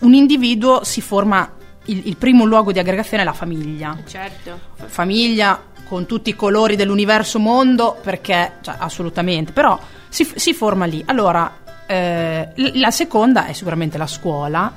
Un 0.00 0.14
individuo 0.14 0.82
si 0.82 1.00
forma, 1.00 1.48
il, 1.84 2.08
il 2.08 2.16
primo 2.16 2.44
luogo 2.44 2.72
di 2.72 2.80
aggregazione 2.80 3.22
è 3.22 3.24
la 3.24 3.32
famiglia 3.32 3.96
certo. 4.04 4.58
famiglia 4.86 5.62
con 5.88 6.06
tutti 6.06 6.30
i 6.30 6.36
colori 6.36 6.76
dell'universo 6.76 7.38
mondo, 7.38 7.98
perché, 8.02 8.52
cioè, 8.60 8.76
assolutamente, 8.78 9.52
però 9.52 9.78
si, 10.08 10.30
si 10.34 10.52
forma 10.52 10.84
lì. 10.84 11.02
Allora, 11.06 11.58
eh, 11.86 12.50
la 12.54 12.90
seconda 12.90 13.46
è 13.46 13.52
sicuramente 13.54 13.96
la 13.96 14.06
scuola, 14.06 14.72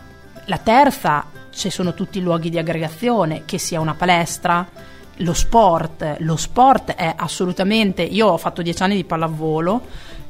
la 0.46 0.58
terza 0.58 1.26
ci 1.54 1.70
sono 1.70 1.94
tutti 1.94 2.20
i 2.20 2.22
luoghi 2.22 2.50
di 2.50 2.58
aggregazione, 2.58 3.44
che 3.46 3.58
sia 3.58 3.80
una 3.80 3.94
palestra, 3.94 4.66
lo 5.18 5.34
sport, 5.34 6.16
lo 6.20 6.38
sport 6.38 6.94
è 6.94 7.14
assolutamente, 7.16 8.02
io 8.02 8.28
ho 8.28 8.38
fatto 8.38 8.62
dieci 8.62 8.82
anni 8.82 8.96
di 8.96 9.04
pallavolo 9.04 9.82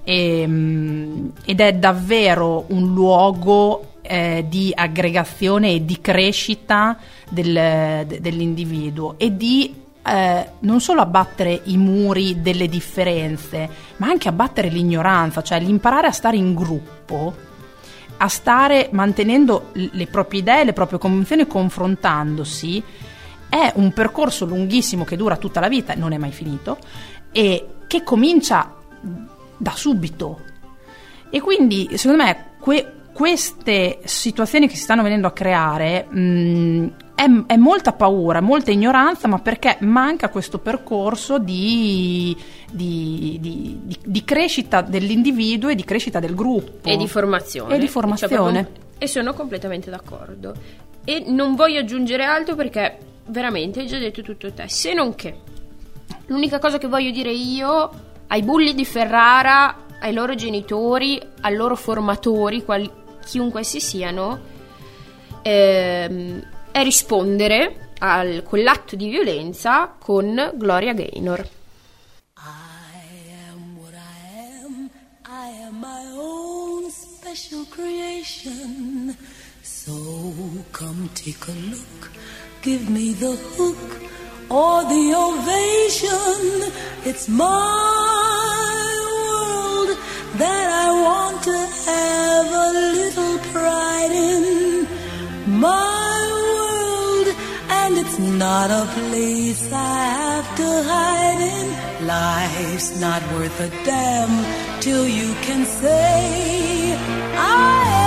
e, 0.04 0.46
mm, 0.48 1.28
ed 1.46 1.60
è 1.60 1.74
davvero 1.74 2.66
un 2.70 2.94
luogo 2.94 3.86
eh, 4.02 4.46
di 4.50 4.72
aggregazione 4.76 5.74
e 5.74 5.86
di 5.86 6.02
crescita 6.02 6.98
del- 7.30 8.06
de- 8.08 8.20
dell'individuo 8.20 9.14
e 9.18 9.38
di 9.38 9.74
eh, 10.04 10.50
non 10.60 10.82
solo 10.82 11.02
abbattere 11.02 11.62
i 11.66 11.78
muri 11.78 12.42
delle 12.42 12.68
differenze, 12.68 13.70
ma 13.98 14.08
anche 14.08 14.28
abbattere 14.28 14.70
l'ignoranza, 14.70 15.42
cioè 15.42 15.60
l'imparare 15.60 16.08
a 16.08 16.12
stare 16.12 16.38
in 16.38 16.54
gruppo, 16.54 17.36
a 18.18 18.28
stare 18.28 18.90
mantenendo 18.92 19.70
le 19.74 20.08
proprie 20.08 20.42
idee, 20.42 20.64
le 20.64 20.74
proprie 20.74 21.00
convinzioni, 21.00 21.48
confrontandosi, 21.48 22.84
è 23.50 23.72
un 23.76 23.92
percorso 23.92 24.46
lunghissimo 24.46 25.04
che 25.04 25.18
dura 25.18 25.38
tutta 25.38 25.60
la 25.60 25.68
vita, 25.68 25.94
non 25.96 26.14
è 26.14 26.18
mai 26.18 26.32
finito, 26.32 26.78
e 27.32 27.68
che 27.88 28.04
comincia 28.04 28.74
da 29.58 29.72
subito. 29.72 30.40
E 31.30 31.42
quindi, 31.42 31.90
secondo 31.96 32.24
me, 32.24 32.46
que- 32.60 32.94
queste 33.14 34.00
situazioni 34.06 34.68
che 34.68 34.76
si 34.76 34.84
stanno 34.84 35.04
venendo 35.04 35.28
a 35.28 35.32
creare 35.32 36.06
mh, 36.06 36.94
è, 37.24 37.54
è 37.54 37.56
molta 37.58 37.94
paura, 37.94 38.42
molta 38.42 38.72
ignoranza, 38.72 39.28
ma 39.28 39.40
perché 39.40 39.78
manca 39.82 40.30
questo 40.30 40.58
percorso 40.58 41.38
di, 41.38 42.36
di- 42.72 43.38
di- 43.40 43.80
di- 44.04 44.24
crescita 44.24 44.82
dell'individuo 44.82 45.70
e 45.70 45.76
di 45.76 45.84
crescita 45.84 46.20
del 46.20 46.34
gruppo. 46.36 46.88
E 46.90 46.98
di 46.98 47.08
formazione. 47.08 47.76
E 47.76 47.78
di 47.78 47.84
Cioè, 47.84 47.92
formazione. 47.92 48.64
proprio- 48.64 48.90
e 48.98 49.08
sono 49.08 49.34
completamente 49.34 49.90
d'accordo. 49.90 50.54
E 51.04 51.24
non 51.28 51.56
voglio 51.56 51.80
aggiungere 51.80 52.24
altro 52.24 52.56
perché 52.56 52.98
veramente 53.28 53.80
hai 53.82 53.88
già 53.88 53.98
detto 53.98 54.22
tutto 54.22 54.52
te. 54.52 54.66
Se 54.68 54.94
non 54.94 55.16
che 55.16 55.36
l'unica 56.28 56.60
cosa 56.60 56.78
che 56.78 56.88
voglio 56.88 57.12
dire 57.12 57.32
io 57.32 57.90
ai 58.28 58.44
bulli 58.44 58.74
di 58.74 58.86
Ferrara, 58.86 59.86
ai 60.00 60.14
loro 60.14 60.34
genitori, 60.36 61.22
ai 61.42 61.56
loro 61.56 61.76
formatori, 61.76 62.64
quali- 62.64 62.90
chiunque 63.26 63.62
essi 63.62 63.80
siano, 63.80 64.40
ehm, 65.42 66.44
è 66.72 66.84
rispondere 66.84 67.90
a 68.00 68.24
quell'atto 68.44 68.96
di 68.96 69.10
violenza 69.10 69.96
con 70.00 70.52
Gloria 70.56 70.94
Gaynor. 70.94 71.48
I 72.38 73.32
am 73.50 73.78
what 73.78 73.94
I 73.94 74.64
am. 74.64 74.90
I 75.26 75.64
am 75.64 75.86
creation. 77.70 79.16
So 79.62 79.94
come 80.72 81.10
take 81.14 81.48
a 81.48 81.56
look. 81.70 82.10
Give 82.62 82.90
me 82.90 83.14
the 83.14 83.36
hook 83.56 84.02
or 84.50 84.84
the 84.84 85.14
ovation. 85.16 86.72
It's 87.06 87.28
my 87.28 87.48
world 89.18 89.98
that 90.38 90.68
I 90.86 90.92
want 91.08 91.44
to 91.44 91.58
have 91.88 92.48
a 92.52 92.70
little 92.98 93.38
pride 93.52 94.12
in. 94.12 94.88
My 95.60 96.41
and 97.92 98.06
it's 98.06 98.20
not 98.20 98.70
a 98.72 98.86
place 99.10 99.68
I 99.72 100.04
have 100.20 100.56
to 100.58 100.84
hide 100.92 101.42
in. 101.56 102.08
Life's 102.08 103.00
not 103.02 103.22
worth 103.34 103.60
a 103.60 103.70
damn 103.86 104.82
till 104.82 105.08
you 105.08 105.34
can 105.46 105.66
say, 105.66 106.96
I 107.38 108.01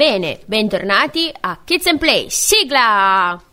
Bene, 0.00 0.40
bentornati 0.46 1.30
a 1.40 1.58
Kids 1.62 1.84
and 1.84 1.98
Play. 1.98 2.30
Sigla! 2.30 3.49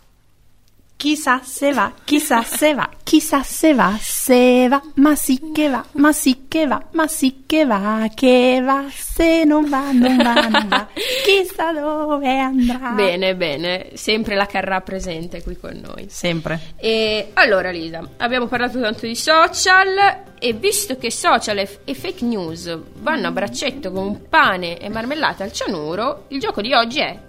Chissà 0.98 1.42
se 1.44 1.74
va, 1.74 1.94
chissà 2.06 2.42
se 2.42 2.74
va, 2.74 2.90
chissà 3.04 3.44
se 3.44 3.76
va, 3.76 3.96
se 4.02 4.68
va, 4.68 4.82
ma 4.96 5.16
sì 5.16 5.52
che 5.54 5.70
va, 5.70 5.86
ma 5.92 6.12
sì 6.12 6.46
che 6.48 6.66
va, 6.66 6.84
ma 6.94 7.06
sì 7.06 7.44
che 7.46 7.68
va, 7.68 8.10
che 8.16 8.62
va, 8.64 8.86
se 8.90 9.44
non 9.44 9.70
va, 9.70 9.92
non 9.92 10.18
va, 10.18 10.34
non 10.48 10.68
va, 10.68 10.88
chissà 11.24 11.72
dove 11.72 12.40
andrà. 12.40 12.94
Bene, 12.96 13.36
bene, 13.36 13.92
sempre 13.94 14.34
la 14.34 14.48
Carrà 14.48 14.82
presente 14.82 15.44
qui 15.44 15.56
con 15.60 15.80
noi. 15.86 16.08
Sempre. 16.10 16.74
E 16.78 17.30
allora 17.36 17.70
Lisa, 17.70 18.02
abbiamo 18.18 18.48
parlato 18.48 18.82
tanto 18.82 19.06
di 19.06 19.16
social 19.16 20.24
e 20.40 20.54
visto 20.54 20.98
che 20.98 21.12
social 21.12 21.60
e, 21.60 21.80
e 21.84 21.94
fake 21.94 22.26
news 22.26 22.76
vanno 23.02 23.28
a 23.28 23.32
braccetto 23.32 23.92
con 23.92 24.28
pane 24.28 24.80
e 24.80 24.90
marmellata 24.90 25.44
al 25.44 25.52
cianuro, 25.52 26.26
il 26.30 26.40
gioco 26.40 26.62
di 26.62 26.74
oggi 26.74 27.02
è 27.02 27.26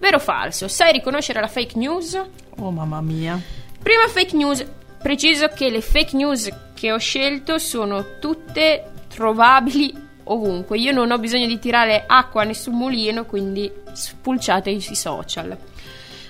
vero 0.00 0.16
o 0.16 0.20
falso? 0.20 0.66
Sai 0.66 0.92
riconoscere 0.92 1.40
la 1.40 1.46
fake 1.46 1.78
news? 1.78 2.20
Oh 2.56 2.70
mamma 2.72 3.00
mia. 3.00 3.40
Prima 3.80 4.08
fake 4.08 4.34
news, 4.34 4.66
preciso 5.00 5.48
che 5.48 5.70
le 5.70 5.80
fake 5.80 6.16
news 6.16 6.48
che 6.74 6.90
ho 6.90 6.98
scelto 6.98 7.58
sono 7.58 8.18
tutte 8.18 8.90
trovabili 9.08 9.94
ovunque. 10.24 10.78
Io 10.78 10.92
non 10.92 11.10
ho 11.10 11.18
bisogno 11.18 11.46
di 11.46 11.58
tirare 11.58 12.04
acqua 12.06 12.42
a 12.42 12.44
nessun 12.46 12.74
mulino, 12.74 13.24
quindi 13.24 13.70
spulciate 13.92 14.78
sui 14.80 14.96
social. 14.96 15.56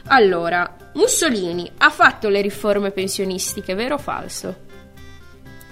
Allora, 0.07 0.77
Mussolini 0.95 1.71
ha 1.79 1.91
fatto 1.91 2.29
le 2.29 2.41
riforme 2.41 2.91
pensionistiche, 2.91 3.75
vero 3.75 3.95
o 3.95 3.99
falso? 3.99 4.69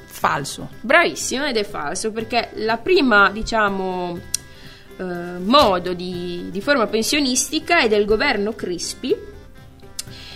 Falso. 0.07 0.70
Bravissimo 0.80 1.46
ed 1.46 1.57
è 1.57 1.64
falso 1.64 2.12
perché 2.12 2.51
la 2.55 2.76
prima, 2.76 3.30
diciamo, 3.30 4.18
eh, 4.99 5.38
modo 5.38 5.94
di, 5.94 6.49
di 6.51 6.61
forma 6.61 6.88
pensionistica 6.88 7.80
è 7.80 7.88
del 7.88 8.05
governo 8.05 8.53
Crispi 8.53 9.16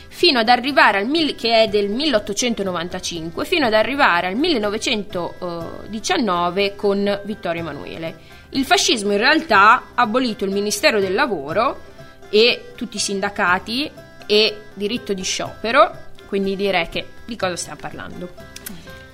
fino 0.08 0.38
ad 0.38 0.48
arrivare 0.48 0.98
al 0.98 1.06
mil- 1.06 1.34
che 1.34 1.62
è 1.62 1.68
del 1.68 1.88
1895 1.88 3.44
fino 3.44 3.66
ad 3.66 3.74
arrivare 3.74 4.28
al 4.28 4.36
1919 4.36 6.76
con 6.76 7.20
Vittorio 7.24 7.62
Emanuele. 7.62 8.30
Il 8.50 8.64
fascismo 8.64 9.10
in 9.12 9.18
realtà 9.18 9.86
ha 9.94 10.02
abolito 10.02 10.44
il 10.44 10.52
Ministero 10.52 11.00
del 11.00 11.14
Lavoro 11.14 11.90
e 12.30 12.74
tutti 12.76 12.94
i 12.96 13.00
sindacati 13.00 13.90
e 14.26 14.56
diritto 14.74 15.12
di 15.12 15.24
sciopero, 15.24 16.10
quindi 16.26 16.54
direi 16.54 16.88
che 16.88 17.04
di 17.24 17.34
cosa 17.34 17.56
stiamo 17.56 17.80
parlando. 17.80 18.51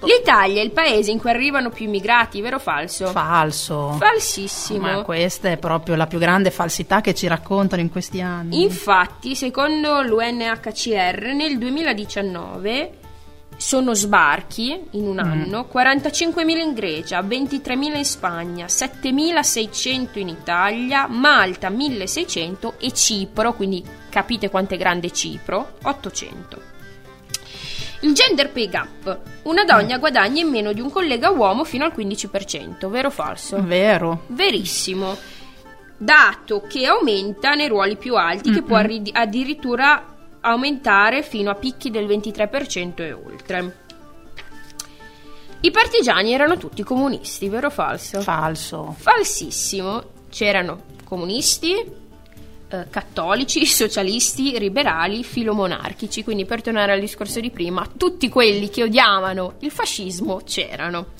L'Italia 0.01 0.61
è 0.61 0.65
il 0.65 0.71
paese 0.71 1.11
in 1.11 1.19
cui 1.19 1.31
arrivano 1.31 1.71
più 1.71 1.87
immigrati, 1.87 2.41
vero 2.41 2.57
o 2.57 2.61
falso? 2.61 3.07
Falso. 3.09 3.97
Falsissimo. 3.99 4.81
Ma 4.81 5.03
questa 5.03 5.51
è 5.51 5.57
proprio 5.57 5.97
la 5.97 6.07
più 6.07 6.19
grande 6.19 6.51
falsità 6.51 7.01
che 7.01 7.15
ci 7.15 7.27
raccontano 7.27 7.83
in 7.83 7.91
questi 7.91 8.21
anni. 8.21 8.63
Infatti, 8.63 9.35
secondo 9.35 10.03
l'UNHCR, 10.03 11.33
nel 11.35 11.59
2019 11.59 12.93
sono 13.57 13.93
sbarchi 13.93 14.81
in 14.93 15.09
un 15.09 15.19
anno, 15.19 15.69
45.000 15.73 16.49
in 16.59 16.75
Grecia, 16.75 17.21
23.000 17.21 17.97
in 17.97 18.05
Spagna, 18.05 18.67
7.600 18.67 20.19
in 20.21 20.29
Italia, 20.29 21.09
Malta 21.09 21.69
1.600 21.69 22.75
e 22.79 22.93
Cipro, 22.93 23.55
quindi 23.55 23.85
capite 24.09 24.49
quanto 24.49 24.75
è 24.75 24.79
grande 24.79 25.11
Cipro, 25.11 25.73
800. 25.83 26.77
Il 28.01 28.13
gender 28.13 28.51
pay 28.51 28.69
gap. 28.69 29.21
Una 29.43 29.65
donna 29.65 29.99
guadagna 29.99 30.41
in 30.41 30.49
meno 30.49 30.73
di 30.73 30.81
un 30.81 30.91
collega 30.91 31.31
uomo 31.31 31.65
fino 31.65 31.85
al 31.85 31.93
15%, 31.97 32.89
vero 32.89 33.09
o 33.09 33.11
falso? 33.11 33.61
Vero. 33.63 34.25
Verissimo. 34.29 35.17
Dato 35.97 36.63
che 36.69 36.87
aumenta 36.87 37.55
nei 37.55 37.67
ruoli 37.67 37.97
più 37.97 38.15
alti, 38.15 38.53
che 38.53 38.63
può 38.63 38.77
arri- 38.77 39.11
addirittura 39.13 40.15
aumentare 40.41 41.23
fino 41.23 41.51
a 41.51 41.55
picchi 41.55 41.91
del 41.91 42.07
23% 42.07 43.01
e 43.03 43.13
oltre. 43.13 43.77
I 45.61 45.71
partigiani 45.73 46.33
erano 46.33 46.57
tutti 46.57 46.85
comunisti, 46.85 47.49
vero 47.49 47.67
o 47.67 47.71
falso? 47.71 48.21
Falso. 48.21 48.95
Falsissimo. 48.97 50.17
C'erano 50.31 50.83
comunisti, 51.03 51.75
eh, 52.69 52.87
cattolici, 52.91 53.65
socialisti, 53.67 54.59
liberali, 54.59 55.25
filomonarchici. 55.25 56.23
Quindi, 56.23 56.45
per 56.45 56.63
tornare 56.63 56.93
al 56.93 57.01
discorso 57.01 57.41
di 57.41 57.51
prima, 57.51 57.89
tutti 57.97 58.29
quelli 58.29 58.69
che 58.69 58.83
odiavano 58.83 59.55
il 59.61 59.71
fascismo 59.71 60.41
c'erano. 60.45 61.17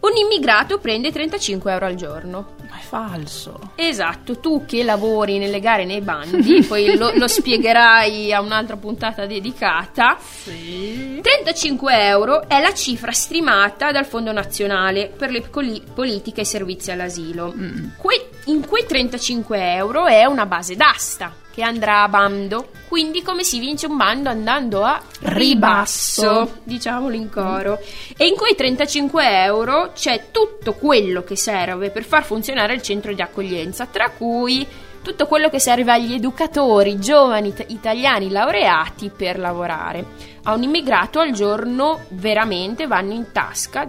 Un 0.00 0.16
immigrato 0.16 0.78
prende 0.78 1.12
35 1.12 1.72
euro 1.72 1.84
al 1.86 1.94
giorno. 1.94 2.54
Ma 2.68 2.78
è 2.78 2.82
falso. 2.82 3.72
Esatto, 3.74 4.38
tu 4.38 4.64
che 4.64 4.82
lavori 4.82 5.36
nelle 5.38 5.60
gare 5.60 5.84
nei 5.84 6.00
bandi, 6.00 6.62
poi 6.68 6.96
lo, 6.96 7.12
lo 7.14 7.28
spiegherai 7.28 8.32
a 8.32 8.40
un'altra 8.40 8.76
puntata 8.76 9.26
dedicata. 9.26 10.16
Sì. 10.18 11.20
35 11.20 12.06
euro 12.06 12.48
è 12.48 12.60
la 12.60 12.72
cifra 12.72 13.12
stimata 13.12 13.92
dal 13.92 14.06
Fondo 14.06 14.32
Nazionale 14.32 15.12
per 15.14 15.30
le 15.30 15.50
coli- 15.50 15.82
politiche 15.92 16.40
e 16.40 16.44
servizi 16.46 16.90
all'asilo. 16.90 17.54
Que- 17.96 18.30
in 18.46 18.66
quei 18.66 18.86
35 18.86 19.74
euro 19.74 20.06
è 20.06 20.24
una 20.24 20.46
base 20.46 20.76
d'asta 20.76 21.34
che 21.60 21.66
andrà 21.66 22.02
a 22.02 22.08
bando. 22.08 22.68
Quindi 22.88 23.22
come 23.22 23.44
si 23.44 23.58
vince 23.60 23.86
un 23.86 23.96
bando 23.96 24.30
andando 24.30 24.82
a 24.82 25.00
ribasso, 25.20 26.22
Ribasso. 26.22 26.58
diciamolo 26.64 27.14
in 27.14 27.28
coro. 27.30 27.78
E 28.16 28.26
in 28.26 28.34
quei 28.34 28.54
35 28.54 29.44
euro 29.44 29.92
c'è 29.94 30.26
tutto 30.30 30.72
quello 30.72 31.22
che 31.22 31.36
serve 31.36 31.90
per 31.90 32.04
far 32.04 32.24
funzionare 32.24 32.74
il 32.74 32.82
centro 32.82 33.12
di 33.12 33.20
accoglienza, 33.22 33.86
tra 33.86 34.10
cui 34.10 34.66
tutto 35.02 35.26
quello 35.26 35.48
che 35.48 35.58
serve 35.60 35.92
agli 35.92 36.14
educatori 36.14 36.98
giovani 36.98 37.48
it- 37.48 37.64
italiani 37.68 38.30
laureati 38.30 39.10
per 39.14 39.38
lavorare. 39.38 40.04
A 40.44 40.54
un 40.54 40.62
immigrato 40.62 41.20
al 41.20 41.32
giorno 41.32 42.00
veramente 42.08 42.86
vanno 42.86 43.12
in 43.12 43.30
tasca 43.32 43.84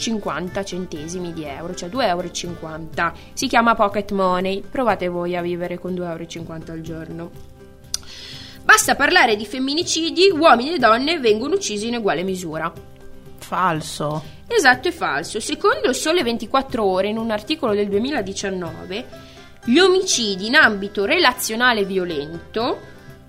2,50 0.00 0.64
centesimi 0.64 1.32
di 1.32 1.44
euro, 1.44 1.74
cioè 1.74 1.90
2,50 1.90 2.06
euro. 2.08 3.12
Si 3.34 3.46
chiama 3.46 3.74
pocket 3.74 4.10
money, 4.12 4.62
provate 4.62 5.08
voi 5.08 5.36
a 5.36 5.42
vivere 5.42 5.78
con 5.78 5.92
2,50 5.92 6.40
euro 6.40 6.72
al 6.72 6.80
giorno. 6.80 7.30
Basta 8.62 8.94
parlare 8.94 9.36
di 9.36 9.46
femminicidi, 9.46 10.30
uomini 10.30 10.74
e 10.74 10.78
donne 10.78 11.18
vengono 11.18 11.54
uccisi 11.54 11.88
in 11.88 11.96
uguale 11.96 12.22
misura. 12.22 12.72
Falso. 13.38 14.22
Esatto 14.46 14.88
e 14.88 14.92
falso. 14.92 15.40
Secondo 15.40 15.88
il 15.88 15.94
Sole 15.94 16.22
24 16.22 16.84
Ore, 16.84 17.08
in 17.08 17.18
un 17.18 17.30
articolo 17.30 17.74
del 17.74 17.88
2019, 17.88 19.06
gli 19.64 19.78
omicidi 19.78 20.46
in 20.46 20.56
ambito 20.56 21.04
relazionale 21.04 21.84
violento 21.84 22.78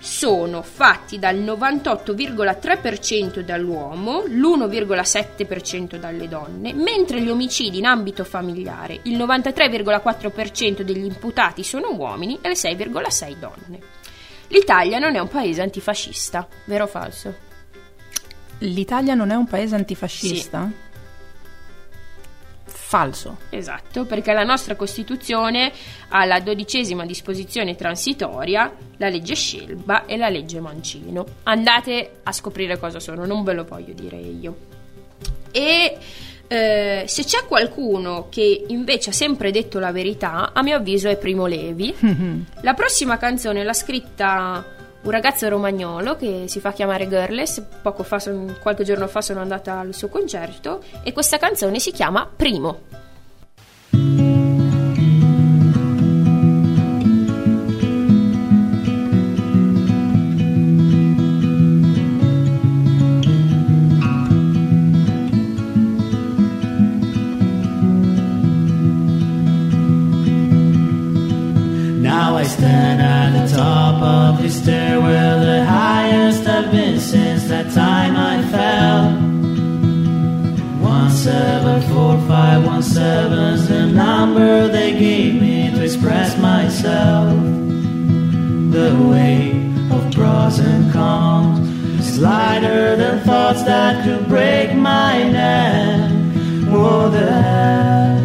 sono 0.01 0.63
fatti 0.63 1.19
dal 1.19 1.37
98,3% 1.37 3.41
dall'uomo, 3.41 4.23
l'1,7% 4.25 5.97
dalle 5.97 6.27
donne, 6.27 6.73
mentre 6.73 7.21
gli 7.21 7.29
omicidi 7.29 7.77
in 7.77 7.85
ambito 7.85 8.23
familiare, 8.23 9.01
il 9.03 9.15
93,4% 9.15 10.81
degli 10.81 11.05
imputati 11.05 11.63
sono 11.63 11.93
uomini 11.93 12.39
e 12.41 12.47
le 12.47 12.55
6,6 12.55 13.35
donne. 13.37 13.79
L'Italia 14.47 14.97
non 14.97 15.15
è 15.15 15.19
un 15.19 15.27
paese 15.27 15.61
antifascista, 15.61 16.47
vero 16.65 16.85
o 16.85 16.87
falso? 16.87 17.35
L'Italia 18.57 19.13
non 19.13 19.29
è 19.29 19.35
un 19.35 19.47
paese 19.47 19.75
antifascista? 19.75 20.67
Falso. 22.91 23.37
Esatto, 23.51 24.03
perché 24.03 24.33
la 24.33 24.43
nostra 24.43 24.75
Costituzione 24.75 25.71
ha 26.09 26.25
la 26.25 26.41
dodicesima 26.41 27.05
disposizione 27.05 27.77
transitoria, 27.77 28.69
la 28.97 29.07
legge 29.07 29.33
Scelba 29.33 30.05
e 30.05 30.17
la 30.17 30.27
legge 30.27 30.59
Mancino. 30.59 31.25
Andate 31.43 32.19
a 32.23 32.33
scoprire 32.33 32.77
cosa 32.77 32.99
sono, 32.99 33.25
non 33.25 33.45
ve 33.45 33.53
lo 33.53 33.63
voglio 33.63 33.93
dire 33.93 34.17
io. 34.17 34.55
E 35.51 35.97
eh, 36.49 37.05
se 37.07 37.23
c'è 37.23 37.45
qualcuno 37.47 38.27
che 38.29 38.65
invece 38.67 39.11
ha 39.11 39.13
sempre 39.13 39.51
detto 39.51 39.79
la 39.79 39.93
verità, 39.93 40.51
a 40.51 40.61
mio 40.61 40.75
avviso 40.75 41.07
è 41.07 41.15
Primo 41.15 41.45
Levi. 41.45 41.95
La 42.59 42.73
prossima 42.73 43.17
canzone 43.17 43.63
l'ha 43.63 43.71
scritta 43.71 44.65
un 45.03 45.11
ragazzo 45.11 45.49
romagnolo 45.49 46.15
che 46.15 46.45
si 46.47 46.59
fa 46.59 46.71
chiamare 46.71 47.07
Girles. 47.07 47.63
Poco 47.81 48.03
fa, 48.03 48.21
qualche 48.61 48.83
giorno 48.83 49.07
fa 49.07 49.21
sono 49.21 49.39
andata 49.39 49.79
al 49.79 49.93
suo 49.93 50.09
concerto 50.09 50.83
e 51.03 51.11
questa 51.11 51.37
canzone 51.37 51.79
si 51.79 51.91
chiama 51.91 52.29
Primo. 52.33 53.00
Stand 72.51 73.01
at 73.01 73.29
the 73.47 73.55
top 73.55 74.01
of 74.01 74.41
the 74.41 74.49
stairwell, 74.49 75.39
the 75.39 75.65
highest 75.65 76.45
I've 76.47 76.69
been 76.71 76.99
since 76.99 77.45
that 77.47 77.71
time 77.73 78.15
I 78.15 78.35
fell. 78.53 79.03
One 80.81 81.11
seven 81.11 81.81
four 81.89 82.17
five 82.27 82.65
one 82.65 82.83
seven's 82.83 83.67
the 83.67 83.87
number 83.87 84.67
they 84.67 84.91
gave 84.91 85.41
me 85.41 85.71
to 85.71 85.83
express 85.83 86.37
myself. 86.37 87.33
The 88.77 88.89
weight 89.11 89.55
of 89.91 90.13
pros 90.13 90.59
and 90.59 90.91
cons 90.91 91.59
is 91.99 92.19
lighter 92.19 92.95
than 92.97 93.23
thoughts 93.23 93.63
that 93.63 94.03
could 94.03 94.27
break 94.27 94.75
my 94.75 95.23
neck. 95.23 96.11
What 96.69 97.09
the 97.11 97.31
heck? 97.31 98.20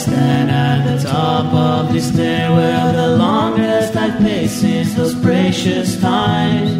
Stand 0.00 0.50
at 0.50 0.80
the 0.86 0.96
top 1.06 1.52
of 1.52 1.92
this 1.92 2.08
stairwell, 2.10 2.92
the 2.92 3.16
longest 3.16 3.94
I've 3.94 4.18
paced 4.18 4.60
since 4.60 4.94
those 4.94 5.14
precious 5.20 6.00
times. 6.00 6.70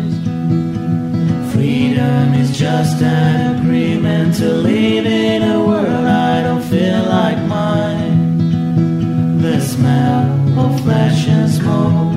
Freedom 1.53 2.33
is 2.35 2.57
just 2.59 3.03
an 3.03 3.59
agreement 3.59 4.37
to 4.37 4.49
live 4.49 5.05
in 5.05 5.43
a 5.43 5.59
world 5.59 6.07
I 6.07 6.43
don't 6.43 6.63
feel 6.63 7.03
like 7.05 7.39
mine. 7.47 9.39
The 9.43 9.61
smell 9.61 10.59
of 10.59 10.81
flesh 10.81 11.29
and 11.29 11.51
smoke 11.51 12.15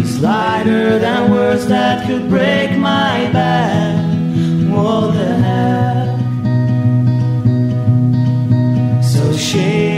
is 0.00 0.20
lighter 0.20 0.98
than 0.98 1.30
words 1.30 1.66
that 1.68 2.06
could 2.08 2.28
break 2.28 2.76
my 2.76 3.30
back. 3.32 3.94
What 4.74 5.12
the 5.14 5.32
heck? 5.46 5.80
So 9.04 9.32
shame 9.36 9.89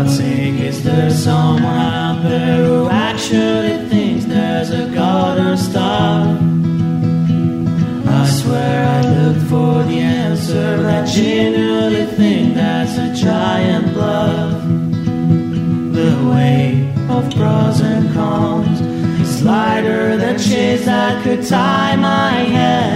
God's 0.00 0.16
sake, 0.16 0.58
is 0.60 0.82
there 0.82 1.10
someone 1.10 1.62
out 1.62 2.22
there 2.22 2.64
who 2.64 2.88
actually 2.88 3.86
thinks 3.90 4.24
there's 4.24 4.70
a 4.70 4.88
God 4.94 5.38
or 5.38 5.58
star? 5.58 6.38
I 8.08 8.26
swear 8.26 8.88
I 8.88 9.00
looked 9.02 9.46
for 9.50 9.82
the 9.84 9.98
answer, 10.00 10.78
but 10.78 10.86
I 10.86 11.04
genuinely 11.04 12.06
think 12.16 12.54
that's 12.54 12.96
a 12.96 13.14
giant 13.14 13.92
bluff. 13.92 14.62
The 15.98 16.12
weight 16.32 16.94
of 17.10 17.30
pros 17.34 17.82
and 17.82 18.10
cons 18.14 18.80
is 19.20 19.42
lighter 19.44 20.16
than 20.16 20.38
chains 20.38 20.86
that 20.86 21.22
could 21.22 21.46
tie 21.46 21.96
my 21.96 22.30
hands. 22.56 22.89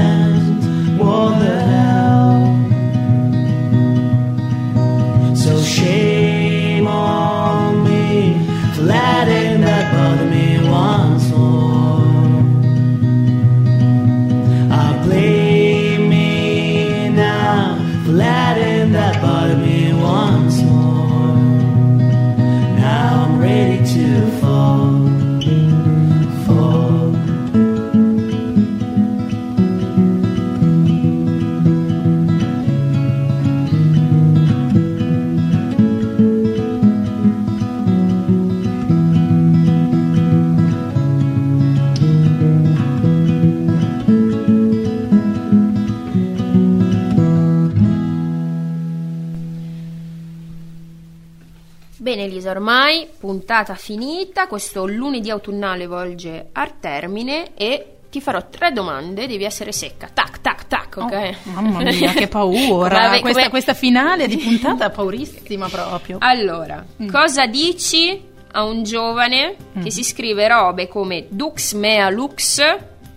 Elisa, 52.45 52.51
ormai 52.51 53.09
puntata 53.19 53.75
finita, 53.75 54.47
questo 54.47 54.87
lunedì 54.87 55.31
autunnale 55.31 55.87
volge 55.87 56.49
al 56.53 56.79
termine 56.79 57.55
e 57.55 57.89
ti 58.11 58.21
farò 58.21 58.47
tre 58.49 58.71
domande, 58.73 59.27
devi 59.27 59.45
essere 59.45 59.73
secca. 59.73 60.09
Tac, 60.13 60.41
tac, 60.43 60.67
tac, 60.69 60.97
ok? 60.99 61.35
Oh, 61.57 61.61
mamma 61.63 61.83
mia, 61.83 62.13
che 62.13 62.29
paura. 62.29 63.07
Vabbè, 63.09 63.21
questa, 63.21 63.39
come- 63.41 63.51
questa 63.51 63.75
finale 63.75 64.29
di 64.29 64.37
puntata 64.39 64.87
è 64.87 64.91
paurissima 64.91 65.69
proprio. 65.69 66.19
Allora, 66.21 66.85
Mm. 67.03 67.09
cosa 67.09 67.47
dici 67.47 68.23
a 68.53 68.63
un 68.65 68.83
giovane 68.85 69.57
che 69.83 69.91
si 69.91 70.05
scrive 70.05 70.47
robe 70.47 70.87
come 70.87 71.27
Dux 71.29 71.73
Mea 71.75 72.09
Lux 72.11 72.63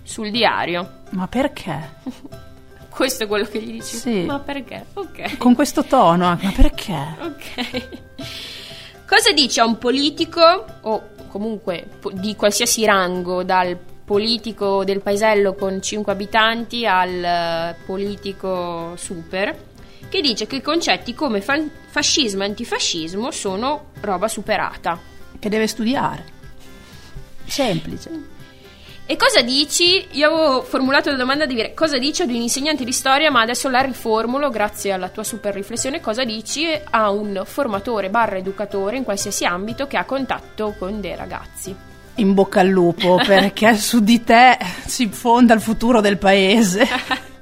sul 0.04 0.32
diario? 0.32 1.02
Ma 1.12 1.28
perché? 1.28 1.96
Questo 2.90 3.26
è 3.26 3.28
quello 3.28 3.46
che 3.46 3.62
gli 3.62 3.74
dici? 3.74 3.96
Sì. 3.98 4.22
Ma 4.24 4.40
perché? 4.40 4.86
Ok. 4.94 5.38
Con 5.38 5.54
questo 5.54 5.84
tono 5.84 6.26
anche, 6.26 6.46
ma 6.46 6.52
perché? 6.52 7.16
Ok. 7.22 7.88
Cosa 9.08 9.32
dici 9.32 9.62
a 9.62 9.66
un 9.66 9.78
politico 9.78 10.66
o 10.82 11.10
comunque 11.30 11.88
di 12.12 12.36
qualsiasi 12.36 12.84
rango, 12.84 13.42
dal 13.42 13.78
politico 14.04 14.84
del 14.84 15.02
paesello 15.02 15.54
con 15.54 15.82
5 15.82 16.12
abitanti 16.12 16.86
al 16.86 17.24
eh, 17.24 17.76
politico 17.86 18.96
super, 18.98 19.58
che 20.10 20.20
dice 20.20 20.46
che 20.46 20.62
concetti 20.62 21.14
come 21.14 21.40
fa- 21.40 21.64
fascismo 21.88 22.44
e 22.44 22.48
antifascismo 22.48 23.32
sono 23.32 23.92
roba 24.02 24.28
superata? 24.28 25.00
Che 25.40 25.50
deve 25.50 25.68
studiare. 25.68 26.26
Semplice. 27.46 28.37
E 29.10 29.16
cosa 29.16 29.42
dici? 29.42 30.06
Io 30.12 30.28
avevo 30.28 30.62
formulato 30.64 31.10
la 31.10 31.16
domanda 31.16 31.46
di 31.46 31.56
dire 31.56 31.74
cosa 31.74 31.98
dici 31.98 32.24
ad 32.24 32.30
un 32.30 32.36
insegnante 32.36 32.84
di 32.84 32.92
storia, 32.92 33.32
ma 33.32 33.40
adesso 33.40 33.70
la 33.70 33.80
riformulo 33.80 34.50
grazie 34.50 34.92
alla 34.92 35.08
tua 35.08 35.24
super 35.24 35.54
riflessione. 35.54 36.02
Cosa 36.02 36.26
dici 36.26 36.68
a 36.90 37.10
un 37.10 37.42
formatore 37.46 38.10
barra 38.10 38.36
educatore 38.36 38.98
in 38.98 39.06
qualsiasi 39.06 39.46
ambito 39.46 39.88
che 39.88 39.96
ha 39.96 40.04
contatto 40.04 40.76
con 40.78 41.00
dei 41.00 41.16
ragazzi? 41.16 41.74
In 42.16 42.34
bocca 42.34 42.60
al 42.60 42.68
lupo, 42.68 43.16
perché 43.26 43.76
su 43.78 44.02
di 44.02 44.26
te 44.26 44.58
si 44.86 45.08
fonda 45.08 45.54
il 45.54 45.62
futuro 45.62 46.02
del 46.02 46.18
paese. 46.18 46.86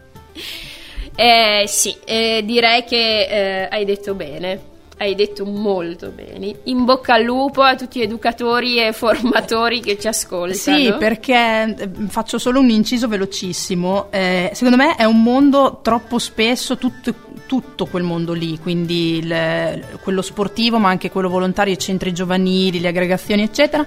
Eh, 1.17 1.63
sì, 1.65 1.95
eh, 2.03 2.41
direi 2.43 2.83
che 2.83 3.21
eh, 3.23 3.67
hai 3.71 3.85
detto 3.85 4.15
bene. 4.15 4.73
Hai 4.97 5.13
detto 5.13 5.43
molto 5.45 6.09
bene. 6.09 6.55
In 6.63 6.85
bocca 6.85 7.15
al 7.15 7.23
lupo 7.23 7.61
a 7.61 7.75
tutti 7.75 7.99
gli 7.99 8.03
educatori 8.03 8.79
e 8.79 8.93
formatori 8.93 9.81
che 9.81 9.99
ci 9.99 10.07
ascoltano. 10.07 10.77
Sì, 10.77 10.93
perché 10.97 11.89
faccio 12.07 12.37
solo 12.37 12.61
un 12.61 12.69
inciso 12.69 13.09
velocissimo. 13.09 14.07
Eh, 14.09 14.51
secondo 14.53 14.77
me 14.77 14.95
è 14.95 15.03
un 15.03 15.21
mondo 15.21 15.79
troppo 15.81 16.17
spesso 16.17 16.77
tutto, 16.77 17.13
tutto 17.45 17.87
quel 17.87 18.03
mondo 18.03 18.31
lì, 18.31 18.57
quindi 18.57 19.17
il- 19.17 19.85
quello 20.01 20.21
sportivo, 20.21 20.77
ma 20.77 20.87
anche 20.87 21.11
quello 21.11 21.27
volontario, 21.27 21.73
i 21.73 21.77
centri 21.77 22.13
giovanili, 22.13 22.79
le 22.79 22.87
aggregazioni, 22.87 23.43
eccetera. 23.43 23.85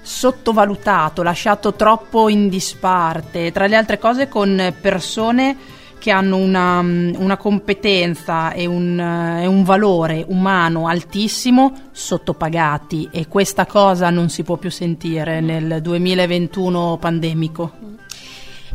Sottovalutato, 0.00 1.22
lasciato 1.22 1.74
troppo 1.74 2.30
in 2.30 2.48
disparte, 2.48 3.52
tra 3.52 3.66
le 3.66 3.76
altre 3.76 3.98
cose 3.98 4.28
con 4.28 4.74
persone 4.80 5.76
che 5.98 6.10
hanno 6.10 6.36
una, 6.36 6.80
una 6.80 7.36
competenza 7.36 8.52
e 8.52 8.66
un, 8.66 8.98
eh, 8.98 9.42
e 9.42 9.46
un 9.46 9.64
valore 9.64 10.24
umano 10.28 10.86
altissimo 10.86 11.88
sottopagati 11.92 13.08
e 13.12 13.28
questa 13.28 13.66
cosa 13.66 14.10
non 14.10 14.28
si 14.28 14.42
può 14.42 14.56
più 14.56 14.70
sentire 14.70 15.40
nel 15.40 15.80
2021 15.82 16.96
pandemico. 16.98 17.72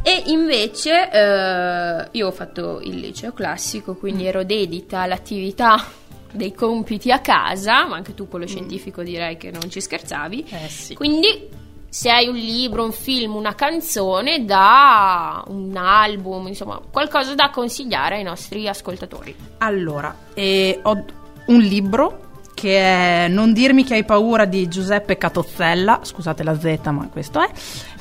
E 0.05 0.24
invece 0.28 1.09
eh, 1.09 2.07
io 2.11 2.28
ho 2.28 2.32
fatto 2.32 2.82
il 2.82 2.97
liceo 2.97 3.32
classico, 3.32 3.95
quindi 3.95 4.26
ero 4.26 4.43
dedita 4.43 4.99
all'attività 4.99 5.82
dei 6.30 6.53
compiti 6.53 7.09
a 7.11 7.19
casa, 7.19 7.88
ma 7.88 7.95
anche 7.95 8.13
tu 8.13 8.28
quello 8.28 8.45
scientifico 8.45 9.01
direi 9.01 9.38
che 9.38 9.49
non 9.49 9.69
ci 9.69 9.80
scherzavi. 9.80 10.45
Eh 10.49 10.67
sì. 10.67 10.93
Quindi 10.95 11.47
se 11.93 12.09
hai 12.09 12.27
un 12.27 12.33
libro, 12.33 12.83
un 12.83 12.91
film, 12.91 13.35
una 13.35 13.53
canzone, 13.53 14.45
da 14.45 15.43
un 15.49 15.77
album, 15.77 16.47
insomma, 16.47 16.81
qualcosa 16.89 17.35
da 17.35 17.51
consigliare 17.51 18.15
ai 18.15 18.23
nostri 18.23 18.67
ascoltatori. 18.67 19.35
Allora, 19.59 20.15
eh, 20.33 20.79
ho, 20.81 21.05
un 21.45 21.59
libro 21.59 22.21
che 22.55 23.25
è 23.25 23.27
Non 23.27 23.53
dirmi 23.53 23.83
che 23.83 23.93
hai 23.93 24.05
paura 24.05 24.45
di 24.45 24.67
Giuseppe 24.67 25.19
Catozzella, 25.19 25.99
scusate 26.01 26.41
la 26.41 26.59
Z 26.59 26.79
ma 26.85 27.07
questo 27.11 27.39
è, 27.39 27.49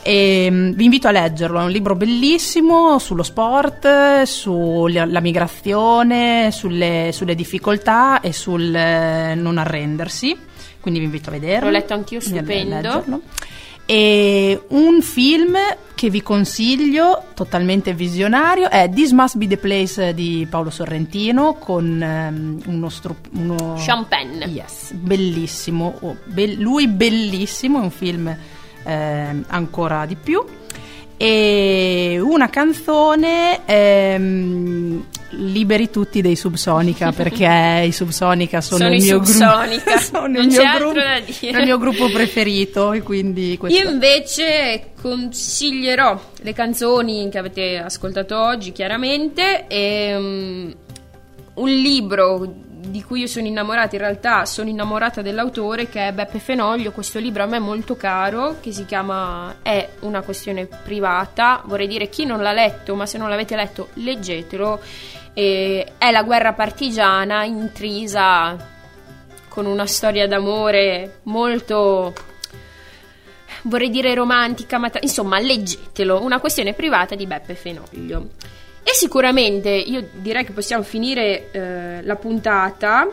e 0.01 0.49
mm, 0.51 0.71
vi 0.71 0.85
invito 0.85 1.09
a 1.09 1.11
leggerlo, 1.11 1.61
è 1.61 1.65
un 1.65 1.71
libro 1.71 1.95
bellissimo 1.95 2.99
sullo 2.99 3.23
sport, 3.23 4.23
sulla 4.23 5.21
migrazione, 5.21 6.51
sulle, 6.51 7.11
sulle 7.13 7.35
difficoltà 7.35 8.21
e 8.21 8.33
sul 8.33 8.75
eh, 8.75 9.35
non 9.35 9.59
arrendersi, 9.59 10.35
quindi 10.81 10.99
vi 10.99 11.05
invito 11.05 11.29
a 11.29 11.33
vederlo. 11.33 11.67
L'ho 11.67 11.73
letto 11.73 11.93
anch'io, 11.93 12.21
stupendo. 12.21 13.21
E 13.87 14.63
un 14.69 15.03
film 15.03 15.57
che 15.95 16.11
vi 16.11 16.23
consiglio, 16.23 17.27
totalmente 17.35 17.95
visionario, 17.95 18.69
è 18.69 18.89
This 18.93 19.13
Must 19.13 19.37
Be 19.37 19.47
the 19.47 19.57
Place 19.57 20.15
di 20.15 20.47
Paolo 20.51 20.71
Sorrentino 20.71 21.55
con 21.55 22.03
ehm, 22.03 22.63
uno, 22.67 22.89
stru- 22.89 23.29
uno 23.33 23.77
Penn. 24.09 24.43
Yes, 24.49 24.93
bellissimo, 24.93 25.97
oh, 26.01 26.17
be- 26.25 26.55
lui 26.57 26.89
bellissimo, 26.89 27.79
è 27.81 27.83
un 27.83 27.91
film 27.91 28.37
ehm, 28.83 29.45
ancora 29.49 30.07
di 30.07 30.17
più. 30.17 30.45
E 31.17 32.19
una 32.21 32.51
canzone 32.51 33.65
ehm, 33.65 35.05
Liberi 35.33 35.91
tutti 35.91 36.21
dei 36.21 36.37
Subsonica 36.37 37.11
perché 37.13 37.85
i 37.87 37.93
Subsonica 37.93 38.61
sono, 38.61 38.85
Sono 38.85 38.95
il 38.95 39.03
mio 39.03 39.21
gruppo 39.21 39.99
sono 40.01 40.27
il 40.27 40.47
mio 40.47 40.49
c'è 40.49 40.65
altro 40.65 40.91
gruppo- 40.91 41.07
da 41.07 41.21
dire. 41.21 41.57
è 41.57 41.59
il 41.59 41.65
mio 41.65 41.79
gruppo 41.79 42.11
preferito 42.11 42.93
e 42.93 43.03
quindi 43.03 43.57
questo 43.59 43.79
Io 43.79 43.91
invece 43.91 44.93
consiglierò 45.01 46.21
le 46.43 46.53
canzoni 46.53 47.29
che 47.31 47.39
avete 47.39 47.79
ascoltato 47.79 48.39
oggi, 48.39 48.73
chiaramente, 48.73 49.67
e 49.67 50.17
mm, 50.19 50.71
un 51.55 51.69
libro 51.69 52.71
di 52.85 53.03
cui 53.03 53.21
io 53.21 53.27
sono 53.29 53.47
innamorata, 53.47 53.95
in 53.95 54.03
realtà 54.03 54.45
sono 54.45 54.69
innamorata 54.69 55.23
dell'autore 55.23 55.89
che 55.89 56.09
è 56.09 56.13
Beppe 56.13 56.41
Fenoglio, 56.41 56.91
questo 56.91 57.21
libro 57.21 57.45
a 57.45 57.47
me 57.47 57.59
è 57.59 57.61
molto 57.61 57.97
caro, 57.97 58.57
che 58.61 58.73
si 58.73 58.85
chiama 58.85 59.57
È 59.63 59.89
una 60.01 60.23
questione 60.23 60.67
privata, 60.67 61.63
vorrei 61.65 61.87
dire 61.87 62.09
chi 62.09 62.25
non 62.25 62.43
l'ha 62.43 62.53
letto, 62.53 62.97
ma 62.97 63.07
se 63.07 63.19
non 63.19 63.29
l'avete 63.29 63.55
letto 63.55 63.89
leggetelo, 63.95 64.81
E 65.35 65.93
è 65.99 66.11
la 66.11 66.23
guerra 66.23 66.53
partigiana 66.53 67.45
intrisa 67.45 68.71
con 69.49 69.67
una 69.67 69.87
storia 69.87 70.27
d'amore 70.27 71.21
molto 71.25 72.13
vorrei 73.63 73.91
dire 73.91 74.15
romantica, 74.15 74.79
ma 74.79 74.91
tra- 74.91 75.01
insomma, 75.03 75.39
leggetelo, 75.39 76.23
una 76.23 76.41
questione 76.41 76.73
privata 76.73 77.15
di 77.15 77.27
Beppe 77.27 77.55
Fenoglio. 77.55 78.31
E 78.83 78.95
sicuramente 78.95 79.71
io 79.71 80.09
direi 80.15 80.45
che 80.45 80.53
possiamo 80.53 80.83
finire 80.83 81.51
eh, 81.53 82.03
la 82.03 82.17
puntata 82.17 83.09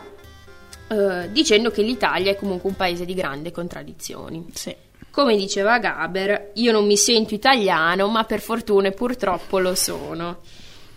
eh, 0.88 1.30
dicendo 1.30 1.70
che 1.70 1.82
l'Italia 1.82 2.32
è 2.32 2.36
comunque 2.36 2.68
un 2.68 2.76
paese 2.76 3.04
di 3.04 3.14
grandi 3.14 3.52
contraddizioni. 3.52 4.46
Sì. 4.52 4.74
Come 5.10 5.36
diceva 5.36 5.78
Gaber, 5.78 6.50
io 6.54 6.72
non 6.72 6.86
mi 6.86 6.96
sento 6.96 7.34
italiano, 7.34 8.08
ma 8.08 8.24
per 8.24 8.40
fortuna 8.40 8.88
e 8.88 8.92
purtroppo 8.92 9.58
lo 9.58 9.74
sono. 9.74 10.38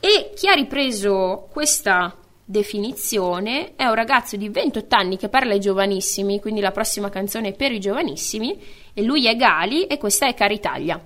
E 0.05 0.33
chi 0.35 0.49
ha 0.49 0.53
ripreso 0.53 1.47
questa 1.49 2.13
definizione 2.43 3.71
è 3.77 3.85
un 3.85 3.95
ragazzo 3.95 4.35
di 4.35 4.49
28 4.49 4.93
anni 4.97 5.15
che 5.15 5.29
parla 5.29 5.53
ai 5.53 5.61
giovanissimi, 5.61 6.41
quindi 6.41 6.59
la 6.59 6.71
prossima 6.71 7.07
canzone 7.07 7.47
è 7.47 7.53
per 7.53 7.71
i 7.71 7.79
giovanissimi, 7.79 8.61
e 8.93 9.01
lui 9.01 9.27
è 9.27 9.35
Gali 9.37 9.87
e 9.87 9.97
questa 9.97 10.27
è 10.27 10.33
Caritalia. 10.33 11.01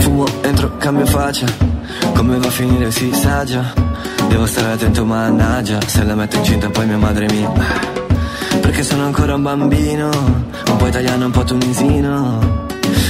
Fumo, 0.00 0.26
entro, 0.42 0.76
cambio 0.78 1.06
faccia. 1.06 1.46
Come 2.16 2.36
va 2.36 2.48
a 2.48 2.50
finire 2.50 2.90
si 2.90 3.12
sa 3.14 3.44
già 3.44 3.72
Devo 4.28 4.44
stare 4.46 4.72
attento 4.72 5.04
mannaggia. 5.04 5.80
Se 5.86 6.02
la 6.02 6.16
metto 6.16 6.36
incinta 6.38 6.68
poi 6.68 6.86
mia 6.86 6.98
madre 6.98 7.26
mi 7.30 8.01
Perché 8.62 8.82
sono 8.82 9.04
ancora 9.04 9.34
un 9.34 9.42
bambino. 9.42 10.08
Un 10.08 10.76
po' 10.78 10.86
italiano, 10.86 11.26
un 11.26 11.30
po' 11.32 11.44
tunisino. 11.44 12.66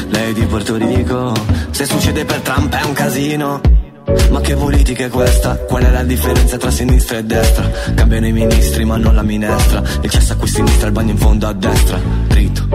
Lei 0.08 0.32
di 0.32 0.44
Porto 0.46 0.76
Rico. 0.76 1.32
Se 1.70 1.84
succede 1.84 2.24
per 2.24 2.40
Trump 2.40 2.74
è 2.74 2.84
un 2.84 2.92
casino. 2.92 3.60
Ma 4.30 4.40
che 4.40 4.56
politica 4.56 5.04
è 5.04 5.08
questa? 5.08 5.56
Qual 5.58 5.84
è 5.84 5.90
la 5.90 6.02
differenza 6.02 6.56
tra 6.56 6.70
sinistra 6.70 7.18
e 7.18 7.24
destra? 7.24 7.70
Cambiano 7.94 8.26
i 8.26 8.32
ministri 8.32 8.84
ma 8.84 8.96
non 8.96 9.14
la 9.14 9.22
minestra. 9.22 9.82
Il 10.00 10.10
cesso 10.10 10.32
a 10.32 10.36
qui 10.36 10.48
a 10.48 10.52
sinistra, 10.52 10.86
il 10.88 10.92
bagno 10.92 11.12
in 11.12 11.18
fondo 11.18 11.46
a 11.46 11.52
destra. 11.52 12.00
Dritto. 12.26 12.66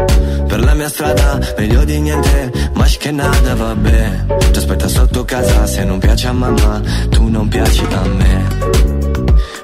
Per 0.47 0.63
la 0.63 0.73
mia 0.73 0.89
strada, 0.89 1.39
meglio 1.57 1.83
di 1.83 1.99
niente. 1.99 2.69
Ma 2.73 2.85
che 2.85 3.11
nada, 3.11 3.55
vabbè. 3.55 4.25
Ti 4.51 4.57
aspetta 4.59 4.87
sotto 4.87 5.25
casa 5.25 5.65
se 5.67 5.83
non 5.83 5.99
piace 5.99 6.27
a 6.27 6.31
mamma 6.31 6.81
Tu 7.09 7.27
non 7.27 7.47
piaci 7.47 7.85
a 7.91 8.01
me 8.07 8.66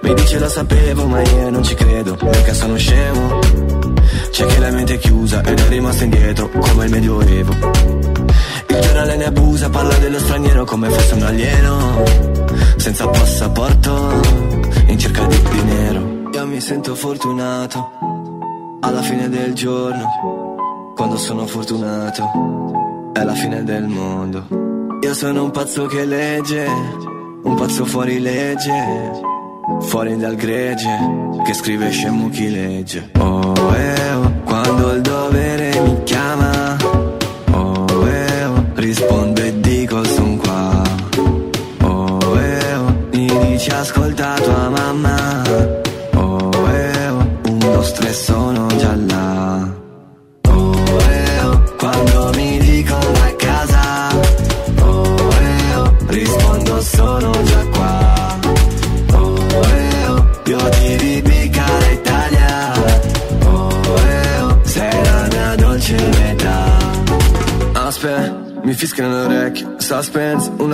Mi 0.03 0.13
dice 0.13 0.37
lo 0.37 0.49
sapevo 0.49 1.07
ma 1.07 1.21
io 1.21 1.49
non 1.49 1.63
ci 1.63 1.75
credo 1.75 2.17
Mica 2.21 2.53
sono 2.53 2.75
scemo. 2.75 3.39
C'è 4.31 4.45
che 4.45 4.59
la 4.59 4.69
mente 4.69 4.95
è 4.95 4.97
chiusa 4.97 5.41
ed 5.43 5.57
è 5.57 5.67
rimasto 5.69 6.03
indietro 6.03 6.49
Come 6.49 6.85
il 6.85 6.91
medioevo. 6.91 7.53
Il 8.67 8.79
giornale 8.81 9.15
ne 9.15 9.25
abusa, 9.25 9.69
parla 9.69 9.95
dello 9.97 10.19
straniero 10.19 10.65
come 10.65 10.89
fosse 10.89 11.13
un 11.13 11.21
alieno. 11.21 12.03
Senza 12.75 13.07
passaporto, 13.07 14.19
in 14.87 14.99
cerca 14.99 15.25
di 15.25 15.41
dinero 15.51 16.29
Io 16.33 16.47
mi 16.47 16.59
sento 16.59 16.95
fortunato, 16.95 17.91
alla 18.81 19.01
fine 19.01 19.29
del 19.29 19.53
giorno 19.53 20.91
Quando 20.93 21.15
sono 21.15 21.45
fortunato, 21.45 23.11
è 23.13 23.23
la 23.23 23.33
fine 23.33 23.63
del 23.63 23.87
mondo. 23.87 24.47
Io 25.01 25.13
sono 25.13 25.43
un 25.43 25.51
pazzo 25.51 25.85
che 25.85 26.03
legge, 26.03 26.65
un 27.43 27.55
pazzo 27.55 27.85
fuori 27.85 28.19
legge 28.19 29.31
Fuori 29.79 30.17
dal 30.17 30.35
gregge, 30.35 30.97
che 31.45 31.53
scrive 31.53 31.89
scemo 31.89 32.29
chi 32.29 32.49
legge. 32.49 33.11
Oh, 33.17 33.52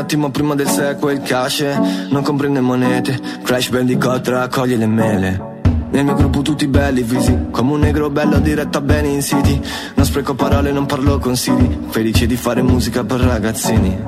attimo 0.10 0.32
prima 0.32 0.56
del 0.56 0.68
sequel 0.68 1.22
cash 1.22 1.62
Non 2.10 2.24
comprende 2.24 2.62
monete. 2.62 3.20
Crash 3.44 3.70
Bandicoot 3.70 4.28
raccoglie 4.30 4.76
le 4.76 4.88
mele. 4.88 5.62
Nel 5.92 6.04
mio 6.04 6.16
gruppo 6.16 6.42
tutti 6.42 6.66
belli 6.66 7.04
visi 7.04 7.46
Come 7.52 7.74
un 7.74 7.80
negro 7.82 8.10
bello 8.10 8.40
diretto 8.40 8.80
a 8.80 8.82
bene 8.82 9.10
in 9.10 9.22
city. 9.22 9.62
Non 9.94 10.06
spreco 10.06 10.34
parole, 10.34 10.72
non 10.72 10.88
parlo 10.88 11.20
consigli 11.20 11.78
Felice 11.90 12.26
di 12.26 12.36
fare 12.36 12.64
musica 12.64 13.04
per 13.04 13.20
ragazzini. 13.20 14.04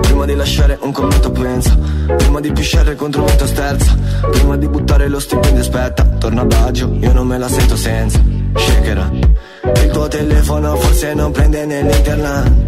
Prima 0.00 0.24
di 0.24 0.34
lasciare 0.34 0.78
un 0.80 0.92
commento 0.92 1.30
pensa 1.30 1.76
Prima 2.16 2.40
di 2.40 2.50
pisciare 2.50 2.96
contro 2.96 3.24
vento 3.24 3.46
sterza 3.46 3.96
Prima 4.30 4.56
di 4.56 4.66
buttare 4.66 5.08
lo 5.08 5.20
stipendio 5.20 5.60
aspetta 5.60 6.04
Torna 6.04 6.40
a 6.40 6.44
Baggio, 6.46 6.94
io 6.98 7.12
non 7.12 7.26
me 7.26 7.36
la 7.36 7.48
sento 7.48 7.76
senza. 7.76 8.18
Shakera 8.54 9.10
Il 9.12 9.90
tuo 9.92 10.08
telefono 10.08 10.74
forse 10.76 11.12
non 11.12 11.32
prende 11.32 11.66
nell'internet 11.66 12.67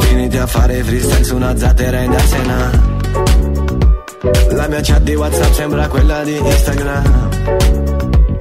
Finiti 0.00 0.38
a 0.38 0.46
fare 0.46 0.82
freestyle 0.82 1.24
su 1.24 1.36
una 1.36 1.56
zattera 1.56 2.00
in 2.00 2.12
Arsena 2.12 2.70
La 4.50 4.68
mia 4.68 4.80
chat 4.80 5.02
di 5.02 5.14
Whatsapp 5.14 5.52
sembra 5.52 5.88
quella 5.88 6.22
di 6.22 6.36
Instagram. 6.36 7.28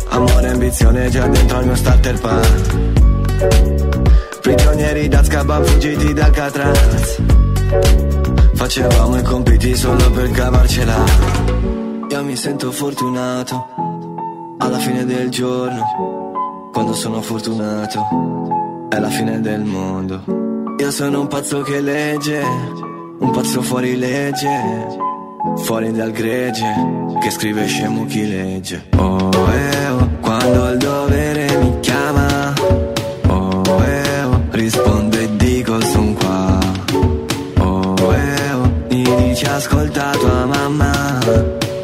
Amore 0.09 0.47
e 0.47 0.49
ambizione 0.49 1.09
già 1.09 1.27
dentro 1.27 1.57
al 1.57 1.65
mio 1.65 1.75
starter 1.75 2.19
pack. 2.19 2.77
Prigionieri 4.41 5.07
d'Azkaban 5.07 5.63
fuggiti 5.63 6.13
dal 6.13 6.31
Catraz. 6.31 7.21
Facevamo 8.53 9.17
i 9.17 9.23
compiti 9.23 9.75
solo 9.75 10.11
per 10.11 10.29
cavarcela. 10.31 11.03
Io 12.11 12.23
mi 12.25 12.35
sento 12.35 12.71
fortunato 12.71 13.67
Alla 14.57 14.77
fine 14.79 15.05
del 15.05 15.29
giorno 15.29 16.69
Quando 16.73 16.93
sono 16.93 17.21
fortunato 17.21 18.87
È 18.89 18.99
la 18.99 19.07
fine 19.07 19.39
del 19.39 19.61
mondo 19.61 20.40
Io 20.81 20.89
sono 20.89 21.19
un 21.19 21.27
pazzo 21.27 21.61
che 21.61 21.79
legge 21.79 22.39
Un 22.39 23.29
pazzo 23.31 23.61
fuori 23.61 23.95
legge 23.95 24.87
Fuori 25.57 25.91
dal 25.91 26.09
gregge 26.09 26.73
Che 27.21 27.29
scrive 27.29 27.67
scemo 27.67 28.07
chi 28.07 28.27
legge 28.27 28.87
Oh, 28.97 29.29
eh, 29.29 29.87
oh 29.89 30.09
Quando 30.21 30.69
il 30.71 30.77
dovere 30.79 31.57
mi 31.57 31.79
chiama 31.81 32.53
Oh, 33.27 33.83
eh, 33.83 34.23
oh 34.23 34.41
rispondo 34.49 35.17
e 35.17 35.35
dico 35.35 35.79
son 35.81 36.13
qua. 36.15 36.59
Oh, 37.59 38.13
eh, 38.13 38.51
oh, 38.53 38.71
mi 38.89 39.03
dici 39.03 39.45
ascolta 39.45 40.11
tua 40.11 40.45
mamma. 40.45 41.19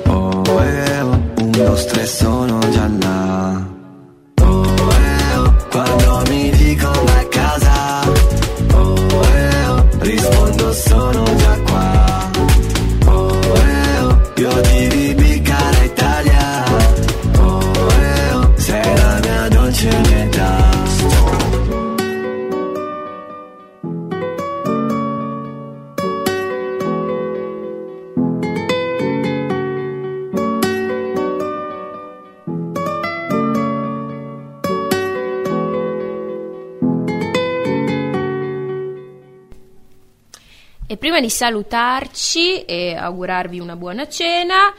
Oh, 0.07 0.43
eh, 0.63 1.01
oh, 1.01 1.21
un, 1.39 1.51
due, 1.51 1.85
tre, 1.85 2.05
sono 2.05 2.59
già 2.69 2.89
là. 2.99 3.46
Di 41.27 41.29
salutarci 41.29 42.61
e 42.63 42.95
augurarvi 42.95 43.59
una 43.59 43.75
buona 43.75 44.07
cena, 44.07 44.73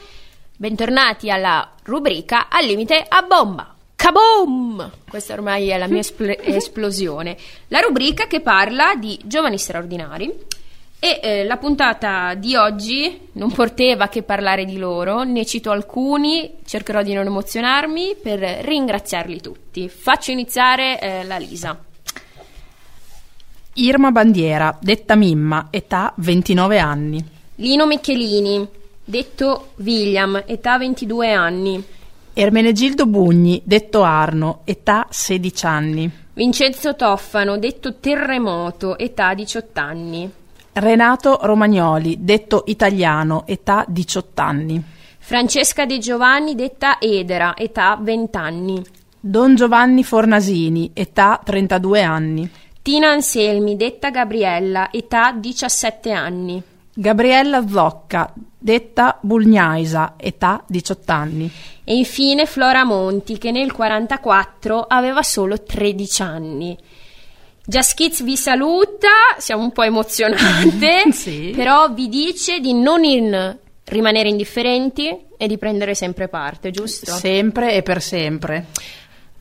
bentornati 0.57 1.31
alla 1.31 1.75
rubrica 1.83 2.49
Al 2.49 2.65
limite 2.65 3.05
a 3.07 3.21
bomba. 3.21 3.75
Kaboom! 3.95 4.91
Questa 5.11 5.35
ormai 5.35 5.69
è 5.69 5.77
la 5.77 5.89
mia 5.89 5.99
espl- 5.99 6.39
esplosione. 6.41 7.37
La 7.69 7.81
rubrica 7.81 8.27
che 8.27 8.41
parla 8.41 8.95
di 8.95 9.19
giovani 9.25 9.59
straordinari. 9.59 10.33
E 11.01 11.21
eh, 11.23 11.45
la 11.45 11.59
puntata 11.59 12.33
di 12.35 12.57
oggi 12.57 13.29
non 13.33 13.53
porteva 13.53 14.09
che 14.09 14.23
parlare 14.23 14.65
di 14.65 14.79
loro, 14.79 15.23
ne 15.23 15.45
cito 15.45 15.71
alcuni, 15.71 16.55
cercherò 16.65 17.03
di 17.03 17.13
non 17.13 17.27
emozionarmi 17.27 18.17
per 18.21 18.41
ringraziarli 18.41 19.41
tutti. 19.41 19.89
Faccio 19.89 20.31
iniziare 20.31 20.99
eh, 20.99 21.25
la 21.25 21.37
Lisa. 21.37 21.88
Irma 23.79 24.11
Bandiera, 24.11 24.77
detta 24.81 25.15
Mimma, 25.15 25.69
età 25.71 26.13
29 26.17 26.79
anni. 26.81 27.25
Lino 27.57 27.87
Michelini, 27.87 28.67
detto 29.05 29.69
William, 29.77 30.43
età 30.47 30.79
22 30.79 31.33
anni. 31.33 31.85
Ermenegildo 32.33 33.07
Bugni, 33.07 33.63
detto 33.65 34.03
Arno, 34.03 34.63
età 34.65 35.07
16 35.09 35.67
anni. 35.67 36.11
Vincenzo 36.33 36.97
Toffano, 36.97 37.57
detto 37.59 37.95
Terremoto, 38.01 38.99
età 38.99 39.33
18 39.35 39.81
anni. 39.81 40.31
Renato 40.73 41.39
Romagnoli, 41.43 42.17
detto 42.21 42.65
Italiano, 42.67 43.45
età 43.47 43.85
18 43.87 44.43
anni. 44.43 44.83
Francesca 45.19 45.87
De 45.87 45.99
Giovanni, 45.99 46.57
detta 46.57 46.99
Edera, 47.01 47.57
età 47.57 47.97
20 48.01 48.37
anni. 48.37 48.83
Don 49.21 49.55
Giovanni 49.55 50.03
Fornasini, 50.03 50.91
età 50.95 51.41
32 51.45 52.03
anni. 52.03 52.51
Tina 52.89 53.11
Anselmi, 53.11 53.77
detta 53.77 54.09
Gabriella, 54.09 54.91
età 54.91 55.33
17 55.33 56.11
anni. 56.11 56.63
Gabriella 56.95 57.69
Zocca, 57.69 58.33
detta 58.59 59.19
Bulgnaisa, 59.21 60.15
età 60.17 60.65
18 60.67 61.13
anni. 61.13 61.53
E 61.85 61.95
infine 61.95 62.47
Flora 62.47 62.85
Monti, 62.85 63.37
che 63.37 63.51
nel 63.51 63.73
44 63.73 64.87
aveva 64.89 65.23
solo 65.23 65.63
13 65.63 66.23
anni. 66.23 66.79
Just 67.67 67.95
Kids 67.95 68.23
vi 68.23 68.39
saluta, 68.39 69.09
siamo 69.37 69.65
un 69.65 69.73
po' 69.73 69.83
emozionate, 69.83 71.13
Sì. 71.13 71.53
però 71.55 71.93
vi 71.93 72.09
dice 72.09 72.59
di 72.59 72.73
non 72.73 73.05
in- 73.05 73.59
rimanere 73.85 74.31
indifferenti 74.31 75.15
e 75.37 75.47
di 75.47 75.59
prendere 75.59 75.95
sempre 75.95 76.29
parte, 76.29 76.71
giusto? 76.71 77.13
Sempre 77.13 77.75
e 77.75 77.83
per 77.83 78.01
sempre. 78.01 78.65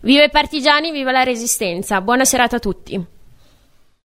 Viva 0.02 0.24
i 0.26 0.30
partigiani, 0.30 0.92
viva 0.92 1.12
la 1.14 1.24
resistenza. 1.24 2.02
Buona 2.02 2.26
serata 2.26 2.58
a 2.58 2.60
tutti. 2.60 3.16